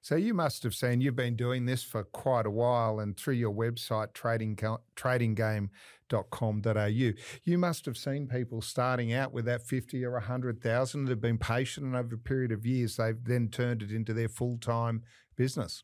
So 0.00 0.16
you 0.16 0.32
must 0.34 0.62
have 0.62 0.74
seen 0.74 1.00
you've 1.00 1.16
been 1.16 1.36
doing 1.36 1.66
this 1.66 1.82
for 1.82 2.04
quite 2.04 2.46
a 2.46 2.50
while, 2.50 3.00
and 3.00 3.16
through 3.16 3.34
your 3.34 3.52
website 3.52 4.12
trading 4.14 4.54
tradinggame.com.au, 4.56 7.12
you 7.44 7.58
must 7.58 7.86
have 7.86 7.96
seen 7.96 8.28
people 8.28 8.60
starting 8.60 9.12
out 9.12 9.32
with 9.32 9.46
that 9.46 9.66
fifty 9.66 10.04
or 10.04 10.20
hundred 10.20 10.62
thousand 10.62 11.04
that 11.04 11.12
have 11.12 11.20
been 11.20 11.38
patient, 11.38 11.86
and 11.86 11.96
over 11.96 12.14
a 12.14 12.18
period 12.18 12.52
of 12.52 12.66
years, 12.66 12.96
they've 12.96 13.24
then 13.24 13.48
turned 13.48 13.82
it 13.82 13.92
into 13.92 14.14
their 14.14 14.28
full 14.28 14.58
time 14.58 15.02
business. 15.36 15.82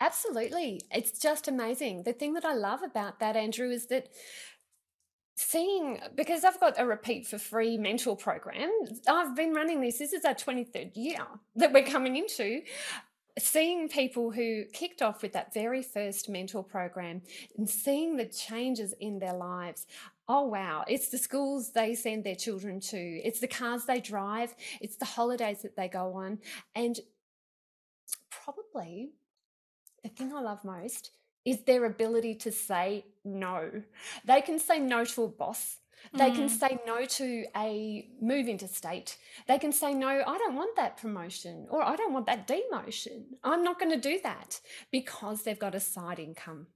Absolutely, 0.00 0.80
it's 0.92 1.18
just 1.18 1.48
amazing. 1.48 2.04
The 2.04 2.12
thing 2.12 2.34
that 2.34 2.44
I 2.44 2.54
love 2.54 2.82
about 2.82 3.18
that, 3.20 3.34
Andrew, 3.34 3.70
is 3.70 3.86
that 3.86 4.10
seeing 5.38 5.98
because 6.16 6.44
I've 6.44 6.58
got 6.58 6.80
a 6.80 6.84
repeat 6.84 7.26
for 7.26 7.38
free 7.38 7.78
mentor 7.78 8.16
program. 8.16 8.70
I've 9.08 9.36
been 9.36 9.54
running 9.54 9.80
this. 9.80 9.98
This 9.98 10.12
is 10.12 10.24
our 10.24 10.34
23rd 10.34 10.96
year 10.96 11.24
that 11.56 11.72
we're 11.72 11.84
coming 11.84 12.16
into 12.16 12.60
seeing 13.38 13.88
people 13.88 14.30
who 14.30 14.64
kicked 14.72 15.02
off 15.02 15.22
with 15.22 15.32
that 15.32 15.52
very 15.54 15.82
first 15.82 16.28
mentor 16.28 16.62
program 16.62 17.22
and 17.56 17.68
seeing 17.68 18.16
the 18.16 18.24
changes 18.24 18.94
in 19.00 19.18
their 19.18 19.34
lives. 19.34 19.86
Oh, 20.28 20.44
wow. 20.44 20.84
It's 20.88 21.08
the 21.08 21.18
schools 21.18 21.72
they 21.72 21.94
send 21.94 22.24
their 22.24 22.34
children 22.34 22.80
to, 22.80 22.98
it's 22.98 23.40
the 23.40 23.48
cars 23.48 23.84
they 23.84 24.00
drive, 24.00 24.54
it's 24.80 24.96
the 24.96 25.04
holidays 25.04 25.62
that 25.62 25.76
they 25.76 25.88
go 25.88 26.14
on. 26.14 26.38
And 26.74 26.98
probably 28.30 29.12
the 30.02 30.10
thing 30.10 30.32
I 30.32 30.40
love 30.40 30.64
most 30.64 31.12
is 31.44 31.62
their 31.62 31.86
ability 31.86 32.34
to 32.34 32.52
say 32.52 33.06
no. 33.24 33.82
They 34.24 34.42
can 34.42 34.58
say 34.58 34.78
no 34.78 35.04
to 35.04 35.24
a 35.24 35.28
boss 35.28 35.78
they 36.14 36.30
mm. 36.30 36.34
can 36.34 36.48
say 36.48 36.78
no 36.86 37.04
to 37.04 37.44
a 37.56 38.08
move 38.20 38.48
interstate. 38.48 39.16
They 39.46 39.58
can 39.58 39.72
say, 39.72 39.94
no, 39.94 40.08
I 40.08 40.38
don't 40.38 40.54
want 40.54 40.76
that 40.76 40.96
promotion 40.96 41.66
or 41.70 41.82
I 41.82 41.96
don't 41.96 42.12
want 42.12 42.26
that 42.26 42.46
demotion. 42.46 43.24
I'm 43.44 43.62
not 43.62 43.78
going 43.78 43.90
to 43.90 44.00
do 44.00 44.18
that 44.22 44.60
because 44.90 45.42
they've 45.42 45.58
got 45.58 45.74
a 45.74 45.80
side 45.80 46.18
income. 46.18 46.68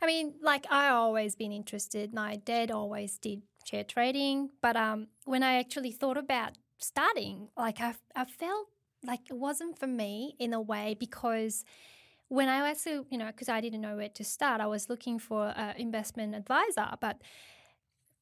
I 0.00 0.06
mean, 0.06 0.34
like 0.42 0.66
I 0.70 0.88
always 0.88 1.34
been 1.34 1.52
interested. 1.52 2.12
My 2.12 2.36
dad 2.36 2.70
always 2.70 3.18
did 3.18 3.42
share 3.64 3.84
trading, 3.84 4.50
but 4.60 4.76
um, 4.76 5.08
when 5.24 5.42
I 5.42 5.58
actually 5.58 5.92
thought 5.92 6.16
about 6.16 6.52
starting, 6.78 7.48
like 7.56 7.80
I, 7.80 7.94
I 8.14 8.24
felt 8.24 8.68
like 9.04 9.20
it 9.30 9.36
wasn't 9.36 9.78
for 9.78 9.86
me 9.86 10.34
in 10.38 10.52
a 10.52 10.60
way 10.60 10.96
because 10.98 11.64
when 12.28 12.48
I 12.48 12.68
actually, 12.68 13.06
you 13.10 13.18
know, 13.18 13.26
because 13.26 13.48
I 13.48 13.60
didn't 13.60 13.80
know 13.80 13.96
where 13.96 14.08
to 14.08 14.24
start, 14.24 14.60
I 14.60 14.66
was 14.66 14.88
looking 14.88 15.18
for 15.18 15.52
an 15.56 15.76
investment 15.76 16.34
advisor, 16.34 16.88
but 17.00 17.20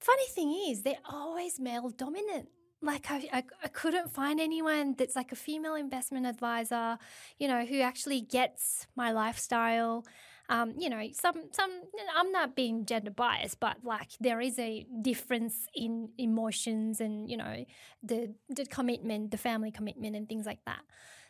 Funny 0.05 0.27
thing 0.35 0.51
is, 0.69 0.83
they're 0.83 1.07
always 1.09 1.59
male 1.59 1.89
dominant. 1.89 2.49
Like 2.83 3.11
I, 3.11 3.27
I, 3.33 3.45
I, 3.63 3.69
couldn't 3.69 4.13
find 4.13 4.39
anyone 4.39 4.95
that's 4.99 5.17
like 5.17 5.33
a 5.33 5.37
female 5.37 5.77
investment 5.77 6.27
advisor, 6.27 6.99
you 7.39 7.49
know, 7.49 7.65
who 7.65 7.81
actually 7.81 8.21
gets 8.21 8.87
my 8.97 9.13
lifestyle. 9.13 10.05
um, 10.51 10.75
you 10.79 10.91
know, 10.91 11.03
some 11.13 11.49
some. 11.53 11.71
I'm 12.15 12.31
not 12.31 12.55
being 12.55 12.85
gender 12.85 13.11
biased, 13.11 13.61
but 13.61 13.79
like 13.83 14.11
there 14.21 14.41
is 14.43 14.59
a 14.59 14.87
difference 15.01 15.67
in 15.75 16.11
emotions 16.19 17.01
and 17.01 17.31
you 17.31 17.39
know 17.39 17.65
the 18.03 18.35
the 18.51 18.67
commitment, 18.67 19.31
the 19.31 19.39
family 19.39 19.71
commitment, 19.71 20.17
and 20.17 20.29
things 20.29 20.45
like 20.45 20.61
that. 20.67 20.83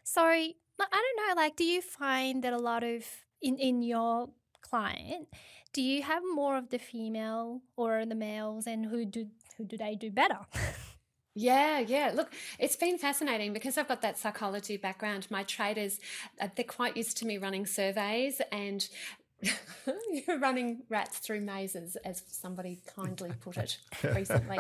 So 0.03 0.23
I 0.25 0.53
don't 0.81 1.19
know. 1.29 1.35
Like, 1.37 1.55
do 1.55 1.65
you 1.65 1.81
find 1.81 2.43
that 2.43 2.53
a 2.53 2.59
lot 2.59 2.83
of 2.83 3.05
in 3.41 3.57
in 3.59 3.83
your 3.83 4.31
client, 4.71 5.29
do 5.73 5.83
you 5.83 6.03
have 6.03 6.23
more 6.35 6.57
of 6.57 6.71
the 6.71 6.79
female 6.79 7.63
or 7.77 8.07
the 8.07 8.15
males, 8.15 8.67
and 8.67 8.87
who 8.87 9.05
do 9.05 9.27
who 9.57 9.65
do 9.65 9.77
they 9.77 9.95
do 9.95 10.11
better? 10.11 10.41
Yeah, 11.37 11.81
yeah. 11.81 12.13
Look, 12.15 12.33
it's 12.61 12.77
been 12.77 12.97
fascinating 12.97 13.53
because 13.53 13.77
I've 13.77 13.89
got 13.89 14.03
that 14.03 14.19
psychology 14.19 14.77
background. 14.77 15.27
My 15.31 15.43
traders, 15.43 15.99
uh, 16.41 16.47
they're 16.55 16.65
quite 16.65 16.97
used 16.97 17.17
to 17.19 17.27
me 17.27 17.39
running 17.39 17.67
surveys 17.67 18.41
and 18.53 18.89
You're 20.27 20.39
running 20.39 20.83
rats 20.89 21.19
through 21.19 21.41
mazes, 21.41 21.97
as 22.05 22.23
somebody 22.27 22.81
kindly 22.97 23.33
put 23.41 23.57
it 23.57 23.79
recently. 24.15 24.59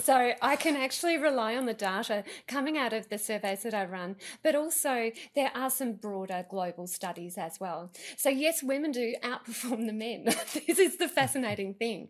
so 0.00 0.32
I 0.42 0.56
can 0.56 0.76
actually 0.76 1.16
rely 1.16 1.56
on 1.56 1.66
the 1.66 1.74
data 1.74 2.24
coming 2.46 2.76
out 2.76 2.92
of 2.92 3.08
the 3.08 3.18
surveys 3.18 3.62
that 3.62 3.74
I 3.74 3.84
run, 3.84 4.16
but 4.42 4.54
also 4.54 5.10
there 5.34 5.50
are 5.54 5.70
some 5.70 5.94
broader 5.94 6.44
global 6.48 6.86
studies 6.86 7.38
as 7.38 7.58
well. 7.60 7.90
So, 8.16 8.28
yes, 8.28 8.62
women 8.62 8.92
do 8.92 9.14
outperform 9.22 9.86
the 9.86 9.92
men. 9.92 10.24
this 10.66 10.78
is 10.78 10.98
the 10.98 11.08
fascinating 11.08 11.74
thing. 11.74 12.08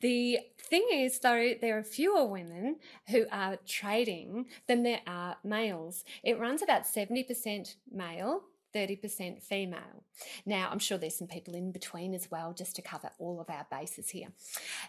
The 0.00 0.38
thing 0.68 0.86
is, 0.92 1.18
though, 1.18 1.54
there 1.60 1.78
are 1.78 1.84
fewer 1.84 2.24
women 2.26 2.76
who 3.08 3.26
are 3.30 3.58
trading 3.66 4.46
than 4.66 4.82
there 4.82 5.00
are 5.06 5.36
males. 5.44 6.04
It 6.22 6.38
runs 6.38 6.62
about 6.62 6.84
70% 6.84 7.74
male 7.90 8.42
30% 8.74 9.42
female. 9.42 10.04
Now, 10.44 10.68
I'm 10.70 10.78
sure 10.78 10.98
there's 10.98 11.16
some 11.16 11.28
people 11.28 11.54
in 11.54 11.72
between 11.72 12.14
as 12.14 12.30
well, 12.30 12.52
just 12.52 12.76
to 12.76 12.82
cover 12.82 13.10
all 13.18 13.40
of 13.40 13.50
our 13.50 13.66
bases 13.70 14.10
here. 14.10 14.28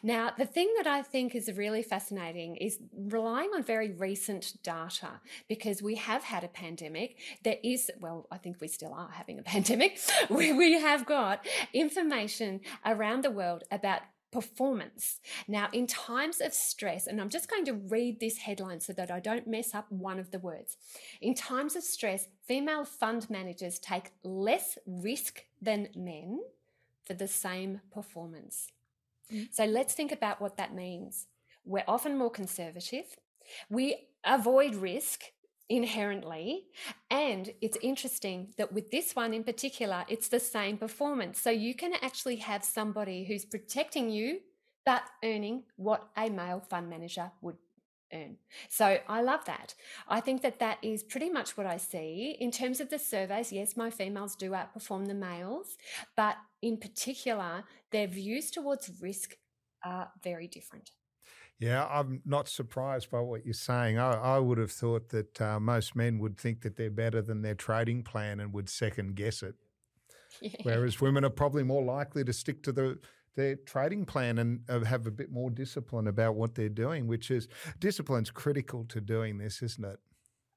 Now, 0.04 0.32
the 0.38 0.46
thing 0.46 0.74
that 0.78 0.88
I 0.88 1.02
think 1.02 1.36
is 1.36 1.52
really 1.56 1.84
fascinating 1.84 2.56
is 2.58 2.80
relying 2.96 3.52
on 3.56 3.64
very 3.64 3.92
recent 3.92 4.54
data 4.64 5.22
because 5.48 5.82
we 5.82 5.96
have 5.96 6.24
had 6.24 6.44
a 6.44 6.48
pandemic. 6.48 7.18
There 7.44 7.58
is, 7.64 7.92
well, 8.00 8.28
I 8.32 8.38
think 8.38 8.58
we 8.60 8.68
still 8.68 8.94
are 8.94 9.12
having 9.12 9.40
a 9.40 9.44
pandemic. 9.54 10.00
We, 10.30 10.80
have 10.80 11.06
got 11.06 11.46
information 11.74 12.62
around 12.86 13.24
the 13.24 13.32
world 13.32 13.64
about 13.72 14.02
performance. 14.32 15.20
Now, 15.48 15.70
in 15.74 15.88
times 15.88 16.42
of 16.42 16.54
stress, 16.54 17.08
and 17.08 17.20
I'm 17.20 17.30
just 17.30 17.50
going 17.50 17.66
to 17.66 17.74
read 17.74 18.20
this 18.20 18.38
headline 18.38 18.80
so 18.80 18.94
that 18.94 19.12
I 19.12 19.20
don't 19.20 19.48
mess 19.48 19.74
up 19.74 19.92
one 19.92 20.20
of 20.20 20.32
the 20.32 20.40
words. 20.40 20.78
In 21.22 21.34
times 21.34 21.76
of 21.76 21.84
stress, 21.84 22.28
female 22.48 22.86
fund 22.86 23.30
managers 23.30 23.80
take 23.80 24.12
less 24.24 24.78
risk 24.86 25.46
than 25.62 25.90
men 25.96 26.40
for 27.04 27.14
the 27.14 27.28
same 27.28 27.82
performance. 27.92 28.68
Mm. 29.34 29.48
So 29.52 29.66
let's 29.66 29.94
think 29.94 30.12
about 30.12 30.42
what 30.42 30.58
that 30.58 30.74
means. 30.74 31.28
We're 31.66 31.84
often 31.88 32.18
more 32.18 32.32
conservative. 32.32 33.06
We 33.70 34.10
avoid 34.24 34.76
risk 34.76 35.24
inherently. 35.70 36.66
And 37.10 37.52
it's 37.62 37.78
interesting 37.82 38.54
that 38.58 38.74
with 38.74 38.92
this 38.92 39.16
one 39.16 39.34
in 39.34 39.44
particular, 39.44 40.04
it's 40.08 40.28
the 40.28 40.40
same 40.40 40.78
performance. 40.78 41.40
So 41.40 41.50
you 41.50 41.76
can 41.76 41.94
actually 42.02 42.38
have 42.38 42.64
somebody 42.64 43.24
who's 43.24 43.46
protecting 43.46 44.10
you, 44.10 44.40
but 44.86 45.04
earning 45.24 45.64
what 45.76 46.10
a 46.18 46.30
male 46.30 46.60
fund 46.60 46.90
manager 46.90 47.32
would 47.42 47.58
earn. 48.12 48.38
So 48.70 48.98
I 49.08 49.22
love 49.22 49.46
that. 49.46 49.76
I 50.08 50.20
think 50.20 50.42
that 50.42 50.60
that 50.60 50.80
is 50.82 51.04
pretty 51.04 51.30
much 51.30 51.56
what 51.56 51.68
I 51.68 51.78
see 51.78 52.36
in 52.40 52.50
terms 52.50 52.82
of 52.82 52.90
the 52.90 52.98
surveys. 52.98 53.52
Yes, 53.52 53.78
my 53.78 53.92
females 53.92 54.36
do 54.36 54.52
outperform 54.52 55.08
the 55.08 55.14
males, 55.14 55.78
but 56.18 56.38
in 56.62 56.78
particular, 56.78 57.64
their 57.92 58.08
views 58.08 58.50
towards 58.50 58.90
risk 59.02 59.36
are 59.84 60.12
very 60.24 60.48
different. 60.48 60.92
Yeah, 61.60 61.86
I'm 61.88 62.22
not 62.26 62.48
surprised 62.48 63.12
by 63.12 63.20
what 63.20 63.46
you're 63.46 63.54
saying. 63.54 63.98
I, 63.98 64.14
I 64.14 64.40
would 64.40 64.58
have 64.58 64.72
thought 64.72 65.10
that 65.10 65.42
uh, 65.42 65.60
most 65.60 65.94
men 65.94 66.18
would 66.20 66.38
think 66.38 66.62
that 66.62 66.78
they're 66.78 66.90
better 66.90 67.22
than 67.22 67.42
their 67.42 67.56
trading 67.56 68.02
plan 68.04 68.40
and 68.40 68.54
would 68.54 68.70
second 68.70 69.16
guess 69.16 69.44
it. 69.44 69.56
Yeah. 70.42 70.62
Whereas 70.64 71.02
women 71.02 71.26
are 71.26 71.30
probably 71.30 71.64
more 71.64 71.84
likely 71.84 72.24
to 72.24 72.32
stick 72.32 72.64
to 72.64 72.72
the 72.72 73.00
their 73.36 73.56
trading 73.56 74.06
plan 74.06 74.38
and 74.38 74.62
uh, 74.70 74.84
have 74.86 75.06
a 75.08 75.12
bit 75.12 75.32
more 75.32 75.50
discipline 75.50 76.08
about 76.08 76.36
what 76.36 76.56
they're 76.56 76.70
doing, 76.70 77.08
which 77.08 77.32
is 77.32 77.48
discipline's 77.80 78.32
critical 78.32 78.86
to 78.86 79.02
doing 79.02 79.38
this, 79.38 79.62
isn't 79.62 79.84
it? 79.84 80.00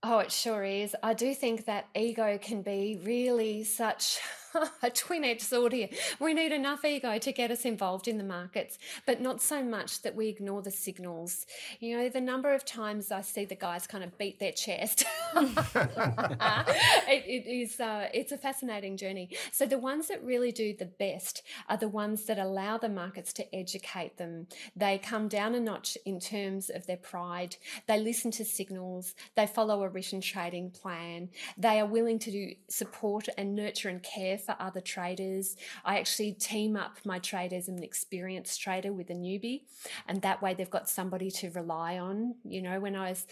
Oh, 0.03 0.19
it 0.19 0.33
sure 0.33 0.65
is. 0.65 0.97
I 1.03 1.15
do 1.15 1.35
think 1.35 1.67
that 1.67 1.87
ego 1.95 2.39
can 2.41 2.63
be 2.63 3.01
really 3.03 3.63
such 3.65 4.19
sword 5.39 5.73
here. 5.73 5.89
We 6.21 6.35
need 6.35 6.53
enough 6.53 6.85
ego 6.85 7.19
to 7.19 7.33
get 7.33 7.51
us 7.51 7.65
involved 7.65 8.09
in 8.09 8.19
the 8.19 8.25
markets, 8.25 8.79
but 9.07 9.21
not 9.21 9.41
so 9.41 9.63
much 9.63 10.03
that 10.03 10.15
we 10.15 10.29
ignore 10.29 10.63
the 10.63 10.71
signals. 10.71 11.47
You 11.81 11.97
know, 11.97 12.09
the 12.09 12.21
number 12.21 12.53
of 12.55 12.65
times 12.65 13.11
I 13.11 13.23
see 13.23 13.45
the 13.45 13.55
guys 13.55 13.87
kind 13.87 14.05
of 14.05 14.17
beat 14.19 14.39
their 14.39 14.53
chest, 14.53 15.05
it, 15.35 17.25
it 17.27 17.47
is, 17.47 17.81
uh, 17.81 18.09
it's 18.13 18.33
a 18.33 18.39
fascinating 18.39 18.97
journey. 18.97 19.31
So 19.53 19.67
the 19.67 19.79
ones 19.79 20.09
that 20.09 20.23
really 20.25 20.53
do 20.53 20.75
the 20.75 20.87
best 20.87 21.43
are 21.69 21.77
the 21.77 21.89
ones 21.89 22.25
that 22.25 22.39
allow 22.39 22.79
the 22.79 22.89
markets 22.89 23.33
to 23.35 23.55
educate 23.55 24.17
them. 24.17 24.47
They 24.77 24.99
come 24.99 25.29
down 25.29 25.55
a 25.55 25.61
notch 25.61 25.97
in 26.05 26.21
terms 26.21 26.71
of 26.71 26.87
their 26.87 26.97
pride. 26.97 27.57
They 27.87 27.99
listen 27.99 28.31
to 28.33 28.45
signals. 28.45 29.15
They 29.35 29.47
follow 29.47 29.83
a 29.83 29.89
written 29.89 30.21
trading 30.21 30.71
plan. 30.71 31.31
They 31.57 31.81
are 31.81 31.87
willing 31.87 32.19
to 32.21 32.31
do 32.31 32.53
support 32.69 33.29
and 33.37 33.55
nurture 33.55 33.89
and 33.89 34.03
care 34.03 34.39
for 34.45 34.57
other 34.59 34.81
traders. 34.81 35.57
I 35.85 35.99
actually 35.99 36.33
team 36.33 36.77
up 36.77 36.99
my 37.05 37.19
traders 37.19 37.69
an 37.69 37.83
experienced 37.83 38.61
trader 38.61 38.93
with 38.93 39.11
a 39.11 39.15
newbie, 39.15 39.63
and 40.09 40.21
that 40.23 40.43
way 40.43 40.55
they've 40.55 40.71
got 40.71 40.89
somebody 40.89 41.31
to 41.33 41.51
rely 41.51 41.99
on. 41.99 42.35
You 42.45 42.63
know, 42.63 42.81
when 42.81 42.97
I 42.97 43.11
was 43.11 43.27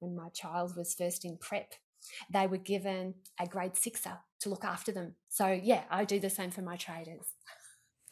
when 0.00 0.16
my 0.16 0.28
child 0.30 0.76
was 0.76 0.94
first 0.94 1.24
in 1.24 1.36
prep, 1.36 1.74
they 2.30 2.46
were 2.46 2.58
given 2.58 3.14
a 3.40 3.46
grade 3.46 3.76
sixer 3.76 4.18
to 4.40 4.48
look 4.48 4.64
after 4.64 4.92
them. 4.92 5.14
So 5.28 5.48
yeah, 5.48 5.84
I 5.90 6.04
do 6.04 6.20
the 6.20 6.30
same 6.30 6.50
for 6.50 6.62
my 6.62 6.76
traders. 6.76 7.26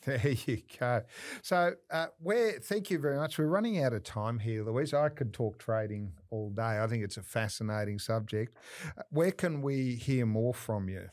There 0.04 0.28
you 0.46 0.62
go. 0.78 1.02
So, 1.42 1.74
uh, 1.90 2.06
where? 2.18 2.52
Thank 2.58 2.90
you 2.90 2.98
very 2.98 3.16
much. 3.16 3.38
We're 3.38 3.46
running 3.46 3.82
out 3.82 3.92
of 3.92 4.02
time 4.02 4.38
here, 4.38 4.64
Louise. 4.64 4.92
I 4.92 5.08
could 5.08 5.32
talk 5.32 5.58
trading 5.58 6.12
all 6.30 6.50
day. 6.50 6.80
I 6.82 6.86
think 6.86 7.04
it's 7.04 7.16
a 7.16 7.22
fascinating 7.22 7.98
subject. 7.98 8.56
Uh, 8.98 9.02
where 9.10 9.32
can 9.32 9.62
we 9.62 9.94
hear 9.94 10.26
more 10.26 10.54
from 10.54 10.88
you? 10.88 11.08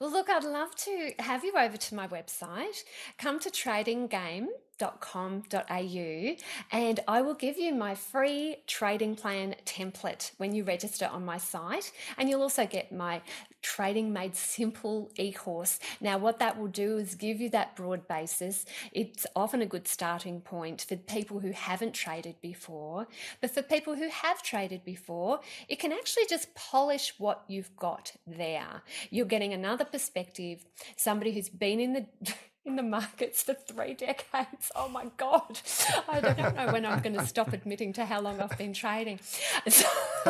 Well, 0.00 0.12
look, 0.12 0.30
I'd 0.30 0.44
love 0.44 0.76
to 0.76 1.12
have 1.18 1.44
you 1.44 1.54
over 1.58 1.76
to 1.76 1.94
my 1.94 2.06
website. 2.06 2.84
Come 3.18 3.40
to 3.40 3.50
Trading 3.50 4.06
Game 4.06 4.48
tradingplan.com.au 4.78 6.36
and 6.72 7.00
I 7.08 7.22
will 7.22 7.34
give 7.34 7.58
you 7.58 7.74
my 7.74 7.94
free 7.94 8.56
trading 8.66 9.16
plan 9.16 9.54
template 9.64 10.32
when 10.38 10.54
you 10.54 10.64
register 10.64 11.08
on 11.10 11.24
my 11.24 11.38
site. 11.38 11.92
And 12.16 12.28
you'll 12.28 12.42
also 12.42 12.66
get 12.66 12.92
my 12.92 13.20
Trading 13.62 14.12
Made 14.12 14.36
Simple 14.36 15.10
e 15.16 15.32
course. 15.32 15.78
Now, 16.00 16.18
what 16.18 16.38
that 16.38 16.58
will 16.58 16.68
do 16.68 16.98
is 16.98 17.14
give 17.14 17.40
you 17.40 17.50
that 17.50 17.76
broad 17.76 18.06
basis. 18.06 18.64
It's 18.92 19.26
often 19.34 19.62
a 19.62 19.66
good 19.66 19.88
starting 19.88 20.40
point 20.40 20.82
for 20.88 20.96
people 20.96 21.40
who 21.40 21.50
haven't 21.52 21.92
traded 21.92 22.40
before, 22.40 23.08
but 23.40 23.50
for 23.50 23.62
people 23.62 23.96
who 23.96 24.08
have 24.08 24.42
traded 24.42 24.84
before, 24.84 25.40
it 25.68 25.78
can 25.78 25.92
actually 25.92 26.26
just 26.28 26.54
polish 26.54 27.14
what 27.18 27.44
you've 27.48 27.74
got 27.76 28.12
there. 28.26 28.82
You're 29.10 29.26
getting 29.26 29.52
another 29.52 29.84
perspective, 29.84 30.64
somebody 30.96 31.32
who's 31.32 31.48
been 31.48 31.80
in 31.80 31.92
the 31.94 32.06
in 32.64 32.76
the 32.76 32.82
markets 32.82 33.42
for 33.42 33.54
three 33.54 33.94
decades. 33.94 34.70
Oh 34.76 34.88
my 34.88 35.06
God. 35.16 35.60
I 36.08 36.20
don't 36.20 36.38
know 36.38 36.72
when 36.72 36.84
I'm 36.84 37.00
going 37.00 37.16
to 37.16 37.26
stop 37.26 37.52
admitting 37.52 37.92
to 37.94 38.04
how 38.04 38.20
long 38.20 38.40
I've 38.40 38.56
been 38.58 38.72
trading. 38.72 39.20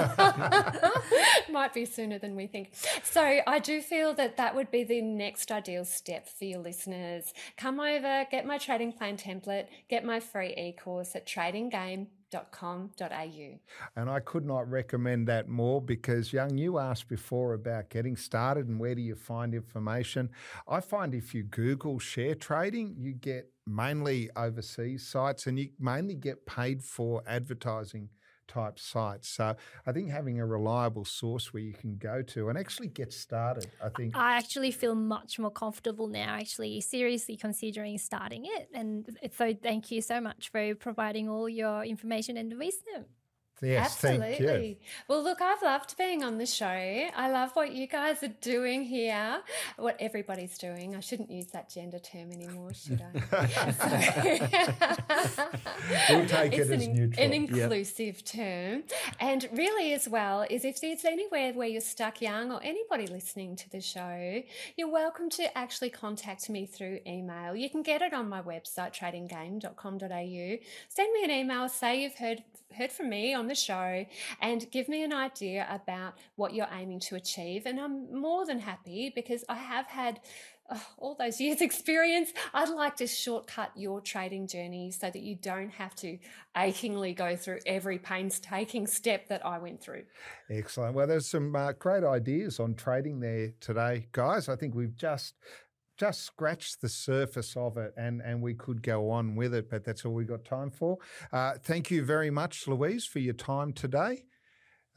Might 1.51 1.75
be 1.75 1.85
sooner 1.85 2.19
than 2.19 2.37
we 2.37 2.47
think. 2.47 2.71
So 3.03 3.41
I 3.47 3.59
do 3.59 3.83
feel 3.83 4.15
that 4.15 4.37
that 4.37 4.55
would 4.55 4.71
be 4.71 4.85
the 4.85 5.03
next 5.03 5.51
ideal 5.51 5.85
step 5.85 6.29
for 6.29 6.45
your 6.45 6.61
listeners. 6.61 7.33
Come 7.57 7.81
over, 7.81 8.27
get 8.31 8.47
my 8.47 8.59
trading 8.59 8.93
plan 8.93 9.17
template, 9.17 9.67
get 9.89 10.05
my 10.05 10.21
free 10.21 10.55
e 10.57 10.73
course 10.73 11.17
at 11.17 11.27
Trading 11.27 11.69
Game 11.69 12.09
www.young.com.au. 12.33 13.59
And 13.97 14.11
I 14.11 14.21
could 14.21 14.47
not 14.47 14.69
recommend 14.71 15.29
that 15.29 15.49
more 15.49 15.81
because, 15.81 16.33
Young, 16.33 16.57
you 16.57 16.79
asked 16.79 17.09
before 17.09 17.55
about 17.55 17.91
getting 17.91 18.17
started 18.17 18.69
and 18.69 18.79
where 18.79 18.95
do 18.95 19.03
you 19.03 19.15
find 19.15 19.55
information. 19.55 20.31
I 20.69 20.81
find 20.81 21.15
if 21.15 21.35
you 21.35 21.45
Google 21.45 21.99
share 21.99 22.35
trading, 22.35 22.95
you 22.99 23.13
get 23.15 23.51
mainly 23.67 24.31
overseas 24.37 25.07
sites 25.07 25.47
and 25.47 25.59
you 25.59 25.71
mainly 25.79 26.15
get 26.15 26.47
paid 26.47 26.83
for 26.83 27.23
advertising 27.27 28.09
type 28.49 28.79
sites. 28.79 29.29
So 29.29 29.55
I 29.87 29.93
think 29.93 30.11
having 30.11 30.41
a 30.41 30.47
reliable 30.47 31.05
source 31.05 31.53
where 31.53 31.63
you 31.63 31.75
can 31.75 31.97
go 31.97 32.23
to 32.23 32.49
and 32.49 32.59
actually 32.59 32.89
get 32.89 33.13
started, 33.13 33.71
I 33.83 33.91
think. 33.91 34.17
I 34.17 34.37
actually 34.37 34.71
feel 34.71 34.95
much 34.95 35.39
more 35.39 35.51
comfortable 35.51 36.09
now, 36.09 36.35
actually 36.35 36.81
seriously 36.81 37.37
considering 37.37 37.99
starting 37.99 38.47
it. 38.47 38.69
And 38.75 39.19
so 39.37 39.55
thank 39.55 39.91
you 39.91 40.01
so 40.03 40.21
much 40.21 40.51
for 40.51 40.75
providing 40.75 41.29
all 41.29 41.49
your 41.49 41.85
information 41.85 42.37
and 42.37 42.59
wisdom. 42.59 43.05
Yes, 43.61 44.05
Absolutely. 44.05 44.47
thank 44.47 44.65
you. 44.67 44.77
Well, 45.09 45.23
look, 45.23 45.41
I've 45.41 45.63
loved 45.63 45.97
being 45.97 46.23
on 46.23 46.39
the 46.39 46.47
show. 46.47 46.67
I 46.67 47.31
love 47.31 47.51
what 47.55 47.73
you 47.73 47.87
guys 47.89 48.23
are 48.23 48.35
doing 48.41 48.85
here, 48.85 49.41
what 49.77 49.97
everybody's 49.99 50.57
doing. 50.59 50.95
I 50.95 51.01
shouldn't 51.01 51.31
use 51.31 51.47
that 51.47 51.69
gender 51.69 51.99
term 51.99 52.31
anymore, 52.31 52.73
should 52.73 53.03
I? 53.03 53.19
We'll 56.09 56.27
take 56.27 56.53
it's 56.53 56.71
it 56.71 56.75
an, 56.75 56.81
as 56.81 56.89
neutral. 56.89 57.27
an 57.27 57.33
inclusive 57.33 58.25
term. 58.25 58.85
And 59.21 59.49
really, 59.53 59.93
as 59.93 60.09
well, 60.09 60.47
is 60.49 60.65
if 60.65 60.81
there's 60.81 61.05
anywhere 61.05 61.53
where 61.53 61.69
you're 61.69 61.81
stuck 61.81 62.21
young 62.21 62.53
or 62.53 62.61
anybody 62.63 63.07
listening 63.07 63.57
to 63.57 63.71
the 63.71 63.81
show, 63.81 64.43
you're 64.77 64.91
welcome 64.91 65.31
to 65.31 65.57
actually 65.57 65.91
contact 65.91 66.49
me 66.51 66.67
through 66.67 67.01
email. 67.07 67.55
You 67.55 67.71
can 67.71 67.83
get 67.83 68.03
it 68.03 68.13
on 68.13 68.29
my 68.29 68.43
website, 68.43 68.95
tradinggame.com.au. 68.99 70.57
Send 70.89 71.13
me 71.13 71.25
an 71.25 71.31
email, 71.31 71.69
say 71.69 72.03
you've 72.03 72.15
heard 72.15 72.43
heard 72.77 72.93
from 72.93 73.09
me 73.09 73.35
on 73.35 73.47
the 73.47 73.55
show 73.55 74.05
and 74.43 74.71
give 74.71 74.89
me 74.89 75.03
an 75.03 75.13
idea 75.13 75.67
about 75.71 76.19
what 76.37 76.55
you're 76.55 76.69
aiming 76.73 77.01
to 77.01 77.17
achieve. 77.17 77.65
And 77.67 77.81
I'm 77.81 78.21
more 78.21 78.45
than 78.45 78.59
happy 78.59 79.11
because 79.15 79.45
I 79.49 79.55
have 79.57 79.87
had 79.87 80.21
oh, 80.71 80.87
all 80.99 81.15
those 81.15 81.41
years' 81.41 81.61
experience. 81.61 82.33
I'd 82.55 82.69
like 82.69 82.97
to 82.97 83.07
shortcut 83.07 83.71
your 83.77 84.01
trading 84.01 84.47
journey 84.47 84.91
so 84.91 85.11
that 85.11 85.23
you 85.23 85.37
don't 85.37 85.71
have 85.71 85.95
to 85.97 86.19
achingly 86.57 87.13
go 87.13 87.37
through 87.37 87.61
every 87.67 87.99
painstaking 87.99 88.87
step 88.87 89.29
that 89.29 89.45
I 89.45 89.59
went 89.59 89.81
through. 89.81 90.05
Excellent. 90.51 90.95
Well, 90.95 91.07
there's 91.07 91.29
some 91.29 91.55
uh, 91.55 91.73
great 91.73 92.05
ideas 92.05 92.61
on 92.61 92.75
trading 92.75 93.21
there 93.21 93.53
today, 93.61 94.09
guys. 94.13 94.49
I 94.49 94.57
think 94.57 94.75
we've 94.75 94.97
just 94.97 95.35
just 95.99 96.23
scratched 96.23 96.81
the 96.81 96.89
surface 96.89 97.57
of 97.57 97.77
it 97.77 97.93
and, 97.97 98.23
and 98.23 98.41
we 98.41 98.55
could 98.55 98.83
go 98.83 99.11
on 99.11 99.35
with 99.35 99.53
it, 99.53 99.69
but 99.69 99.85
that's 99.85 100.05
all 100.05 100.15
we 100.15 100.25
got 100.25 100.45
time 100.45 100.71
for. 100.71 100.97
Uh, 101.33 101.55
thank 101.65 101.91
you 101.91 102.05
very 102.05 102.31
much, 102.31 102.69
Louise, 102.69 103.05
for 103.05 103.19
your 103.19 103.35
time 103.35 103.73
today. 103.73 104.25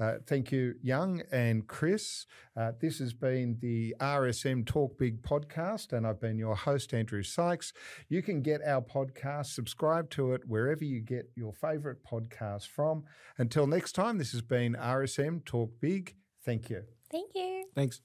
Uh, 0.02 0.16
thank 0.26 0.52
you, 0.52 0.74
Young 0.82 1.22
and 1.32 1.68
Chris. 1.68 2.26
Uh, 2.58 2.72
this 2.82 2.98
has 2.98 3.14
been 3.14 3.58
the 3.62 3.96
RSM 4.00 4.66
Talk 4.66 4.98
Big 4.98 5.22
podcast, 5.22 5.94
and 5.94 6.08
I've 6.08 6.20
been 6.20 6.40
your 6.40 6.56
host, 6.56 6.92
Andrew 6.94 7.22
Sykes. 7.22 7.72
You 8.10 8.24
can 8.24 8.42
get 8.42 8.62
our 8.66 8.82
podcast, 8.82 9.48
subscribe 9.48 10.10
to 10.12 10.34
it 10.34 10.42
wherever 10.48 10.84
you 10.84 11.02
get 11.02 11.30
your 11.36 11.54
favourite 11.54 11.98
podcast 12.04 12.68
from. 12.68 13.04
Until 13.38 13.68
next 13.68 13.92
time, 13.92 14.18
this 14.18 14.32
has 14.32 14.42
been 14.42 14.74
RSM 14.74 15.46
Talk 15.46 15.70
Big. 15.80 16.16
Thank 16.44 16.72
you. 16.72 16.82
Thank 17.12 17.36
you. 17.36 17.66
Thanks. 17.76 18.02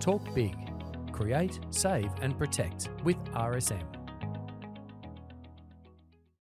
Talk 0.00 0.34
big. 0.34 0.56
Create, 1.12 1.60
save, 1.70 2.10
and 2.20 2.36
protect 2.36 2.90
with 3.04 3.16
RSM. 3.26 3.97